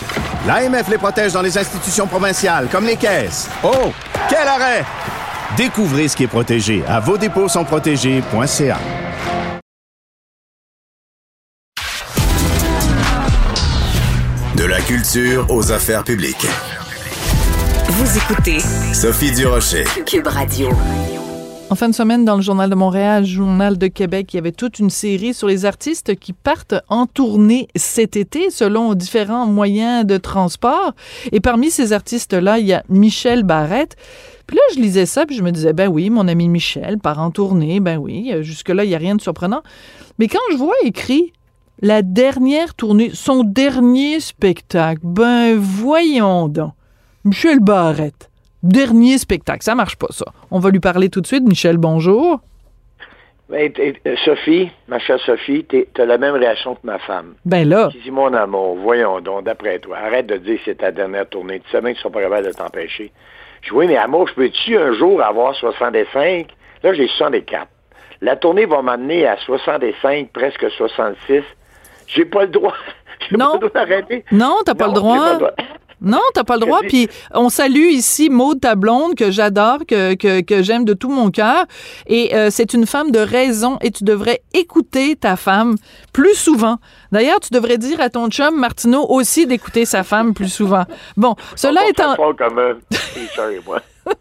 L'AMF 0.47 0.89
les 0.89 0.97
protège 0.97 1.31
dans 1.31 1.43
les 1.43 1.55
institutions 1.59 2.07
provinciales, 2.07 2.67
comme 2.71 2.87
les 2.87 2.95
caisses. 2.95 3.47
Oh, 3.63 3.93
quel 4.27 4.47
arrêt! 4.47 4.83
Découvrez 5.55 6.07
ce 6.07 6.15
qui 6.15 6.23
est 6.23 6.27
protégé 6.27 6.83
à 6.87 6.99
vos 6.99 7.19
dépôts 7.19 7.47
sont 7.47 7.65
protégés.ca. 7.65 8.79
De 14.55 14.63
la 14.63 14.81
culture 14.81 15.45
aux 15.51 15.71
affaires 15.71 16.03
publiques. 16.03 16.47
Vous 17.89 18.17
écoutez 18.17 18.57
Sophie 18.91 19.33
Durocher. 19.33 19.83
Cube 20.07 20.25
Radio. 20.25 20.71
En 21.71 21.75
fin 21.75 21.87
de 21.87 21.93
semaine, 21.93 22.25
dans 22.25 22.35
le 22.35 22.41
Journal 22.41 22.67
de 22.67 22.73
Montréal, 22.73 23.25
Journal 23.25 23.77
de 23.77 23.85
Québec, 23.85 24.33
il 24.33 24.37
y 24.37 24.39
avait 24.39 24.51
toute 24.51 24.79
une 24.79 24.89
série 24.89 25.35
sur 25.35 25.47
les 25.47 25.65
artistes 25.65 26.15
qui 26.15 26.33
partent 26.33 26.73
en 26.89 27.05
tournée 27.05 27.67
cet 27.75 28.17
été 28.17 28.49
selon 28.49 28.95
différents 28.95 29.45
moyens 29.45 30.03
de 30.03 30.17
transport. 30.17 30.93
Et 31.31 31.39
parmi 31.39 31.69
ces 31.69 31.93
artistes-là, 31.93 32.57
il 32.57 32.65
y 32.65 32.73
a 32.73 32.83
Michel 32.89 33.43
Barrette. 33.43 33.97
Puis 34.47 34.57
là, 34.57 34.63
je 34.73 34.79
lisais 34.79 35.05
ça, 35.05 35.27
puis 35.27 35.35
je 35.35 35.43
me 35.43 35.51
disais, 35.51 35.73
ben 35.73 35.87
oui, 35.87 36.09
mon 36.09 36.27
ami 36.27 36.49
Michel 36.49 36.97
part 36.97 37.19
en 37.19 37.29
tournée, 37.29 37.79
ben 37.79 37.97
oui, 37.97 38.33
jusque-là, 38.41 38.83
il 38.83 38.87
n'y 38.87 38.95
a 38.95 38.99
rien 38.99 39.15
de 39.15 39.21
surprenant. 39.21 39.61
Mais 40.17 40.27
quand 40.27 40.39
je 40.51 40.57
vois 40.57 40.73
écrit 40.83 41.33
la 41.83 42.01
dernière 42.01 42.73
tournée, 42.73 43.11
son 43.13 43.43
dernier 43.43 44.19
spectacle, 44.21 45.01
ben 45.03 45.55
voyons 45.55 46.47
donc. 46.47 46.73
Michel 47.25 47.59
Barrette. 47.59 48.28
Dernier 48.63 49.17
spectacle. 49.17 49.63
Ça 49.63 49.75
marche 49.75 49.95
pas, 49.95 50.07
ça. 50.09 50.25
On 50.51 50.59
va 50.59 50.69
lui 50.69 50.79
parler 50.79 51.09
tout 51.09 51.21
de 51.21 51.27
suite. 51.27 51.43
Michel, 51.47 51.77
bonjour. 51.77 52.39
Ben, 53.49 53.71
t'es- 53.71 53.99
euh, 54.05 54.15
Sophie, 54.25 54.69
ma 54.87 54.99
chère 54.99 55.19
Sophie, 55.21 55.65
tu 55.67 55.87
as 55.99 56.05
la 56.05 56.17
même 56.19 56.35
réaction 56.35 56.75
que 56.75 56.81
ma 56.83 56.99
femme. 56.99 57.33
Ben 57.45 57.67
là. 57.67 57.89
Dit, 58.03 58.11
mon 58.11 58.31
amour, 58.33 58.75
voyons 58.75 59.21
donc, 59.21 59.45
d'après 59.45 59.79
toi, 59.79 59.97
arrête 59.97 60.27
de 60.27 60.37
dire 60.37 60.57
que 60.57 60.61
c'est 60.65 60.75
ta 60.77 60.91
dernière 60.91 61.27
tournée. 61.27 61.59
Tu 61.61 61.71
sais 61.71 61.81
bien 61.81 61.93
qu'ils 61.93 62.01
sont 62.01 62.11
pas 62.11 62.21
capables 62.21 62.45
de 62.47 62.51
t'empêcher. 62.53 63.11
Je 63.61 63.69
dis, 63.69 63.75
oui, 63.75 63.87
mais 63.87 63.97
amour, 63.97 64.27
je 64.27 64.33
peux-tu 64.35 64.77
un 64.77 64.93
jour 64.93 65.21
avoir 65.23 65.55
65? 65.55 66.47
Là, 66.83 66.93
j'ai 66.93 67.07
64. 67.07 67.67
La 68.21 68.35
tournée 68.35 68.65
va 68.65 68.81
m'amener 68.83 69.25
à 69.25 69.37
65, 69.37 70.29
presque 70.31 70.69
66. 70.77 71.41
J'ai 72.07 72.25
pas 72.25 72.41
le 72.43 72.49
droit. 72.49 72.73
J'ai 73.29 73.35
pas 73.37 73.53
le 73.53 73.59
droit 73.59 73.69
d'arrêter. 73.73 74.23
Non, 74.31 74.57
t'as 74.65 74.75
pas 74.75 74.87
le 74.87 74.93
droit. 74.93 75.39
Non, 76.01 76.21
t'as 76.33 76.43
pas 76.43 76.55
le 76.55 76.61
droit. 76.61 76.79
Puis 76.87 77.07
on 77.33 77.49
salue 77.49 77.89
ici 77.89 78.29
Maude, 78.29 78.61
ta 78.61 78.75
blonde, 78.75 79.15
que 79.15 79.31
j'adore, 79.31 79.79
que, 79.87 80.15
que, 80.15 80.41
que 80.41 80.63
j'aime 80.63 80.85
de 80.85 80.93
tout 80.93 81.09
mon 81.09 81.29
cœur. 81.31 81.65
Et 82.07 82.35
euh, 82.35 82.49
c'est 82.49 82.73
une 82.73 82.85
femme 82.85 83.11
de 83.11 83.19
raison 83.19 83.77
et 83.81 83.91
tu 83.91 84.03
devrais 84.03 84.41
écouter 84.53 85.15
ta 85.15 85.35
femme 85.35 85.75
plus 86.13 86.35
souvent. 86.35 86.77
D'ailleurs, 87.11 87.39
tu 87.39 87.49
devrais 87.53 87.77
dire 87.77 87.99
à 88.01 88.09
ton 88.09 88.29
chum 88.29 88.57
Martineau 88.59 89.05
aussi 89.09 89.45
d'écouter 89.45 89.85
sa 89.85 90.03
femme 90.03 90.33
plus 90.33 90.51
souvent. 90.51 90.83
Bon, 91.17 91.35
cela 91.55 91.81
étant... 91.89 92.15
moi. 93.65 93.81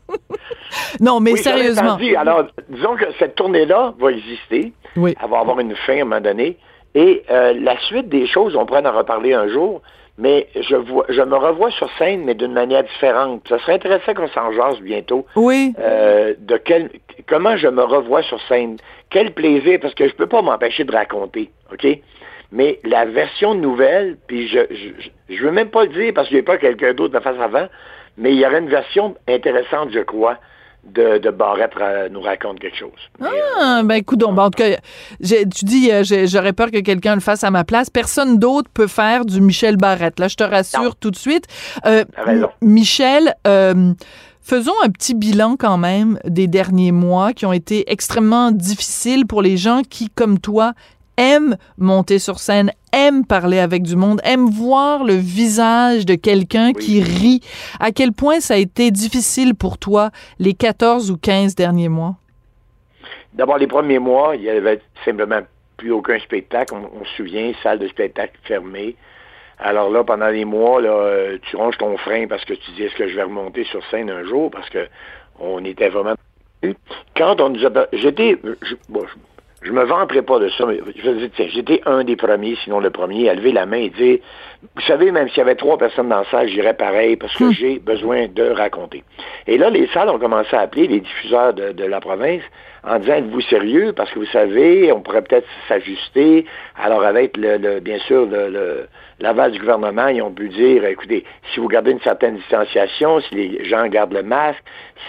Non, 1.01 1.21
mais 1.21 1.33
Oui, 1.33 1.39
sérieusement. 1.39 1.97
dit, 1.97 2.15
alors, 2.15 2.45
disons 2.69 2.97
que 2.97 3.05
cette 3.19 3.35
tournée-là 3.35 3.95
va 3.99 4.11
exister. 4.11 4.73
Oui. 4.97 5.15
Elle 5.23 5.31
va 5.31 5.41
avoir 5.41 5.59
une 5.61 5.75
fin 5.87 5.95
à 5.99 6.01
un 6.03 6.05
moment 6.05 6.21
donné. 6.21 6.57
Et 6.95 7.23
euh, 7.31 7.55
la 7.59 7.79
suite 7.83 8.09
des 8.09 8.27
choses, 8.27 8.57
on 8.57 8.67
pourrait 8.67 8.87
en 8.87 8.97
reparler 8.97 9.33
un 9.33 9.49
jour, 9.49 9.83
mais 10.19 10.49
je, 10.57 10.75
vois, 10.75 11.07
je 11.09 11.23
me 11.23 11.37
revois 11.37 11.71
sur 11.71 11.89
scène, 11.97 12.25
mais 12.25 12.35
d'une 12.35 12.53
manière 12.53 12.83
différente. 12.83 13.47
Ça 13.49 13.59
serait 13.61 13.75
intéressant 13.75 14.15
qu'on 14.15 14.29
s'en 14.29 14.53
jase 14.53 14.81
bientôt. 14.81 15.25
Oui. 15.37 15.73
Euh, 15.79 16.35
de 16.39 16.57
quel, 16.57 16.91
comment 17.29 17.57
je 17.57 17.69
me 17.69 17.85
revois 17.85 18.23
sur 18.23 18.41
scène? 18.49 18.77
Quel 19.11 19.33
plaisir, 19.33 19.79
parce 19.81 19.95
que 19.95 20.09
je 20.09 20.15
peux 20.15 20.27
pas 20.27 20.43
m'empêcher 20.43 20.83
de 20.83 20.93
raconter, 20.93 21.51
OK? 21.73 21.87
Mais 22.51 22.81
la 22.85 23.05
version 23.05 23.55
nouvelle, 23.55 24.17
puis 24.27 24.49
je, 24.49 24.59
je, 24.71 25.35
je 25.35 25.43
veux 25.43 25.53
même 25.53 25.71
pas 25.71 25.85
le 25.85 25.91
dire 25.91 26.13
parce 26.15 26.29
qu'il 26.29 26.39
n'y 26.39 26.43
a 26.43 26.47
pas 26.47 26.57
quelqu'un 26.57 26.95
d'autre 26.95 27.15
de 27.15 27.21
face 27.21 27.39
avant, 27.41 27.69
mais 28.17 28.33
il 28.33 28.41
y 28.41 28.47
aurait 28.47 28.59
une 28.59 28.69
version 28.69 29.15
intéressante, 29.29 29.91
je 29.93 30.01
crois, 30.01 30.39
de, 30.85 31.19
de 31.19 31.31
Barrette 31.31 31.75
ra- 31.75 32.09
nous 32.11 32.21
raconte 32.21 32.61
quelque 32.61 32.77
chose. 32.79 32.91
Ah, 33.61 33.83
ben 33.85 33.97
écoute, 33.97 34.19
donc, 34.19 34.35
ben, 34.35 34.45
en 34.45 34.51
tout 34.51 34.63
cas, 34.63 34.77
tu 35.21 35.65
dis, 35.65 35.91
euh, 35.93 36.03
j'aurais 36.27 36.53
peur 36.53 36.71
que 36.71 36.79
quelqu'un 36.81 37.15
le 37.15 37.21
fasse 37.21 37.45
à 37.45 37.51
ma 37.51 37.65
place. 37.65 37.91
Personne 37.91 38.39
d'autre 38.39 38.71
peut 38.73 38.87
faire 38.87 39.25
du 39.25 39.41
Michel 39.41 39.77
Barrette. 39.77 40.19
Là, 40.19 40.29
je 40.29 40.37
te 40.37 40.45
rassure 40.45 40.97
tout 40.97 41.11
de 41.11 41.17
suite. 41.17 41.45
Euh, 41.85 42.05
raison. 42.17 42.49
Michel, 42.63 43.35
euh, 43.47 43.93
faisons 44.41 44.73
un 44.83 44.89
petit 44.89 45.15
bilan 45.15 45.57
quand 45.59 45.77
même 45.79 46.19
des 46.25 46.47
derniers 46.47 46.93
mois 46.93 47.33
qui 47.35 47.45
ont 47.45 47.53
été 47.53 47.91
extrêmement 47.93 48.51
difficiles 48.51 49.27
pour 49.27 49.43
les 49.43 49.57
gens 49.57 49.83
qui, 49.89 50.09
comme 50.09 50.39
toi, 50.39 50.73
aiment 51.19 51.57
monter 51.77 52.19
sur 52.19 52.39
scène, 52.39 52.71
aiment 52.93 53.25
parler 53.25 53.59
avec 53.59 53.83
du 53.83 53.97
monde, 53.97 54.21
aiment 54.25 54.51
voir 54.51 55.05
le 55.05 55.15
visage 55.15 56.07
de 56.07 56.15
quelqu'un 56.15 56.73
qui 56.73 57.03
rit. 57.03 57.41
À 57.81 57.93
quel 57.93 58.13
point 58.13 58.41
ça 58.41 58.55
a 58.55 58.59
été 58.59 58.91
difficile 58.91 59.55
pour 59.55 59.79
toi 59.79 60.11
les 60.39 60.55
14 60.55 61.11
ou 61.11 61.17
15 61.17 61.55
derniers 61.55 61.89
mois? 61.89 62.17
D'abord, 63.35 63.59
les 63.59 63.67
premiers 63.67 63.99
mois, 63.99 64.37
il 64.37 64.43
y 64.43 64.51
avait 64.51 64.81
simplement 65.05 65.41
plus 65.77 65.93
aucun 65.93 66.19
spectacle. 66.19 66.75
On, 66.75 67.01
on 67.01 67.05
se 67.05 67.15
souvient, 67.17 67.53
salle 67.63 67.79
de 67.79 67.89
spectacle 67.89 68.37
fermée. 68.45 68.97
Alors 69.59 69.91
là, 69.91 70.05
pendant 70.05 70.29
les 70.29 70.45
mois, 70.45 70.81
là, 70.81 70.91
euh, 70.91 71.39
tu 71.43 71.57
ronges 71.57 71.79
ton 71.79 71.97
frein 71.97 72.27
parce 72.29 72.45
que 72.45 72.55
tu 72.55 72.71
dis 72.73 72.85
est-ce 72.85 72.95
que 72.95 73.09
je 73.09 73.17
vais 73.17 73.25
remonter 73.25 73.65
sur 73.65 73.85
scène 73.91 74.09
un 74.11 74.25
jour? 74.25 74.51
Parce 74.51 74.69
que 74.71 74.87
on 75.41 75.65
était 75.65 75.89
vraiment. 75.89 76.15
Quand 77.17 77.41
on 77.41 77.51
nous 77.51 77.67
a. 77.67 77.71
J'étais. 77.93 78.39
Je, 78.63 78.75
bon, 78.89 79.05
je- 79.63 79.73
me 79.73 79.85
vanterai 79.85 80.23
pas 80.23 80.39
de 80.39 80.49
ça, 80.51 80.67
mais 80.67 80.79
je 80.97 81.11
veux 81.11 81.17
dire, 81.19 81.31
tiens, 81.35 81.47
j'étais 81.51 81.81
un 81.87 82.05
des 82.05 82.17
premiers, 82.17 82.57
sinon 82.65 82.81
le 82.81 82.91
premier, 82.91 83.29
à 83.29 83.35
lever 83.35 83.53
la 83.53 83.67
main 83.67 83.79
et 83.79 83.91
dire 83.91 84.19
Vous 84.75 84.83
savez, 84.83 85.11
même 85.13 85.29
s'il 85.29 85.39
y 85.39 85.41
avait 85.43 85.55
trois 85.55 85.79
personnes 85.79 86.09
dans 86.09 86.19
la 86.19 86.25
salle, 86.31 86.49
j'irais 86.49 86.75
pareil 86.75 87.17
parce 87.17 87.35
que 87.35 87.53
j'ai 87.53 87.79
besoin 87.79 88.27
de 88.29 88.43
raconter. 88.51 89.05
Et 89.47 89.57
là, 89.59 89.71
les 89.71 89.87
salles 89.89 90.09
ont 90.09 90.19
commencé 90.19 90.55
à 90.57 90.61
appeler 90.61 90.87
les 90.89 91.01
diffuseurs 91.01 91.55
de, 91.55 91.73
de 91.73 91.85
la 91.85 92.01
province 92.01 92.43
en 92.85 92.99
disant 92.99 93.15
Êtes-vous 93.15 93.41
sérieux? 93.43 93.93
Parce 93.93 94.11
que 94.11 94.19
vous 94.19 94.27
savez, 94.27 94.93
on 94.93 95.01
pourrait 95.01 95.23
peut-être 95.23 95.47
s'ajuster. 95.69 96.45
Alors, 96.83 97.05
avec 97.05 97.37
le, 97.37 97.57
le- 97.59 97.81
bien 97.81 97.99
sûr 98.01 98.27
le, 98.27 98.49
le- 98.49 98.89
l'aval 99.21 99.53
du 99.53 99.59
gouvernement, 99.59 100.09
ils 100.09 100.23
ont 100.23 100.33
pu 100.33 100.49
dire 100.49 100.85
écoutez, 100.85 101.25
si 101.53 101.61
vous 101.61 101.69
gardez 101.69 101.93
une 101.93 102.01
certaine 102.01 102.37
distanciation, 102.37 103.21
si 103.21 103.35
les 103.35 103.65
gens 103.65 103.87
gardent 103.89 104.15
le 104.15 104.23
masque, 104.23 104.63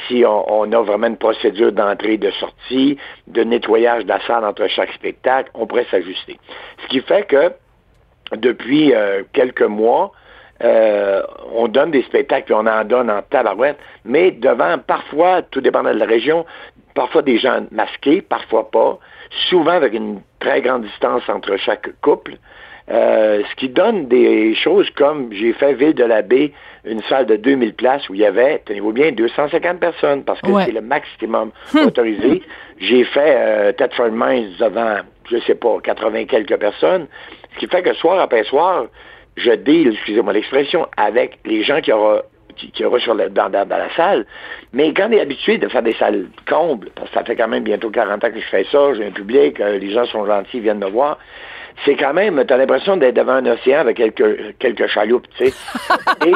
si 0.07 0.23
on, 0.25 0.71
a 0.71 0.81
vraiment 0.81 1.07
une 1.07 1.17
procédure 1.17 1.71
d'entrée 1.71 2.13
et 2.13 2.17
de 2.17 2.31
sortie, 2.31 2.97
de 3.27 3.43
nettoyage 3.43 4.03
de 4.03 4.09
la 4.09 4.19
salle 4.25 4.45
entre 4.45 4.67
chaque 4.67 4.91
spectacle, 4.93 5.49
on 5.53 5.67
pourrait 5.67 5.87
s'ajuster. 5.91 6.39
Ce 6.83 6.87
qui 6.87 7.01
fait 7.01 7.23
que 7.23 7.51
depuis 8.35 8.93
euh, 8.93 9.23
quelques 9.33 9.61
mois, 9.61 10.11
euh, 10.61 11.21
on 11.53 11.67
donne 11.67 11.91
des 11.91 12.03
spectacles, 12.03 12.45
puis 12.45 12.53
on 12.53 12.67
en 12.67 12.83
donne 12.83 13.09
en 13.09 13.21
tabarouette, 13.21 13.77
mais 14.03 14.31
devant, 14.31 14.77
parfois, 14.77 15.41
tout 15.41 15.61
dépendant 15.61 15.93
de 15.93 15.99
la 15.99 16.05
région, 16.05 16.45
parfois 16.95 17.21
des 17.21 17.37
gens 17.37 17.65
masqués, 17.71 18.21
parfois 18.21 18.69
pas, 18.69 18.99
souvent 19.49 19.71
avec 19.71 19.93
une 19.93 20.21
très 20.39 20.61
grande 20.61 20.83
distance 20.83 21.27
entre 21.29 21.55
chaque 21.57 21.89
couple. 22.01 22.37
Euh, 22.91 23.43
ce 23.49 23.55
qui 23.55 23.69
donne 23.69 24.07
des 24.07 24.55
choses 24.55 24.89
comme 24.91 25.31
j'ai 25.31 25.53
fait 25.53 25.73
Ville 25.73 25.93
de 25.93 26.03
la 26.03 26.21
Baie, 26.23 26.51
une 26.85 27.01
salle 27.03 27.25
de 27.27 27.35
2000 27.35 27.73
places 27.75 28.09
où 28.09 28.15
il 28.15 28.21
y 28.21 28.25
avait, 28.25 28.63
tenez-vous 28.65 28.93
bien, 28.93 29.11
250 29.11 29.79
personnes 29.79 30.23
parce 30.23 30.41
que 30.41 30.49
Ouais. 30.49 30.65
c'est 30.65 30.71
le 30.71 30.81
maximum 30.81 31.51
autorisé. 31.85 32.41
J'ai 32.79 33.03
fait 33.03 33.35
euh, 33.37 33.71
Thetford 33.73 34.11
Mines 34.11 34.53
devant, 34.59 34.97
je 35.29 35.37
sais 35.41 35.55
pas, 35.55 35.77
80 35.83 36.25
quelques 36.25 36.57
personnes. 36.57 37.07
Ce 37.53 37.59
qui 37.59 37.67
fait 37.67 37.83
que 37.83 37.93
soir 37.93 38.19
après 38.19 38.43
soir, 38.45 38.85
je 39.37 39.51
deal, 39.51 39.89
excusez-moi 39.93 40.33
l'expression, 40.33 40.87
avec 40.97 41.37
les 41.45 41.63
gens 41.63 41.81
qui 41.81 41.91
aura 41.91 42.23
qui, 42.73 42.83
aura 42.83 42.99
sur 42.99 43.13
le, 43.13 43.29
dans, 43.29 43.49
dans, 43.49 43.65
dans 43.65 43.77
la 43.77 43.89
salle. 43.95 44.25
Mais 44.73 44.93
quand 44.93 45.07
on 45.07 45.11
est 45.13 45.21
habitué 45.21 45.57
de 45.57 45.69
faire 45.69 45.81
des 45.81 45.93
salles 45.93 46.25
combles, 46.45 46.89
parce 46.93 47.07
que 47.09 47.13
ça 47.13 47.23
fait 47.23 47.37
quand 47.37 47.47
même 47.47 47.63
bientôt 47.63 47.89
40 47.89 48.21
ans 48.21 48.31
que 48.31 48.39
je 48.39 48.45
fais 48.47 48.65
ça, 48.69 48.93
j'ai 48.95 49.05
un 49.05 49.11
public, 49.11 49.61
euh, 49.61 49.77
les 49.77 49.91
gens 49.91 50.03
sont 50.05 50.25
gentils, 50.25 50.57
ils 50.57 50.63
viennent 50.63 50.79
me 50.79 50.89
voir, 50.89 51.17
c'est 51.85 51.95
quand 51.95 52.13
même, 52.13 52.43
t'as 52.47 52.57
l'impression 52.57 52.97
d'être 52.97 53.15
devant 53.15 53.33
un 53.33 53.45
océan 53.45 53.79
avec 53.79 53.97
quelques, 53.97 54.57
quelques 54.59 54.87
chaloupes, 54.87 55.27
tu 55.37 55.47
sais. 55.47 55.53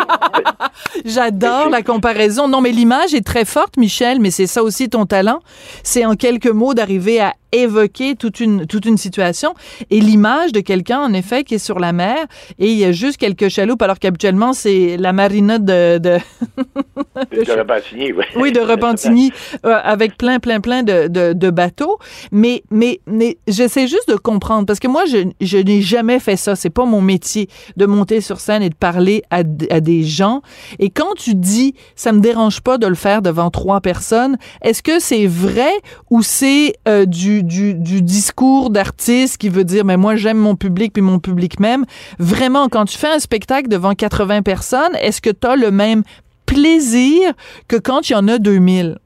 J'adore 1.06 1.70
la 1.70 1.82
comparaison. 1.82 2.48
Non, 2.48 2.62
mais 2.62 2.72
l'image 2.72 3.14
est 3.14 3.26
très 3.26 3.46
forte, 3.46 3.78
Michel, 3.78 4.20
mais 4.20 4.32
c'est 4.32 4.48
ça 4.48 4.64
aussi 4.64 4.90
ton 4.90 5.06
talent. 5.06 5.42
C'est 5.84 6.06
en 6.06 6.16
quelques 6.16 6.48
mots 6.48 6.74
d'arriver 6.74 7.20
à 7.20 7.34
évoquer 7.54 8.16
toute 8.16 8.40
une, 8.40 8.66
toute 8.66 8.86
une 8.86 8.98
situation. 8.98 9.54
Et 9.90 10.00
l'image 10.00 10.52
de 10.52 10.60
quelqu'un, 10.60 11.00
en 11.00 11.14
effet, 11.14 11.44
qui 11.44 11.56
est 11.56 11.60
sur 11.60 11.80
la 11.80 11.94
mer 11.94 12.26
et 12.60 12.72
il 12.72 12.78
y 12.78 12.86
a 12.86 12.92
juste 12.92 13.18
quelques 13.18 13.50
chaloupes, 13.50 13.82
alors 13.82 14.00
qu'habituellement, 14.00 14.54
c'est 14.54 14.98
la 14.98 15.14
marina 15.14 15.60
de... 15.60 15.98
de 15.98 16.18
de 17.32 17.52
Repentigny, 17.60 18.12
oui. 18.12 18.24
oui, 18.36 18.52
de 18.52 18.60
Repentigny, 18.60 19.32
euh, 19.66 19.80
avec 19.84 20.18
plein, 20.18 20.40
plein, 20.40 20.60
plein 20.60 20.84
de, 20.84 21.08
de, 21.08 21.34
de 21.34 21.50
bateaux. 21.50 21.98
Mais, 22.32 22.64
mais, 22.72 23.00
mais 23.08 23.38
j'essaie 23.48 23.88
juste 23.88 24.10
de 24.10 24.16
comprendre, 24.16 24.66
parce 24.66 24.80
que 24.80 24.88
moi, 24.88 25.04
je, 25.06 25.30
je 25.42 25.58
n'ai 25.58 25.82
jamais 25.82 26.20
fait 26.20 26.36
ça. 26.36 26.56
C'est 26.56 26.70
pas 26.70 26.86
mon 26.86 27.02
métier 27.02 27.50
de 27.78 27.86
monter 27.86 28.22
sur 28.22 28.40
scène 28.40 28.64
et 28.64 28.70
de 28.70 28.76
parler 28.76 29.24
à, 29.30 29.44
à 29.70 29.80
des 29.80 30.04
gens. 30.04 30.42
Et 30.80 30.90
quand 30.90 31.14
tu 31.16 31.36
dis, 31.36 31.76
ça 31.96 32.12
me 32.12 32.20
dérange 32.20 32.62
pas 32.62 32.78
de 32.78 32.88
le 32.88 32.96
faire 32.96 33.22
devant 33.22 33.50
trois 33.52 33.82
personnes, 33.82 34.38
est-ce 34.62 34.82
que 34.82 35.00
c'est 35.00 35.28
vrai 35.28 35.72
ou 36.10 36.22
c'est 36.22 36.74
euh, 36.88 37.06
du, 37.06 37.43
du, 37.44 37.74
du 37.74 38.02
discours 38.02 38.70
d'artiste 38.70 39.38
qui 39.38 39.50
veut 39.50 39.64
dire, 39.64 39.86
mais 39.86 39.98
moi, 39.98 40.16
j'aime 40.16 40.38
mon 40.38 40.56
public 40.56 40.94
puis 40.94 41.02
mon 41.02 41.20
public 41.20 41.60
même? 41.60 41.86
Vraiment, 42.20 42.70
quand 42.70 42.86
tu 42.86 42.98
fais 42.98 43.08
un 43.08 43.20
spectacle 43.20 43.68
devant 43.68 43.94
80 43.94 44.42
personnes, 44.42 44.96
est-ce 45.02 45.22
que 45.22 45.30
tu 45.30 45.48
as 45.48 45.56
le 45.56 45.72
même 45.72 46.04
plaisir 46.46 47.34
que 47.68 47.76
quand 47.76 48.10
il 48.10 48.14
y 48.14 48.16
en 48.16 48.28
a 48.28 48.38
2000? 48.38 48.98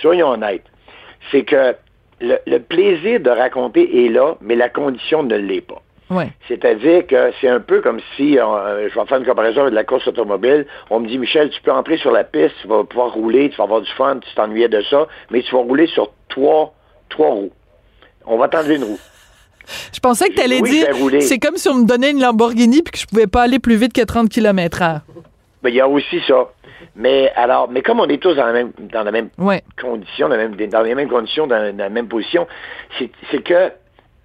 Soyons 0.00 0.28
honnêtes. 0.28 0.64
C'est 1.30 1.44
que 1.44 1.74
le, 2.20 2.38
le 2.46 2.58
plaisir 2.58 3.20
de 3.20 3.30
raconter 3.30 4.04
est 4.04 4.08
là, 4.08 4.36
mais 4.40 4.56
la 4.56 4.68
condition 4.68 5.22
ne 5.22 5.36
l'est 5.36 5.60
pas. 5.60 5.82
Ouais. 6.10 6.28
C'est-à-dire 6.48 7.06
que 7.06 7.32
c'est 7.40 7.48
un 7.48 7.60
peu 7.60 7.80
comme 7.80 8.00
si, 8.16 8.36
euh, 8.36 8.88
je 8.88 8.98
vais 8.98 9.06
faire 9.06 9.18
une 9.18 9.24
comparaison 9.24 9.62
avec 9.62 9.74
la 9.74 9.84
course 9.84 10.08
automobile, 10.08 10.66
on 10.90 10.98
me 10.98 11.06
dit, 11.06 11.18
Michel, 11.18 11.50
tu 11.50 11.62
peux 11.62 11.70
entrer 11.70 11.98
sur 11.98 12.10
la 12.10 12.24
piste, 12.24 12.54
tu 12.60 12.66
vas 12.66 12.82
pouvoir 12.82 13.12
rouler, 13.12 13.48
tu 13.50 13.56
vas 13.56 13.64
avoir 13.64 13.80
du 13.80 13.90
fun, 13.92 14.18
tu 14.18 14.34
t'ennuyais 14.34 14.68
de 14.68 14.82
ça, 14.82 15.06
mais 15.30 15.42
tu 15.42 15.54
vas 15.54 15.60
rouler 15.60 15.86
sur 15.86 16.10
trois, 16.28 16.74
trois 17.10 17.30
roues. 17.30 17.52
On 18.26 18.38
va 18.38 18.48
t'enlever 18.48 18.76
une 18.76 18.84
roue. 18.84 18.98
Je 19.92 20.00
pensais 20.00 20.28
que 20.30 20.34
tu 20.34 20.40
allais 20.40 20.60
Oui, 20.60 20.70
dire, 20.70 20.88
c'est 21.20 21.38
comme 21.38 21.56
si 21.56 21.68
on 21.68 21.74
me 21.74 21.84
donnait 21.86 22.10
une 22.10 22.20
Lamborghini 22.20 22.82
puis 22.82 22.92
que 22.92 22.98
je 22.98 23.06
pouvais 23.06 23.26
pas 23.26 23.42
aller 23.42 23.58
plus 23.58 23.76
vite 23.76 23.92
que 23.92 24.02
30 24.02 24.28
km 24.28 24.78
h 24.80 25.00
Ben, 25.62 25.68
il 25.70 25.74
y 25.76 25.80
a 25.80 25.88
aussi 25.88 26.20
ça. 26.26 26.48
Mais 26.96 27.30
alors, 27.36 27.68
mais 27.70 27.82
comme 27.82 28.00
on 28.00 28.08
est 28.08 28.20
tous 28.20 28.34
dans 28.34 28.46
la 28.46 28.52
même, 28.52 28.72
dans 28.78 29.02
la 29.04 29.12
même 29.12 29.28
Ouais. 29.38 29.62
condition, 29.80 30.28
dans, 30.28 30.36
la 30.36 30.48
même- 30.48 30.56
dans 30.56 30.82
les 30.82 30.94
mêmes 30.94 31.08
conditions, 31.08 31.46
dans, 31.46 31.72
dans 31.76 31.84
la 31.84 31.88
même 31.90 32.08
position, 32.08 32.46
c'est 32.98 33.10
c'est 33.30 33.42
que 33.42 33.70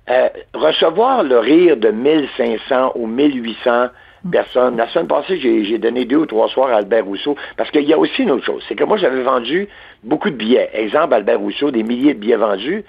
euh, 0.10 0.30
recevoir 0.54 1.24
le 1.24 1.38
rire 1.40 1.78
de 1.78 1.90
1500 1.90 2.94
ou 2.96 3.06
1800 3.08 3.88
personnes. 4.30 4.78
La 4.78 4.88
semaine 4.90 5.08
passée, 5.08 5.38
j'ai 5.40 5.78
donné 5.78 6.06
deux 6.06 6.18
ou 6.18 6.26
trois 6.26 6.48
soirs 6.50 6.70
à 6.70 6.78
Albert 6.78 7.06
Rousseau, 7.06 7.36
parce 7.58 7.72
qu'il 7.72 7.84
y 7.84 7.94
a 7.94 7.98
aussi 7.98 8.24
une 8.24 8.32
autre 8.32 8.46
chose, 8.46 8.64
c'est 8.68 8.76
que 8.76 8.84
moi, 8.84 8.98
j'avais 8.98 9.22
vendu 9.22 9.68
beaucoup 10.04 10.30
de 10.30 10.36
billets. 10.36 10.70
Exemple, 10.74 11.14
Albert 11.14 11.40
Rousseau, 11.40 11.72
des 11.72 11.84
milliers 11.84 12.14
de 12.14 12.20
billets 12.20 12.36
vendus, 12.36 12.84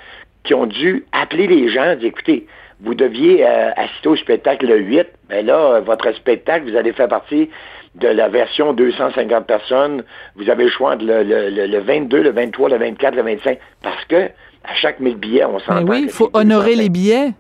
qui 0.45 0.55
ont 0.55 0.67
dû 0.67 1.05
appeler 1.13 1.47
les 1.47 1.69
gens, 1.69 1.97
dire, 1.97 2.09
écoutez, 2.09 2.47
vous 2.81 2.95
deviez 2.95 3.47
euh, 3.47 3.71
assister 3.77 4.09
au 4.09 4.17
spectacle 4.17 4.67
le 4.67 4.79
8, 4.79 5.07
mais 5.31 5.43
là, 5.43 5.59
euh, 5.59 5.81
votre 5.81 6.13
spectacle, 6.13 6.71
vous 6.71 6.77
allez 6.77 6.93
faire 6.93 7.09
partie 7.09 7.49
de 7.95 8.09
la 8.09 8.29
version 8.29 8.75
250 8.75 9.47
personnes. 9.47 10.05
Vous 10.37 10.51
avez 10.51 10.65
le 10.65 10.71
choix 10.71 10.95
entre 10.95 11.05
le, 11.05 11.23
le, 11.23 11.49
le, 11.49 11.67
le 11.67 11.79
22, 11.79 12.23
le 12.23 12.31
23, 12.31 12.69
le 12.69 12.77
24, 12.79 13.15
le 13.15 13.23
25, 13.23 13.59
parce 13.83 14.05
que 14.05 14.29
à 14.65 14.75
chaque 14.75 15.01
1000 15.01 15.17
billets, 15.17 15.45
on 15.45 15.59
s'entend. 15.61 15.83
Ben 15.83 15.91
oui, 15.91 16.01
il 16.05 16.11
faut 16.11 16.31
honorer 16.35 16.75
250. 16.75 16.83
les 16.83 16.89
billets. 16.91 17.31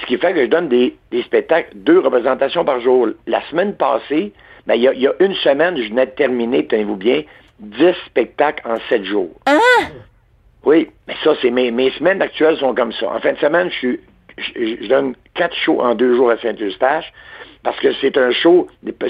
Ce 0.00 0.06
qui 0.06 0.16
fait 0.16 0.32
que 0.32 0.42
je 0.42 0.46
donne 0.46 0.68
des, 0.68 0.96
des 1.10 1.22
spectacles, 1.22 1.70
deux 1.74 1.98
représentations 1.98 2.64
par 2.64 2.80
jour. 2.80 3.08
La 3.26 3.42
semaine 3.48 3.74
passée, 3.74 4.32
ben, 4.66 4.74
il 4.74 4.82
y, 4.82 4.88
a, 4.88 4.92
il 4.92 5.00
y 5.00 5.06
a 5.06 5.14
une 5.20 5.34
semaine, 5.34 5.76
je 5.76 5.88
venais 5.88 6.06
de 6.06 6.12
terminer, 6.12 6.66
tenez-vous 6.66 6.96
bien, 6.96 7.22
10 7.60 7.94
spectacles 8.06 8.62
en 8.68 8.76
7 8.88 9.04
jours. 9.04 9.30
Hein? 9.46 9.58
Oui, 10.64 10.88
mais 11.06 11.14
ça, 11.24 11.34
c'est 11.40 11.50
mes, 11.50 11.70
mes 11.70 11.90
semaines 11.92 12.22
actuelles 12.22 12.58
sont 12.58 12.74
comme 12.74 12.92
ça. 12.92 13.08
En 13.10 13.18
fin 13.20 13.32
de 13.32 13.38
semaine, 13.38 13.70
je, 13.70 13.76
suis, 13.76 14.00
je, 14.36 14.82
je 14.82 14.88
donne 14.88 15.14
quatre 15.34 15.56
shows 15.56 15.80
en 15.80 15.94
deux 15.94 16.14
jours 16.14 16.30
à 16.30 16.38
Saint-Eustache 16.38 17.12
parce 17.62 17.78
que 17.80 17.92
c'est 18.00 18.16
un 18.16 18.30
show, 18.30 18.68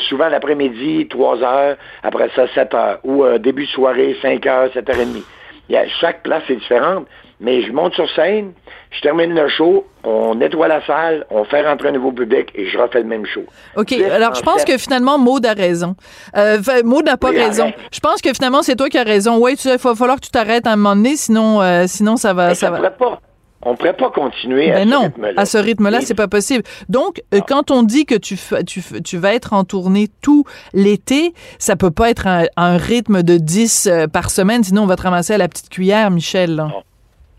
souvent 0.09 0.29
l'après-midi, 0.29 1.07
3 1.09 1.43
heures, 1.43 1.77
après 2.03 2.31
ça, 2.35 2.47
7 2.49 2.75
heures, 2.75 2.99
ou 3.05 3.25
euh, 3.25 3.39
début 3.39 3.67
de 3.67 3.71
soirée, 3.71 4.17
5 4.23 4.47
heures, 4.47 4.73
7 4.73 4.89
heures 4.91 5.01
et 5.01 5.07
demie. 5.07 5.25
Il 5.69 5.75
y 5.75 5.77
a, 5.77 5.87
chaque 5.89 6.23
place 6.23 6.43
est 6.49 6.57
différente, 6.57 7.07
mais 7.41 7.63
je 7.63 7.73
monte 7.73 7.95
sur 7.95 8.09
scène, 8.15 8.53
je 8.91 9.01
termine 9.01 9.35
le 9.35 9.49
show, 9.49 9.87
on 10.05 10.35
nettoie 10.35 10.67
la 10.69 10.85
salle, 10.87 11.27
on 11.31 11.45
fait 11.45 11.63
rentrer 11.67 11.89
un 11.89 11.93
nouveau 11.93 12.13
public 12.13 12.51
et 12.55 12.69
je 12.69 12.79
refais 12.79 13.01
le 13.01 13.05
même 13.07 13.27
show. 13.27 13.43
OK, 13.77 13.87
Dix 13.89 14.03
alors 14.05 14.35
je 14.35 14.43
pense 14.43 14.61
sept. 14.61 14.69
que 14.69 14.79
finalement, 14.79 15.19
Maud 15.19 15.45
a 15.47 15.53
raison. 15.53 15.95
Euh, 16.37 16.59
Maud 16.85 17.05
n'a 17.05 17.17
pas 17.17 17.31
Oui, 17.31 17.39
raison. 17.39 17.65
arrête. 17.65 17.77
Je 17.93 18.01
pense 18.01 18.21
que 18.23 18.33
finalement, 18.33 18.63
c'est 18.63 18.77
toi 18.77 18.89
qui 18.89 18.99
as 18.99 19.03
raison. 19.05 19.39
Oui, 19.39 19.55
il 19.63 19.71
va 19.71 19.95
falloir 19.95 20.17
que 20.17 20.25
tu 20.25 20.31
t'arrêtes 20.31 20.67
à 20.67 20.73
un 20.73 20.77
moment 20.77 20.97
donné, 20.97 21.17
sinon, 21.17 21.61
euh, 21.63 21.85
sinon 21.87 22.17
ça 22.17 22.33
va... 22.33 22.49
Mais 22.49 22.55
ça 22.55 22.67
ça 22.67 22.71
va. 22.71 22.77
pourrait 22.79 22.97
pas, 22.97 23.21
on 23.63 23.73
ne 23.73 23.77
pourrait 23.77 23.97
pas 23.97 24.11
continuer 24.11 24.71
à 24.71 24.77
Ben 24.77 24.89
ce 24.89 24.95
non, 24.95 25.01
rythme-là. 25.03 25.33
à 25.37 25.45
ce 25.45 25.59
rythme-là, 25.59 26.01
c'est 26.01 26.15
pas 26.15 26.29
possible. 26.29 26.63
Donc, 26.89 27.21
euh, 27.35 27.41
quand 27.47 27.71
on 27.71 27.83
dit 27.83 28.07
que 28.07 28.15
tu, 28.15 28.37
tu, 28.67 28.81
tu 29.05 29.17
vas 29.19 29.35
être 29.35 29.53
en 29.53 29.65
tournée 29.65 30.09
tout 30.23 30.45
l'été, 30.73 31.35
ça 31.59 31.75
peut 31.77 31.91
pas 31.91 32.09
être 32.09 32.27
un, 32.27 32.45
un 32.57 32.77
rythme 32.77 33.23
de 33.23 33.37
10 33.37 33.87
euh, 33.91 34.07
par 34.07 34.31
semaine, 34.31 34.63
sinon 34.65 34.85
on 34.85 34.87
va 34.87 34.97
te 34.97 35.03
ramasser 35.03 35.35
à 35.35 35.39
la 35.39 35.49
petite 35.49 35.69
cuillère, 35.69 36.11
Michel. 36.11 36.55
là. 36.55 36.69
Ce 36.71 36.79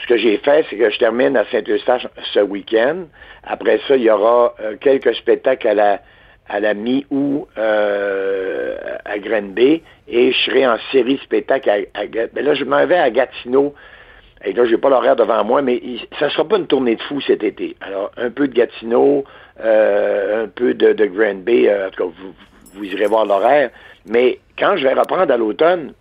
que 0.10 0.18
j'ai 0.18 0.38
fait, 0.38 0.66
c'est 0.70 0.76
que 0.76 0.90
je 0.90 0.98
termine 1.00 1.38
à 1.38 1.46
Saint-Eustache 1.46 2.08
ce 2.34 2.40
week-end. 2.40 3.06
Après 3.44 3.80
ça, 3.88 3.96
il 3.96 4.04
y 4.04 4.10
aura 4.10 4.56
euh, 4.60 4.76
quelques 4.80 5.14
spectacles 5.16 5.68
à 5.68 5.74
la, 5.74 6.02
à 6.50 6.60
la 6.60 6.74
mi-août 6.74 7.48
euh, 7.58 8.76
à 9.06 9.20
Granby 9.20 9.82
et 10.08 10.32
je 10.32 10.38
serai 10.46 10.68
en 10.68 10.78
série 10.92 11.16
de 11.16 11.22
spectacles 11.22 11.70
à, 11.70 11.76
à 12.00 12.06
ben 12.08 12.44
là, 12.44 12.54
je 12.56 12.66
m'en 12.66 12.86
vais 12.86 12.98
à 12.98 13.10
Gatineau. 13.10 13.74
Et 14.44 14.54
là, 14.54 14.66
j'ai 14.66 14.78
pas 14.78 14.90
l'horaire 14.90 15.16
devant 15.18 15.44
moi, 15.44 15.62
mais 15.62 15.76
il- 15.84 16.06
ça 16.18 16.30
sera 16.30 16.48
pas 16.48 16.58
une 16.58 16.68
tournée 16.68 16.96
de 16.96 17.02
fou 17.04 17.20
cet 17.22 17.44
été. 17.44 17.76
Alors, 17.82 18.12
un 18.18 18.30
peu 18.30 18.48
de 18.48 18.54
Gatineau, 18.54 19.26
euh, 19.62 20.46
un 20.46 20.48
peu 20.48 20.74
de, 20.74 20.94
de 20.94 21.06
Granby, 21.06 21.68
euh, 21.68 21.88
en 21.88 21.90
tout 21.92 22.04
cas, 22.04 22.10
vous, 22.22 22.34
vous 22.74 22.86
irez 22.86 23.06
voir 23.08 23.26
l'horaire. 23.26 23.70
Mais 24.06 24.40
quand 24.58 24.78
je 24.78 24.84
vais 24.88 24.94
reprendre 24.94 25.32
à 25.34 25.38
l'automne, 25.38 25.94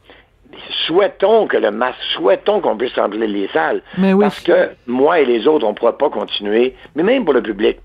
souhaitons 0.87 1.47
que 1.47 1.57
le 1.57 1.71
masque, 1.71 1.99
souhaitons 2.15 2.61
qu'on 2.61 2.77
puisse 2.77 2.95
remplir 2.95 3.27
les 3.29 3.49
salles. 3.49 3.83
Mais 3.97 4.13
oui. 4.13 4.25
Parce 4.25 4.41
que 4.41 4.71
moi 4.87 5.21
et 5.21 5.25
les 5.25 5.47
autres, 5.47 5.67
on 5.67 5.71
ne 5.71 5.75
pourra 5.75 5.97
pas 5.97 6.11
continuer, 6.11 6.75
mais 6.95 7.03
même 7.03 7.25
pour 7.25 7.35
le 7.35 7.43
public. 7.43 7.79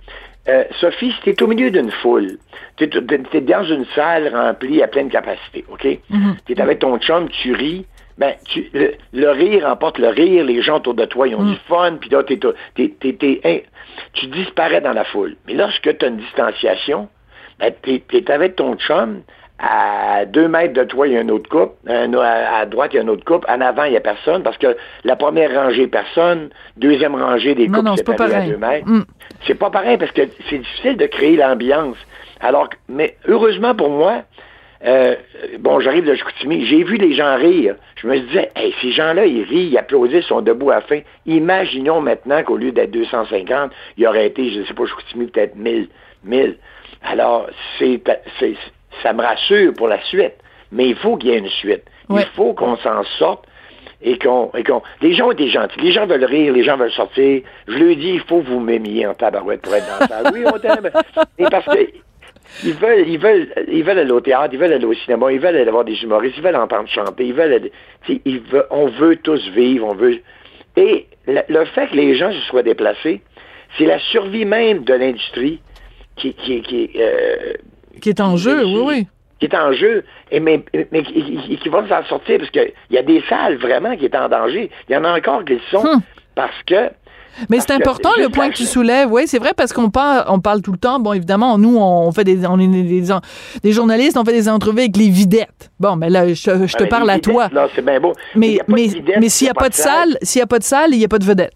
Euh, 0.50 0.66
Sophie, 0.82 1.12
si 1.14 1.22
tu 1.22 1.30
es 1.30 1.44
au 1.44 1.48
milieu 1.48 1.72
d'une 1.72 1.90
foule, 1.92 2.38
tu 2.76 2.84
es, 2.84 3.42
dans 3.42 3.64
une 3.64 3.86
salle 3.96 4.30
remplie 4.36 4.84
à 4.84 4.88
pleine 4.88 5.10
capacité, 5.10 5.64
OK? 5.72 5.88
Tu 6.46 6.54
es 6.54 6.62
avec 6.62 6.80
ton 6.80 6.98
chum, 7.00 7.30
tu 7.30 7.54
ris, 7.54 7.86
ben, 8.18 8.34
tu, 8.46 8.70
le, 8.74 8.94
le 9.14 9.30
rire 9.32 9.66
emporte 9.68 9.98
le 10.00 10.10
rire, 10.10 10.44
les 10.44 10.62
gens 10.62 10.78
autour 10.78 10.96
de 10.96 11.06
toi, 11.06 11.28
ils 11.30 11.36
ont 11.36 11.46
du 11.46 11.56
fun, 11.68 11.96
puis 12.00 12.10
là, 12.10 12.24
t'es- 12.24 13.42
hein, 13.46 13.58
tu 14.14 14.28
disparais 14.28 14.82
dans 14.82 14.92
la 14.92 15.06
foule. 15.06 15.36
Mais 15.48 15.54
lorsque 15.54 15.98
tu 15.98 16.06
as 16.06 16.10
une 16.10 16.18
distanciation, 16.18 17.08
ben, 17.60 17.74
tu 17.82 18.02
es, 18.14 18.32
avec 18.32 18.58
ton 18.58 18.76
chum, 18.76 19.22
à 19.60 20.26
deux 20.26 20.48
mètres 20.48 20.74
de 20.74 20.84
toi, 20.84 21.08
il 21.08 21.14
y 21.14 21.18
a 21.18 21.22
un 21.22 21.30
autre 21.30 21.50
couple. 21.50 21.74
À, 21.90 22.66
droite, 22.66 22.92
il 22.94 22.98
y 22.98 23.00
a 23.00 23.04
un 23.04 23.08
autre 23.08 23.24
couple. 23.24 23.46
En 23.50 23.62
avant, 23.62 23.84
il 23.86 23.92
n'y 23.92 23.98
a 23.98 24.02
personne 24.02 24.44
parce 24.44 24.58
que 24.58 24.76
la 25.04 25.16
première 25.16 25.54
rangée, 25.54 25.88
personne. 25.88 26.50
Deuxième 26.78 27.16
rangée, 27.16 27.56
des 27.56 27.68
couples 27.68 27.84
non, 27.84 27.96
c'est 27.96 28.04
pas 28.04 28.14
séparés 28.14 28.32
à 28.32 28.36
pareil. 28.38 28.52
deux 28.52 28.58
mètres. 28.58 28.88
Mm. 28.88 29.06
C'est 29.46 29.56
pas 29.56 29.70
pareil 29.70 29.98
parce 29.98 30.12
que 30.12 30.24
c'est 30.50 30.58
difficile 30.58 30.98
de 30.98 31.06
créer 31.06 31.36
l'ambiance. 31.38 31.98
Alors, 32.42 32.70
mais 32.90 33.16
heureusement 33.28 33.74
pour 33.74 33.90
moi, 33.90 34.24
euh, 34.86 35.16
bon, 35.60 35.80
j'arrive 35.80 36.06
de 36.06 36.14
Chicoutimi, 36.16 36.66
j'ai 36.66 36.84
vu 36.84 36.98
les 36.98 37.14
gens 37.14 37.38
rire. 37.38 37.76
Je 37.96 38.08
me 38.08 38.20
disais, 38.20 38.52
hey, 38.58 38.74
ces 38.82 38.92
gens-là, 38.92 39.26
ils 39.26 39.44
rient, 39.44 39.70
ils 39.72 39.78
applaudissent, 39.78 40.26
ils 40.26 40.28
sont 40.28 40.42
debout 40.42 40.72
à 40.72 40.76
la 40.76 40.82
fin. 40.82 41.00
Imaginons 41.26 42.02
maintenant 42.02 42.44
qu'au 42.44 42.58
lieu 42.58 42.74
d'être 42.74 42.92
250, 42.92 43.72
il 43.98 44.04
y 44.04 44.08
aurait 44.08 44.28
été, 44.28 44.52
je 44.52 44.60
ne 44.60 44.66
sais 44.66 44.74
pas, 44.74 44.86
Chicoutimi, 44.86 45.28
peut-être 45.28 45.56
1000. 45.56 45.88
1000. 46.26 46.58
Alors, 47.02 47.48
c'est- 47.80 48.02
ça 49.02 49.14
me 49.14 49.22
rassure 49.22 49.74
pour 49.74 49.88
la 49.88 50.02
suite. 50.06 50.34
Mais 50.72 50.88
il 50.90 50.96
faut 50.96 51.18
qu'il 51.18 51.30
y 51.30 51.34
ait 51.34 51.40
une 51.40 51.50
suite. 51.50 51.84
Ouais. 52.10 52.22
Il 52.22 52.28
faut 52.36 52.54
qu'on 52.54 52.78
s'en 52.78 53.04
sorte. 53.20 53.46
et 54.02 54.18
qu'on, 54.18 54.52
et 54.56 54.64
qu'on, 54.64 54.82
les 55.02 55.14
gens 55.14 55.28
ont 55.28 55.32
été 55.32 55.48
gentils, 55.50 55.80
les 55.80 55.92
gens 55.92 56.06
veulent 56.06 56.26
rire, 56.26 56.52
les 56.54 56.64
gens 56.64 56.78
veulent 56.78 56.92
sortir. 56.92 57.42
Je 57.68 57.74
lui 57.74 57.96
dis, 57.96 58.10
il 58.16 58.22
faut 58.22 58.42
vous 58.42 58.60
m'aimer 58.60 59.06
en 59.08 59.14
tabarouette 59.14 59.62
pour 59.62 59.74
être 59.76 59.88
dans 59.88 60.00
la 60.00 60.08
salle. 60.08 60.34
Oui, 60.34 60.44
on 60.46 60.60
t'aime. 60.60 60.90
Et 61.38 61.46
parce 61.46 61.66
que 61.66 61.88
ils 62.64 62.74
veulent, 62.74 63.08
ils 63.08 63.18
veulent, 63.18 63.54
ils 63.68 63.84
veulent 63.84 64.00
aller 64.00 64.12
au 64.12 64.22
théâtre, 64.22 64.50
ils 64.54 64.60
veulent 64.60 64.74
aller 64.74 64.86
au 64.86 64.94
cinéma, 64.94 65.32
ils 65.32 65.40
veulent 65.40 65.56
aller 65.56 65.72
voir 65.72 65.86
des 65.86 66.02
humoristes, 66.04 66.36
ils 66.38 66.44
veulent 66.44 66.56
entendre 66.56 66.88
chanter, 66.90 67.26
ils 67.26 67.34
veulent, 67.34 67.54
aller, 67.54 67.72
ils 68.26 68.40
veulent, 68.42 68.68
on 68.70 68.88
veut 68.88 69.16
tous 69.18 69.48
vivre, 69.50 69.88
on 69.88 69.96
veut. 69.96 70.20
Et 70.76 71.08
le, 71.28 71.42
le, 71.48 71.66
fait 71.66 71.88
que 71.88 71.96
les 71.96 72.16
gens 72.16 72.32
se 72.32 72.40
soient 72.42 72.64
déplacés, 72.64 73.22
c'est 73.78 73.86
la 73.86 74.00
survie 74.00 74.46
même 74.46 74.84
de 74.84 74.94
l'industrie 74.94 75.62
qui, 76.16 76.34
qui, 76.34 76.62
qui, 76.62 76.92
euh, 76.98 77.54
qui 78.02 78.10
est 78.10 78.22
en 78.22 78.38
jeu, 78.38 78.66
oui, 78.66 78.84
oui 78.86 79.08
qui 79.40 79.48
est 79.48 79.58
en 79.58 79.74
jeu, 79.74 80.06
et 80.32 80.40
mais, 80.40 80.64
mais 80.92 81.04
qui, 81.04 81.60
qui 81.62 81.70
va 81.70 81.86
s'en 81.90 82.08
sortir, 82.08 82.38
parce 82.38 82.50
qu'il 82.52 82.72
y 82.92 82.98
a 82.98 83.04
des 83.04 83.22
salles 83.28 83.58
vraiment 83.58 83.96
qui 83.98 84.06
sont 84.06 84.16
en 84.16 84.30
danger. 84.30 84.72
Il 84.88 84.94
y 84.94 84.98
en 84.98 85.04
a 85.04 85.18
encore 85.18 85.44
qui 85.44 85.60
sont 85.70 85.86
hum. 85.86 86.02
parce 86.34 86.64
que 86.66 86.92
mais 87.50 87.60
c'est 87.60 87.72
important 87.72 88.12
le 88.20 88.30
point 88.30 88.50
que 88.50 88.56
tu 88.56 88.64
soulèves. 88.64 89.12
Oui, 89.12 89.24
c'est 89.26 89.40
vrai 89.40 89.54
parce 89.58 89.74
qu'on 89.74 89.90
parle, 89.90 90.24
on 90.28 90.40
parle 90.40 90.62
tout 90.62 90.72
le 90.72 90.78
temps. 90.78 91.00
Bon, 91.00 91.14
évidemment, 91.14 91.58
nous, 91.58 91.78
on 91.78 92.12
fait 92.12 92.24
des, 92.24 92.46
on 92.46 92.60
est 92.60 92.68
des, 92.68 93.04
des 93.64 93.72
journalistes, 93.72 94.18
on 94.18 94.24
fait 94.24 94.34
des 94.34 94.48
entrevues 94.48 94.82
avec 94.82 94.96
les 94.96 95.10
videttes. 95.10 95.72
Bon, 95.80 95.96
mais 95.96 96.12
là, 96.12 96.28
je, 96.28 96.34
je 96.36 96.78
te 96.78 96.84
parle 96.84 97.10
à 97.10 97.18
toi. 97.18 97.50
Là, 97.52 97.68
c'est 97.74 97.84
bien 97.84 98.00
beau. 98.00 98.14
Mais, 98.36 98.60
mais, 98.68 98.88
mais 99.20 99.30
s'il 99.30 99.48
n'y 99.48 99.52
a, 99.52 99.56
pas 99.56 99.70
de 99.70 99.74
salle, 99.74 100.16
s'il 100.22 100.40
n'y 100.40 100.44
a 100.44 100.48
pas 100.48 100.60
de 100.60 100.64
salle, 100.64 100.92
il 100.92 101.00
n'y 101.00 101.06
a 101.06 101.08
pas 101.08 101.18
de 101.18 101.26
vedette. 101.26 101.54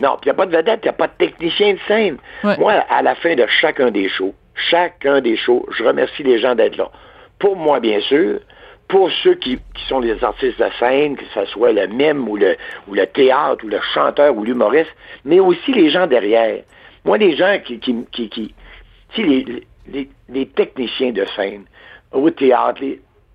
Non, 0.00 0.16
puis 0.20 0.28
il 0.28 0.28
n'y 0.28 0.30
a 0.30 0.34
pas 0.34 0.46
de 0.46 0.56
vedette, 0.56 0.80
il 0.82 0.86
n'y 0.86 0.90
a 0.90 0.94
pas 0.94 1.06
de 1.06 1.12
technicien 1.18 1.74
de 1.74 1.78
scène. 1.86 2.16
Moi, 2.58 2.72
à 2.88 3.02
la 3.02 3.14
fin 3.14 3.34
de 3.34 3.46
chacun 3.60 3.90
des 3.90 4.08
shows, 4.08 4.34
chacun 4.54 5.20
des 5.20 5.36
shows, 5.36 5.66
je 5.70 5.84
remercie 5.84 6.22
les 6.22 6.38
gens 6.38 6.54
d'être 6.54 6.76
là. 6.76 6.90
Pour 7.38 7.56
moi, 7.56 7.80
bien 7.80 8.00
sûr, 8.00 8.40
pour 8.88 9.10
ceux 9.22 9.34
qui, 9.34 9.58
sont 9.88 10.00
les 10.00 10.22
artistes 10.24 10.58
de 10.58 10.68
scène, 10.78 11.16
que 11.16 11.24
ce 11.34 11.44
soit 11.46 11.72
le 11.72 11.86
mime 11.88 12.26
ou 12.28 12.36
le, 12.36 12.56
ou 12.88 12.94
le 12.94 13.06
théâtre 13.06 13.64
ou 13.64 13.68
le 13.68 13.80
chanteur 13.92 14.34
ou 14.34 14.44
l'humoriste, 14.44 14.90
mais 15.24 15.40
aussi 15.40 15.72
les 15.72 15.90
gens 15.90 16.06
derrière. 16.06 16.62
Moi, 17.04 17.18
les 17.18 17.36
gens 17.36 17.58
qui, 17.62 17.78
qui, 17.80 18.06
qui, 18.10 18.54
qui 19.12 19.64
les, 20.28 20.46
techniciens 20.46 21.12
de 21.12 21.26
scène, 21.36 21.64
au 22.12 22.30
théâtre, 22.30 22.82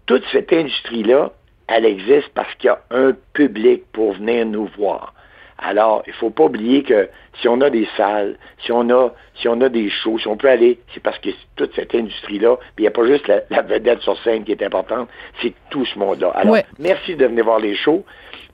toute 0.07 0.23
cette 0.31 0.51
industrie-là, 0.51 1.31
elle 1.67 1.85
existe 1.85 2.29
parce 2.33 2.53
qu'il 2.55 2.67
y 2.67 2.71
a 2.71 2.81
un 2.89 3.13
public 3.33 3.83
pour 3.91 4.13
venir 4.13 4.45
nous 4.47 4.67
voir. 4.77 5.13
Alors, 5.61 6.03
il 6.07 6.11
ne 6.11 6.15
faut 6.15 6.29
pas 6.29 6.45
oublier 6.45 6.83
que 6.83 7.09
si 7.41 7.47
on 7.47 7.59
a 7.61 7.69
des 7.69 7.87
salles, 7.97 8.37
si 8.63 8.71
on 8.71 8.89
a, 8.89 9.11
si 9.35 9.47
on 9.47 9.59
a 9.61 9.69
des 9.69 9.89
shows, 9.89 10.17
si 10.19 10.27
on 10.27 10.37
peut 10.37 10.49
aller, 10.49 10.79
c'est 10.93 11.01
parce 11.01 11.17
que 11.19 11.29
toute 11.55 11.73
cette 11.75 11.93
industrie-là, 11.93 12.57
puis 12.75 12.79
il 12.79 12.81
n'y 12.83 12.87
a 12.87 12.91
pas 12.91 13.05
juste 13.05 13.27
la, 13.27 13.61
vedette 13.61 14.01
sur 14.01 14.17
scène 14.23 14.43
qui 14.43 14.51
est 14.51 14.63
importante, 14.63 15.09
c'est 15.41 15.53
tout 15.69 15.85
ce 15.85 15.99
monde-là. 15.99 16.29
Alors, 16.35 16.57
merci 16.77 17.15
de 17.15 17.25
venir 17.25 17.43
voir 17.43 17.59
les 17.59 17.75
shows. 17.75 18.05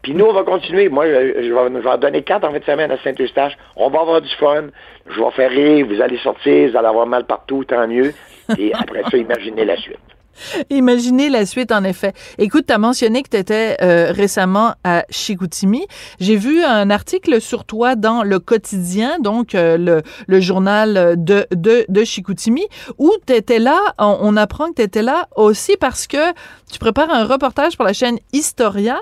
Puis 0.02 0.14
nous, 0.14 0.26
on 0.26 0.34
va 0.34 0.44
continuer. 0.44 0.90
Moi, 0.90 1.08
je, 1.08 1.44
je, 1.44 1.54
vais, 1.54 1.90
en 1.90 1.98
donner 1.98 2.22
quatre 2.22 2.44
en 2.44 2.52
fin 2.52 2.60
de 2.60 2.64
semaine 2.64 2.92
à 2.92 2.98
Saint-Eustache. 2.98 3.58
On 3.76 3.90
va 3.90 4.02
avoir 4.02 4.22
du 4.22 4.30
fun. 4.36 4.66
Je 5.08 5.20
vais 5.20 5.32
faire 5.32 5.50
rire. 5.50 5.88
Vous 5.88 6.00
allez 6.00 6.18
sortir. 6.18 6.70
Vous 6.70 6.78
allez 6.78 6.88
avoir 6.88 7.08
mal 7.08 7.26
partout, 7.26 7.64
tant 7.64 7.88
mieux. 7.88 8.14
Et 8.60 8.72
après 8.74 9.02
ça, 9.10 9.18
imaginez 9.18 9.66
la 9.66 9.78
suite. 9.78 10.15
Imaginez 10.70 11.30
la 11.30 11.46
suite, 11.46 11.72
en 11.72 11.84
effet. 11.84 12.14
Écoute, 12.38 12.66
tu 12.68 12.74
as 12.74 12.78
mentionné 12.78 13.24
que 13.24 13.30
tu 13.30 13.38
étais 13.38 13.78
euh, 13.82 14.12
récemment 14.12 14.74
à 14.84 15.06
Chicoutimi. 15.10 15.86
J'ai 16.20 16.36
vu 16.36 16.64
un 16.64 16.90
article 16.90 17.42
sur 17.42 17.66
toi 17.66 17.96
dans 17.96 18.24
Le 18.24 18.40
Quotidien, 18.40 19.20
donc 19.20 19.56
euh, 19.56 19.78
le, 19.78 20.02
le, 20.28 20.40
journal 20.40 21.16
de, 21.18 21.48
de, 21.52 21.86
de 21.88 22.04
Chicoutimi, 22.04 22.66
où 22.98 23.12
tu 23.26 23.34
étais 23.34 23.60
là, 23.60 23.80
on, 23.98 24.36
apprend 24.38 24.70
que 24.70 24.76
tu 24.76 24.82
étais 24.82 25.02
là 25.02 25.28
aussi 25.36 25.78
parce 25.80 26.08
que 26.08 26.34
tu 26.72 26.80
prépares 26.80 27.10
un 27.10 27.26
reportage 27.26 27.76
pour 27.76 27.86
la 27.86 27.94
chaîne 27.94 28.18
Historia. 28.34 28.98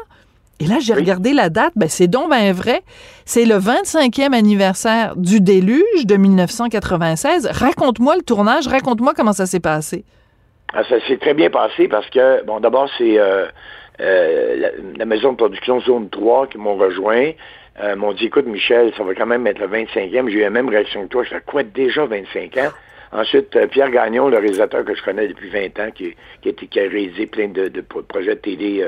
Et 0.59 0.65
là, 0.65 0.79
j'ai 0.79 0.93
regardé 0.93 1.33
la 1.33 1.49
date, 1.49 1.73
ben 1.75 1.89
c'est 1.89 2.07
donc 2.07 2.29
ben 2.29 2.53
vrai. 2.53 2.83
C'est 3.25 3.45
le 3.45 3.55
25e 3.55 4.33
anniversaire 4.33 5.15
du 5.15 5.41
déluge 5.41 6.05
de 6.05 6.15
1996. 6.15 7.49
Raconte-moi 7.51 8.15
le 8.15 8.21
tournage, 8.21 8.67
raconte-moi 8.67 9.13
comment 9.15 9.33
ça 9.33 9.45
s'est 9.45 9.59
passé. 9.59 10.05
Ah, 10.75 10.83
ça 10.85 10.99
s'est 11.01 11.17
très 11.17 11.35
bien 11.35 11.51
passé 11.51 11.87
parce 11.87 12.09
que, 12.09 12.43
bon, 12.45 12.59
d'abord, 12.59 12.89
c'est 12.97 13.19
euh, 13.19 13.45
euh, 14.01 14.71
la, 14.97 15.05
maison 15.05 15.33
de 15.33 15.37
production 15.37 15.79
Zone 15.81 16.09
3 16.09 16.47
qui 16.47 16.57
m'ont 16.57 16.75
rejoint. 16.75 17.31
Euh, 17.81 17.95
m'ont 17.95 18.13
dit, 18.13 18.25
écoute, 18.25 18.47
Michel, 18.47 18.91
ça 18.97 19.03
va 19.03 19.13
quand 19.13 19.27
même 19.27 19.45
être 19.45 19.59
le 19.59 19.67
25e. 19.67 20.29
J'ai 20.29 20.37
eu 20.37 20.41
la 20.41 20.49
même 20.49 20.69
réaction 20.69 21.03
que 21.03 21.09
toi. 21.09 21.23
Je 21.23 21.29
fais 21.29 21.41
quoi 21.45 21.61
déjà 21.61 22.05
25 22.05 22.57
ans? 22.57 22.71
Ensuite, 23.11 23.55
Pierre 23.67 23.91
Gagnon, 23.91 24.29
le 24.29 24.37
réalisateur 24.37 24.83
que 24.83 24.95
je 24.95 25.03
connais 25.03 25.27
depuis 25.27 25.49
20 25.49 25.79
ans, 25.79 25.91
qui, 25.93 26.15
qui, 26.41 26.79
a, 26.79 26.81
réalisé 26.81 27.27
plein 27.27 27.49
de, 27.49 27.69
projets 27.81 28.33
de 28.33 28.39
télé 28.39 28.83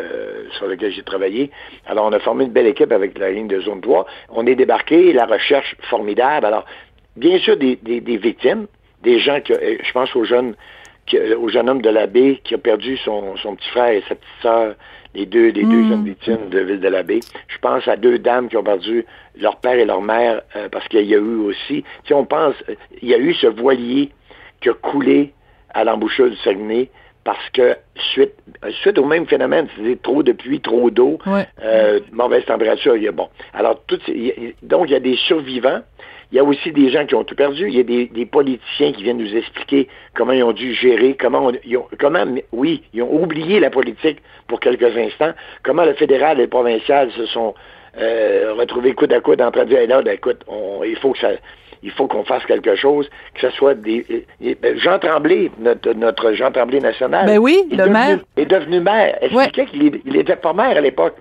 sur 0.57 0.65
lesquels 0.65 0.91
j'ai 0.91 1.03
travaillé. 1.03 1.51
Alors, 1.85 2.05
on 2.05 2.11
a 2.11 2.19
formé 2.19 2.45
une 2.45 2.51
belle 2.51 2.65
équipe 2.65 2.91
avec 2.91 3.15
la 3.19 3.29
ligne 3.29 3.47
de 3.47 3.59
Zone 3.59 3.81
3. 3.81 4.07
On 4.29 4.47
est 4.47 4.55
débarqué, 4.55 5.13
la 5.13 5.27
recherche 5.27 5.75
formidable. 5.81 6.47
Alors, 6.47 6.65
bien 7.15 7.37
sûr, 7.37 7.55
des, 7.55 7.75
des 7.75 8.17
victimes, 8.17 8.65
des 9.03 9.19
gens 9.19 9.39
que, 9.41 9.53
je 9.53 9.91
pense 9.91 10.15
aux 10.15 10.23
jeunes 10.23 10.55
au 11.37 11.49
jeune 11.49 11.69
homme 11.69 11.81
de 11.81 11.89
l'abbé 11.89 12.41
qui 12.43 12.55
a 12.55 12.57
perdu 12.57 12.97
son, 12.97 13.35
son 13.37 13.55
petit 13.55 13.69
frère 13.69 13.89
et 13.89 14.01
sa 14.07 14.15
petite 14.15 14.41
sœur, 14.41 14.75
les 15.13 15.25
deux, 15.25 15.49
les 15.49 15.63
deux 15.63 15.83
hmm. 15.83 15.89
jeunes 15.89 16.05
victimes 16.05 16.49
de 16.49 16.59
Ville 16.59 16.79
de 16.79 16.87
l'abbé. 16.87 17.19
Je 17.47 17.57
pense 17.59 17.87
à 17.87 17.95
deux 17.95 18.19
dames 18.19 18.49
qui 18.49 18.57
ont 18.57 18.63
perdu 18.63 19.05
leur 19.37 19.57
père 19.57 19.75
et 19.75 19.85
leur 19.85 20.01
mère 20.01 20.41
euh, 20.55 20.67
parce 20.69 20.87
qu'il 20.87 21.05
y 21.05 21.15
a 21.15 21.17
eu 21.17 21.37
aussi, 21.37 21.83
si 22.05 22.13
on 22.13 22.25
pense, 22.25 22.55
il 23.01 23.09
y 23.09 23.13
a 23.13 23.17
eu 23.17 23.33
ce 23.33 23.47
voilier 23.47 24.09
qui 24.61 24.69
a 24.69 24.73
coulé 24.73 25.33
à 25.73 25.83
l'embouchure 25.83 26.29
du 26.29 26.37
Saguenay 26.37 26.89
parce 27.23 27.49
que 27.49 27.75
suite, 28.13 28.35
suite 28.81 28.99
au 28.99 29.05
même 29.05 29.25
phénomène, 29.25 29.67
c'est 29.83 30.01
trop 30.01 30.21
de 30.21 30.31
pluie, 30.31 30.61
trop 30.61 30.91
d'eau, 30.91 31.17
euh, 31.63 31.99
mauvaise 32.11 32.45
température, 32.45 32.95
il 32.95 33.03
y 33.03 33.07
a 33.07 33.11
bon. 33.11 33.29
Alors, 33.53 33.83
tout, 33.87 33.99
donc 34.61 34.89
il 34.89 34.91
y 34.91 34.95
a 34.95 34.99
des 34.99 35.15
survivants 35.15 35.81
il 36.31 36.37
y 36.37 36.39
a 36.39 36.43
aussi 36.43 36.71
des 36.71 36.89
gens 36.89 37.05
qui 37.05 37.15
ont 37.15 37.23
tout 37.23 37.35
perdu. 37.35 37.67
Il 37.67 37.75
y 37.75 37.79
a 37.79 37.83
des, 37.83 38.25
politiciens 38.25 38.91
qui 38.91 39.03
viennent 39.03 39.17
nous 39.17 39.35
expliquer 39.35 39.87
comment 40.13 40.33
ils 40.33 40.43
ont 40.43 40.51
dû 40.51 40.73
gérer, 40.73 41.15
comment, 41.19 41.51
ils 41.63 41.77
ont, 41.77 41.87
comment, 41.99 42.25
oui, 42.51 42.83
ils 42.93 43.01
ont 43.01 43.13
oublié 43.13 43.59
la 43.59 43.69
politique 43.69 44.19
pour 44.47 44.59
quelques 44.59 44.95
instants, 44.97 45.33
comment 45.63 45.85
le 45.85 45.93
fédéral 45.93 46.39
et 46.39 46.43
le 46.43 46.49
provincial 46.49 47.11
se 47.11 47.25
sont 47.27 47.53
euh, 47.97 48.53
retrouvés 48.57 48.93
coude 48.93 49.13
à 49.13 49.21
coude 49.21 49.41
en 49.41 49.51
train 49.51 49.63
de 49.63 49.69
dire, 49.69 49.87
là, 49.87 50.13
écoute, 50.13 50.43
il 50.85 50.97
faut 50.97 51.13
que 51.13 51.19
ça, 51.19 51.29
il 51.83 51.91
faut 51.91 52.07
qu'on 52.07 52.23
fasse 52.23 52.43
quelque 52.45 52.75
chose, 52.75 53.09
que 53.35 53.41
ce 53.41 53.49
soit 53.51 53.75
des... 53.75 54.25
Ben, 54.41 54.77
Jean 54.77 54.99
Tremblay, 54.99 55.51
notre, 55.59 56.33
Jean 56.33 56.51
Tremblay 56.51 56.79
national... 56.79 57.27
Ben 57.27 57.37
oui, 57.37 57.63
le 57.71 57.85
maire. 57.87 58.19
Est 58.35 58.45
devenu 58.45 58.81
maire. 58.81 59.17
Expliquait 59.21 59.65
qu'il 59.67 60.01
n'était 60.05 60.35
pas 60.35 60.53
maire 60.53 60.77
à 60.77 60.81
l'époque. 60.81 61.15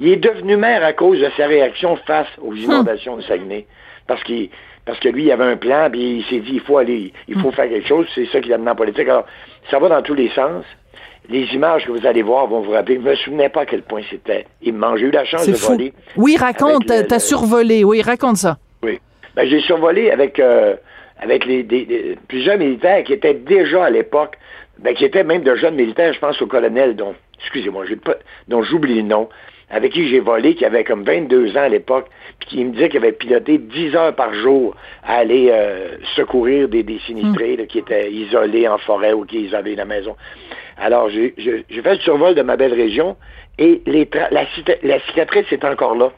Il 0.00 0.08
est 0.08 0.16
devenu 0.16 0.56
maire 0.56 0.84
à 0.84 0.92
cause 0.92 1.20
de 1.20 1.28
sa 1.36 1.46
réaction 1.46 1.96
face 2.06 2.28
aux 2.40 2.52
hum. 2.52 2.56
inondations 2.56 3.16
de 3.16 3.22
Saguenay 3.22 3.66
parce 4.06 4.22
qu'il 4.22 4.50
parce 4.84 4.98
que 4.98 5.08
lui, 5.08 5.24
il 5.24 5.32
avait 5.32 5.44
un 5.44 5.56
plan, 5.56 5.88
puis 5.90 6.18
il 6.18 6.24
s'est 6.24 6.40
dit, 6.40 6.52
il 6.54 6.60
faut 6.60 6.76
aller, 6.76 7.12
il 7.26 7.40
faut 7.40 7.50
faire 7.50 7.68
quelque 7.68 7.88
chose. 7.88 8.06
C'est 8.14 8.26
ça 8.26 8.40
qu'il 8.40 8.52
a 8.52 8.56
amené 8.56 8.70
en 8.70 8.74
politique. 8.74 9.08
Alors, 9.08 9.24
ça 9.70 9.78
va 9.78 9.88
dans 9.88 10.02
tous 10.02 10.14
les 10.14 10.28
sens. 10.30 10.64
Les 11.30 11.44
images 11.54 11.86
que 11.86 11.92
vous 11.92 12.06
allez 12.06 12.20
voir 12.20 12.46
vont 12.48 12.60
vous 12.60 12.72
rappeler. 12.72 12.96
Je 12.96 13.08
me 13.08 13.14
souvenais 13.14 13.48
pas 13.48 13.62
à 13.62 13.66
quel 13.66 13.80
point 13.80 14.02
c'était 14.10 14.44
immense. 14.62 14.98
J'ai 14.98 15.06
eu 15.06 15.10
la 15.10 15.24
chance 15.24 15.48
de 15.48 15.54
voler. 15.54 15.94
Oui, 16.16 16.36
raconte, 16.36 16.84
t'as 16.86 17.18
survolé. 17.18 17.82
Oui, 17.82 18.02
raconte 18.02 18.36
ça. 18.36 18.58
Oui. 18.82 19.00
Ben, 19.34 19.48
j'ai 19.48 19.60
survolé 19.60 20.10
avec, 20.10 20.38
euh, 20.38 20.76
avec 21.18 21.46
les, 21.46 21.64
plusieurs 22.28 22.58
militaires 22.58 23.02
qui 23.04 23.14
étaient 23.14 23.32
déjà 23.32 23.86
à 23.86 23.90
l'époque, 23.90 24.36
ben, 24.78 24.94
qui 24.94 25.06
étaient 25.06 25.24
même 25.24 25.42
de 25.42 25.54
jeunes 25.56 25.76
militaires, 25.76 26.12
je 26.12 26.18
pense 26.18 26.40
au 26.42 26.46
colonel 26.46 26.94
dont, 26.94 27.14
excusez-moi, 27.40 27.86
j'ai 27.86 27.96
pas, 27.96 28.16
dont 28.48 28.62
j'oublie 28.62 28.96
le 28.96 29.02
nom, 29.02 29.30
avec 29.70 29.92
qui 29.92 30.08
j'ai 30.08 30.20
volé, 30.20 30.54
qui 30.54 30.64
avait 30.64 30.84
comme 30.84 31.04
22 31.04 31.56
ans 31.56 31.62
à 31.62 31.68
l'époque, 31.68 32.06
puis 32.38 32.48
qui 32.48 32.64
me 32.64 32.72
disait 32.72 32.88
qu'il 32.88 32.98
avait 32.98 33.12
piloté 33.12 33.58
10 33.58 33.96
heures 33.96 34.14
par 34.14 34.32
jour 34.34 34.74
à 35.02 35.16
aller 35.16 35.48
euh, 35.50 35.96
secourir 36.16 36.68
des, 36.68 36.82
des 36.82 36.98
sinistrés 37.00 37.56
hmm. 37.56 37.66
qui 37.66 37.78
étaient 37.78 38.12
isolés 38.12 38.68
en 38.68 38.78
forêt 38.78 39.12
ou 39.12 39.24
qui 39.24 39.54
avaient 39.54 39.74
la 39.74 39.84
maison. 39.84 40.16
Alors, 40.76 41.08
j'ai 41.08 41.32
fait 41.68 41.94
le 41.94 42.00
survol 42.00 42.34
de 42.34 42.42
ma 42.42 42.56
belle 42.56 42.74
région 42.74 43.16
et 43.58 43.82
les 43.86 44.08
la, 44.30 44.46
la, 44.82 45.00
cicatrice 45.00 45.46
est 45.52 45.64
encore 45.64 45.94
là. 45.94 46.12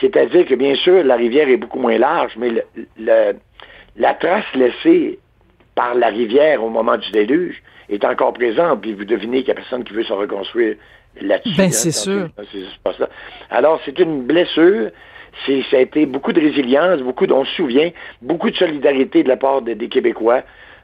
C'est-à-dire 0.00 0.44
que, 0.46 0.54
bien 0.54 0.74
sûr, 0.74 1.04
la 1.04 1.14
rivière 1.14 1.48
est 1.48 1.56
beaucoup 1.56 1.78
moins 1.78 1.98
large, 1.98 2.32
mais 2.36 2.50
le, 2.98 3.32
la 3.96 4.14
trace 4.14 4.44
laissée 4.54 5.20
par 5.74 5.94
la 5.94 6.08
rivière 6.08 6.62
au 6.62 6.68
moment 6.68 6.96
du 6.96 7.10
déluge 7.12 7.62
est 7.88 8.04
encore 8.04 8.32
présente, 8.32 8.80
puis 8.80 8.92
vous 8.92 9.04
devinez 9.04 9.38
qu'il 9.38 9.52
n'y 9.54 9.58
a 9.58 9.62
personne 9.62 9.84
qui 9.84 9.92
veut 9.92 10.04
se 10.04 10.12
reconstruire 10.12 10.76
là-dessus. 11.20 11.56
Ben, 11.56 11.64
hein, 11.64 11.72
c'est 11.72 11.92
sûr. 11.92 12.28
Alors, 13.50 13.80
c'est 13.84 13.98
une 13.98 14.22
blessure. 14.22 14.90
C'est, 15.46 15.62
ça 15.70 15.78
a 15.78 15.80
été 15.80 16.06
beaucoup 16.06 16.32
de 16.32 16.40
résilience, 16.40 17.00
beaucoup, 17.00 17.26
on 17.30 17.44
se 17.44 17.54
souvient, 17.54 17.90
beaucoup 18.22 18.50
de 18.50 18.56
solidarité 18.56 19.24
de 19.24 19.28
la 19.28 19.36
part 19.36 19.62
des, 19.62 19.76
Québécois. 19.88 20.42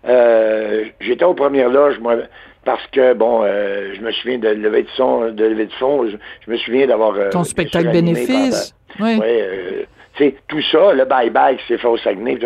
Euh, 0.09 0.87
j'étais 1.01 1.25
aux 1.25 1.35
premières 1.35 1.69
loges, 1.69 2.01
moi, 2.01 2.17
parce 2.65 2.85
que, 2.89 3.15
bon, 3.15 3.43
euh, 3.45 3.95
je 3.95 4.01
me 4.01 4.11
souviens 4.11 4.39
de 4.39 4.49
lever 4.49 4.83
de 4.83 4.89
son, 4.97 5.31
de 5.31 5.45
lever 5.45 5.67
de 5.67 5.73
fond, 5.75 6.09
je, 6.09 6.51
me 6.51 6.57
souviens 6.57 6.87
d'avoir... 6.89 7.15
Euh, 7.15 7.31
Ton 7.31 7.45
spectacle 7.45 7.93
bénéfice. 7.93 8.75
Oui. 8.99 9.19
Ouais, 9.19 9.87
c'est 10.19 10.35
tout 10.49 10.63
ça, 10.71 10.93
le 10.93 11.05
bye-bye 11.05 11.57
qui 11.57 11.67
s'est 11.67 11.79
fait 11.79 11.89
au 11.89 11.97
Saguenay. 11.97 12.39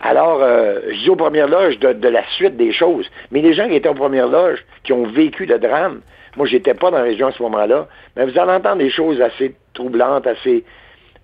Alors, 0.00 0.42
euh, 0.42 0.80
je 0.90 1.02
dis 1.02 1.10
aux 1.10 1.16
premières 1.16 1.48
loges 1.48 1.78
de, 1.78 1.92
de, 1.92 2.08
la 2.08 2.24
suite 2.36 2.56
des 2.56 2.72
choses. 2.72 3.06
Mais 3.30 3.40
les 3.40 3.54
gens 3.54 3.68
qui 3.68 3.74
étaient 3.74 3.88
aux 3.88 3.94
premières 3.94 4.28
loges, 4.28 4.64
qui 4.82 4.92
ont 4.92 5.06
vécu 5.06 5.46
le 5.46 5.58
drame, 5.58 6.00
moi, 6.36 6.46
j'étais 6.46 6.74
pas 6.74 6.90
dans 6.90 6.98
la 6.98 7.04
région 7.04 7.28
à 7.28 7.32
ce 7.32 7.42
moment-là, 7.42 7.86
mais 8.16 8.24
vous 8.26 8.38
allez 8.38 8.52
entendre 8.52 8.78
des 8.78 8.90
choses 8.90 9.20
assez 9.20 9.54
troublantes, 9.72 10.26
assez, 10.26 10.64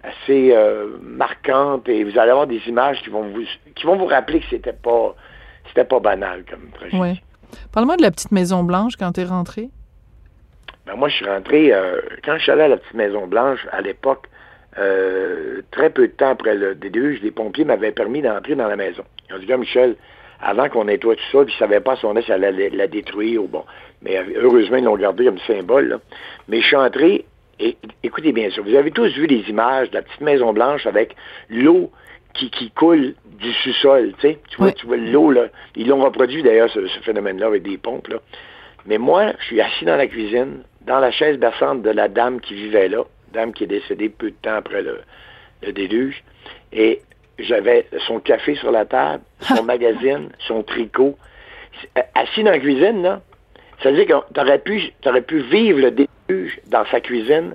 assez 0.03 0.53
euh, 0.53 0.99
marquantes, 1.03 1.89
et 1.89 2.05
vous 2.05 2.17
allez 2.19 2.31
avoir 2.31 2.47
des 2.47 2.61
images 2.69 3.03
qui 3.03 3.11
vont 3.11 3.23
vous, 3.23 3.43
qui 3.75 3.87
vont 3.87 3.97
vous 3.97 4.07
rappeler 4.07 4.41
que 4.41 4.47
c'était 4.49 4.73
pas, 4.73 5.15
c'était 5.69 5.85
pas 5.85 5.99
banal 5.99 6.45
comme 6.49 6.71
tragédie. 6.73 7.01
Oui. 7.01 7.21
Parle-moi 7.73 7.97
de 7.97 8.03
la 8.03 8.11
petite 8.13 8.31
Maison 8.31 8.63
Blanche 8.63 8.95
quand 8.97 9.13
tu 9.13 9.23
es 9.23 9.25
rentré. 9.25 9.71
Ben, 10.87 10.95
moi, 10.95 11.09
je 11.09 11.17
suis 11.17 11.27
rentré, 11.27 11.73
euh, 11.73 12.01
quand 12.25 12.37
je 12.37 12.43
suis 12.43 12.53
allé 12.53 12.63
à 12.63 12.69
la 12.69 12.77
petite 12.77 12.95
Maison 12.95 13.27
Blanche, 13.27 13.67
à 13.73 13.81
l'époque, 13.81 14.29
euh, 14.79 15.63
très 15.71 15.91
peu 15.91 16.07
de 16.07 16.13
temps 16.13 16.31
après 16.31 16.55
le 16.55 16.75
déluge, 16.75 17.21
les 17.23 17.31
pompiers 17.31 17.65
m'avaient 17.65 17.93
permis 17.93 18.23
d'entrer 18.23 18.55
dans 18.55 18.69
la 18.69 18.77
maison. 18.77 19.03
Ils 19.29 19.35
ont 19.35 19.39
dit, 19.39 19.47
là, 19.47 19.57
Michel, 19.57 19.97
avant 20.41 20.69
qu'on 20.69 20.85
nettoie 20.85 21.17
tout 21.17 21.23
ça, 21.33 21.45
puis 21.45 21.53
ils 21.53 21.63
ne 21.63 21.69
savaient 21.69 21.81
pas 21.81 21.97
si 21.97 22.05
on 22.07 22.15
allait 22.17 22.71
la 22.71 22.87
détruire 22.87 23.43
ou 23.43 23.49
bon. 23.49 23.65
Mais 24.03 24.19
heureusement, 24.37 24.77
ils 24.77 24.85
l'ont 24.85 24.97
gardé 24.97 25.25
comme 25.25 25.39
symbole. 25.41 25.89
Là. 25.89 26.01
Mais 26.49 26.61
je 26.61 26.67
suis 26.67 26.77
entré, 26.77 27.25
et 27.59 27.77
écoutez 28.03 28.33
bien 28.33 28.51
ça, 28.51 28.63
vous 28.63 28.75
avez 28.75 28.91
tous 28.91 29.13
vu 29.15 29.27
les 29.27 29.49
images 29.51 29.91
de 29.91 29.97
la 29.97 30.03
petite 30.03 30.21
Maison 30.21 30.53
Blanche 30.53 30.87
avec 30.87 31.15
l'eau 31.51 31.91
qui, 32.33 32.51
qui 32.51 32.71
coule 32.71 33.15
du 33.39 33.53
sous-sol, 33.53 34.13
tu 34.19 34.29
sais. 34.29 34.39
Tu 34.51 34.57
vois, 34.57 34.73
tu 34.73 34.87
vois 34.87 34.97
l'eau, 34.97 35.31
là. 35.31 35.49
Ils 35.77 35.89
l'ont 35.89 36.03
reproduit 36.03 36.43
d'ailleurs, 36.43 36.71
ce, 36.71 36.87
ce 36.87 37.01
phénomène-là, 37.01 37.47
avec 37.47 37.63
des 37.63 37.77
pompes, 37.77 38.09
là. 38.09 38.19
Mais 38.87 38.99
moi, 38.99 39.33
je 39.41 39.45
suis 39.45 39.61
assis 39.61 39.85
dans 39.85 39.97
la 39.97 40.07
cuisine, 40.07 40.63
dans 40.87 41.01
la 41.01 41.11
chaise 41.11 41.39
berçante 41.39 41.83
de 41.83 41.91
la 41.91 42.09
dame 42.09 42.41
qui 42.41 42.55
vivait 42.55 42.89
là, 42.89 43.05
dame 43.33 43.53
qui 43.53 43.65
est 43.65 43.69
décédée 43.69 44.09
peu 44.09 44.31
de 44.31 44.37
temps 44.43 44.57
après 44.57 44.83
le, 44.83 45.01
le 45.63 45.73
déluge, 45.73 46.23
et 46.73 47.03
j'avais 47.39 47.87
son 48.07 48.21
café 48.21 48.55
sur 48.57 48.71
la 48.71 48.85
table, 48.85 49.23
son 49.41 49.63
magazine, 49.65 50.31
son 50.39 50.63
tricot. 50.63 51.17
Assis 52.15 52.43
dans 52.43 52.51
la 52.51 52.59
cuisine, 52.59 53.03
là, 53.03 53.21
ça 53.83 53.91
veut 53.91 53.97
dire 53.97 54.07
que 54.07 54.33
t'aurais 54.35 54.59
pu, 54.59 54.93
aurais 55.07 55.23
pu 55.23 55.41
vivre 55.41 55.81
le 55.81 55.91
déluge 55.91 56.61
dans 56.67 56.85
sa 56.91 57.01
cuisine 57.01 57.55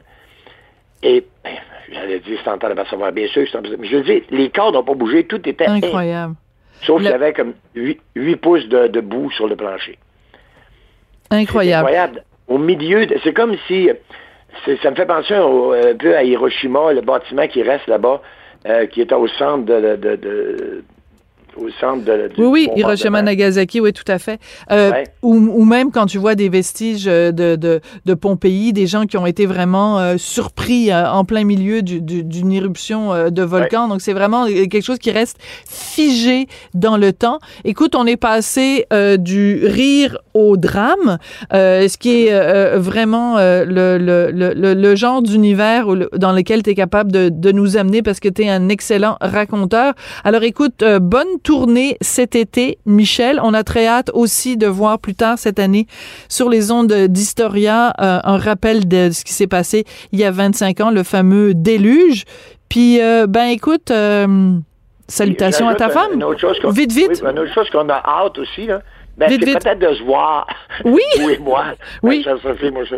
et 1.04 1.24
ben, 1.44 1.54
j'allais 1.92 2.20
dire 2.20 2.40
c'est 2.44 2.50
en 2.50 2.58
train 2.58 2.70
d'apercevoir, 2.70 3.12
bien 3.12 3.28
sûr, 3.28 3.46
mais 3.78 3.88
je 3.88 3.98
veux 3.98 4.04
dire, 4.04 4.22
les 4.32 4.50
corps 4.50 4.72
n'ont 4.72 4.84
pas 4.84 4.96
bougé, 4.96 5.26
tout 5.26 5.48
était 5.48 5.68
incroyable. 5.68 6.36
Sauf 6.82 7.02
qu'il 7.02 7.10
y 7.10 7.14
avait 7.14 7.34
comme 7.34 7.54
8, 7.76 8.36
pouces 8.38 8.68
de, 8.68 8.88
de, 8.88 9.02
boue 9.02 9.32
sur 9.32 9.48
le 9.48 9.56
plancher. 9.56 9.98
Incroyable. 11.32 11.88
incroyable. 11.88 12.24
Au 12.48 12.58
milieu, 12.58 13.08
c'est 13.24 13.34
comme 13.34 13.56
si 13.68 13.90
ça 14.82 14.92
me 14.92 14.96
fait 14.96 15.06
penser 15.06 15.34
un, 15.34 15.96
peu 15.96 16.16
à 16.16 16.24
Hiroshima, 16.24 16.94
le 16.94 17.02
bâtiment 17.02 17.48
qui 17.48 17.64
reste 17.64 17.88
là-bas, 17.88 18.22
euh, 18.68 18.86
qui 18.88 19.02
est 19.02 19.12
au 19.14 19.28
centre 19.28 19.66
de, 19.66 19.96
de, 19.96 20.16
de, 20.16 20.84
au 21.58 21.70
centre 21.80 22.04
de, 22.04 22.30
oui, 22.38 22.46
oui, 22.48 22.70
Hiroshima, 22.76 23.22
Nagasaki, 23.22 23.80
oui, 23.80 23.94
tout 23.94 24.10
à 24.10 24.20
fait. 24.20 24.40
Euh, 24.72 24.92
ouais. 24.92 25.04
ou, 25.22 25.36
ou, 25.36 25.66
même 25.66 25.92
quand 25.92 26.06
tu 26.06 26.18
vois 26.18 26.36
des 26.36 26.50
vestiges 26.50 27.06
de, 27.06 27.32
de, 27.32 27.82
de 28.06 28.14
Pompéi, 28.14 28.74
des 28.74 28.88
gens 28.88 29.06
qui 29.06 29.18
ont 29.18 29.26
été 29.26 29.46
vraiment 29.46 30.00
euh, 30.00 30.16
surpris 30.18 30.92
euh, 30.92 31.10
en 31.10 31.24
plein 31.26 31.44
milieu 31.44 31.82
d'une 31.82 32.28
du, 32.28 32.56
éruption 32.56 33.14
euh, 33.14 33.30
de 33.30 33.42
volcan. 33.42 33.84
Ouais. 33.84 33.90
Donc, 33.90 34.02
c'est 34.02 34.14
vraiment 34.14 34.46
quelque 34.46 34.82
chose 34.82 35.00
qui 35.00 35.12
reste 35.12 35.38
figé 35.68 36.48
dans 36.74 36.98
le 36.98 37.14
temps. 37.14 37.40
Écoute, 37.64 37.96
on 37.96 38.06
est 38.06 38.18
passé 38.18 38.86
euh, 38.92 39.18
du 39.18 39.66
rire 39.66 40.18
au 40.34 40.58
drame, 40.58 41.18
ce 41.52 41.98
qui 41.98 42.28
est 42.28 42.78
vraiment 42.78 43.38
le, 43.38 43.98
le, 43.98 44.32
le, 44.32 44.74
le, 44.74 44.96
genre 44.96 45.22
d'univers 45.22 45.88
dans 46.14 46.34
lequel 46.34 46.62
tu 46.62 46.72
es 46.72 46.76
capable 46.76 47.10
de, 47.10 47.30
de 47.30 47.52
nous 47.54 47.78
amener 47.78 48.02
parce 48.02 48.20
que 48.20 48.28
tu 48.28 48.44
es 48.44 48.50
un 48.50 48.68
excellent 48.68 49.16
raconteur. 49.22 49.94
Alors, 50.26 50.44
écoute, 50.44 50.84
bonne 51.02 51.40
tournée 51.46 51.96
cet 52.02 52.36
été, 52.36 52.80
Michel. 52.88 53.40
On 53.42 53.54
a 53.54 53.64
très 53.64 53.86
hâte 53.86 54.10
aussi 54.14 54.58
de 54.58 54.66
voir 54.66 54.98
plus 55.00 55.14
tard 55.14 55.38
cette 55.38 55.60
année 55.60 55.86
sur 56.28 56.50
les 56.50 56.72
ondes 56.72 56.92
d'Historia 56.92 57.94
euh, 58.02 58.20
un 58.24 58.38
rappel 58.38 58.88
de 58.88 59.12
ce 59.12 59.24
qui 59.24 59.32
s'est 59.32 59.48
passé 59.48 59.86
il 60.12 60.20
y 60.20 60.24
a 60.24 60.32
25 60.32 60.82
ans, 60.82 60.90
le 60.92 61.04
fameux 61.04 61.54
déluge. 61.54 62.26
Puis, 62.68 63.00
euh, 63.00 63.28
ben 63.28 63.46
écoute, 63.46 63.92
euh, 63.92 64.58
salutations 65.08 65.68
à 65.68 65.76
ta 65.76 65.90
femme. 65.90 66.20
Vite, 66.72 66.92
vite. 66.92 67.22
Oui, 67.24 67.30
une 67.30 67.40
autre 67.40 67.54
chose 67.54 67.70
qu'on 67.70 67.88
a 67.90 68.02
hâte 68.04 68.40
aussi, 68.40 68.66
là. 68.66 68.82
Ben, 69.18 69.30
c'est 69.30 69.38
peut-être 69.38 69.80
de 69.80 69.96
se 69.96 70.04
voir. 70.04 70.46
Oui. 70.84 71.02
Et 71.32 71.38
moi. 71.38 71.66
Oui. 72.04 72.24
Ben, 72.26 72.38
ça, 72.42 72.54
fait, 72.56 72.72
moi, 72.72 72.84
je 72.84 72.96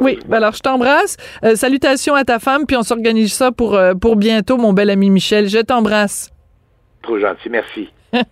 oui. 0.00 0.18
Ben, 0.26 0.36
alors, 0.36 0.52
je 0.52 0.60
t'embrasse. 0.60 1.16
Euh, 1.44 1.54
salutations 1.54 2.14
à 2.14 2.24
ta 2.24 2.38
femme, 2.40 2.66
puis 2.66 2.76
on 2.76 2.82
s'organise 2.82 3.32
ça 3.32 3.52
pour, 3.52 3.74
euh, 3.74 3.94
pour 3.94 4.16
bientôt, 4.16 4.58
mon 4.58 4.72
bel 4.72 4.90
ami 4.90 5.08
Michel. 5.08 5.48
Je 5.48 5.58
t'embrasse. 5.58 6.30
Trop 7.06 7.20
gentil, 7.20 7.48
merci. 7.50 7.88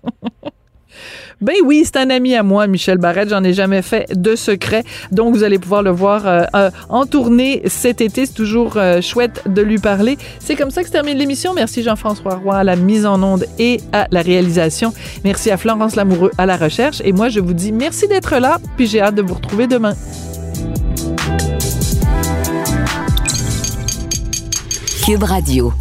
Ben 1.40 1.56
oui, 1.64 1.82
c'est 1.84 1.96
un 1.96 2.10
ami 2.10 2.34
à 2.36 2.42
moi, 2.44 2.68
Michel 2.68 2.98
Barrette. 2.98 3.28
J'en 3.28 3.42
ai 3.42 3.52
jamais 3.52 3.82
fait 3.82 4.06
de 4.16 4.36
secret. 4.36 4.84
Donc, 5.10 5.34
vous 5.34 5.42
allez 5.42 5.58
pouvoir 5.58 5.82
le 5.82 5.90
voir 5.90 6.26
euh, 6.26 6.44
euh, 6.54 6.70
en 6.88 7.04
tournée 7.06 7.62
cet 7.66 8.00
été. 8.00 8.26
C'est 8.26 8.32
toujours 8.34 8.76
euh, 8.76 9.00
chouette 9.00 9.42
de 9.46 9.60
lui 9.60 9.78
parler. 9.78 10.16
C'est 10.38 10.54
comme 10.54 10.70
ça 10.70 10.82
que 10.82 10.86
se 10.86 10.92
termine 10.92 11.18
l'émission. 11.18 11.52
Merci 11.52 11.82
Jean-François 11.82 12.36
Roy 12.36 12.56
à 12.56 12.64
la 12.64 12.76
mise 12.76 13.04
en 13.04 13.20
onde 13.22 13.46
et 13.58 13.80
à 13.92 14.06
la 14.10 14.22
réalisation. 14.22 14.94
Merci 15.24 15.50
à 15.50 15.56
Florence 15.56 15.96
Lamoureux 15.96 16.30
à 16.38 16.46
la 16.46 16.56
recherche. 16.56 17.02
Et 17.04 17.12
moi, 17.12 17.28
je 17.28 17.40
vous 17.40 17.54
dis 17.54 17.72
merci 17.72 18.06
d'être 18.06 18.38
là. 18.38 18.58
Puis 18.76 18.86
j'ai 18.86 19.00
hâte 19.00 19.16
de 19.16 19.22
vous 19.22 19.34
retrouver 19.34 19.66
demain. 19.66 19.94
Cube 25.04 25.24
Radio. 25.24 25.72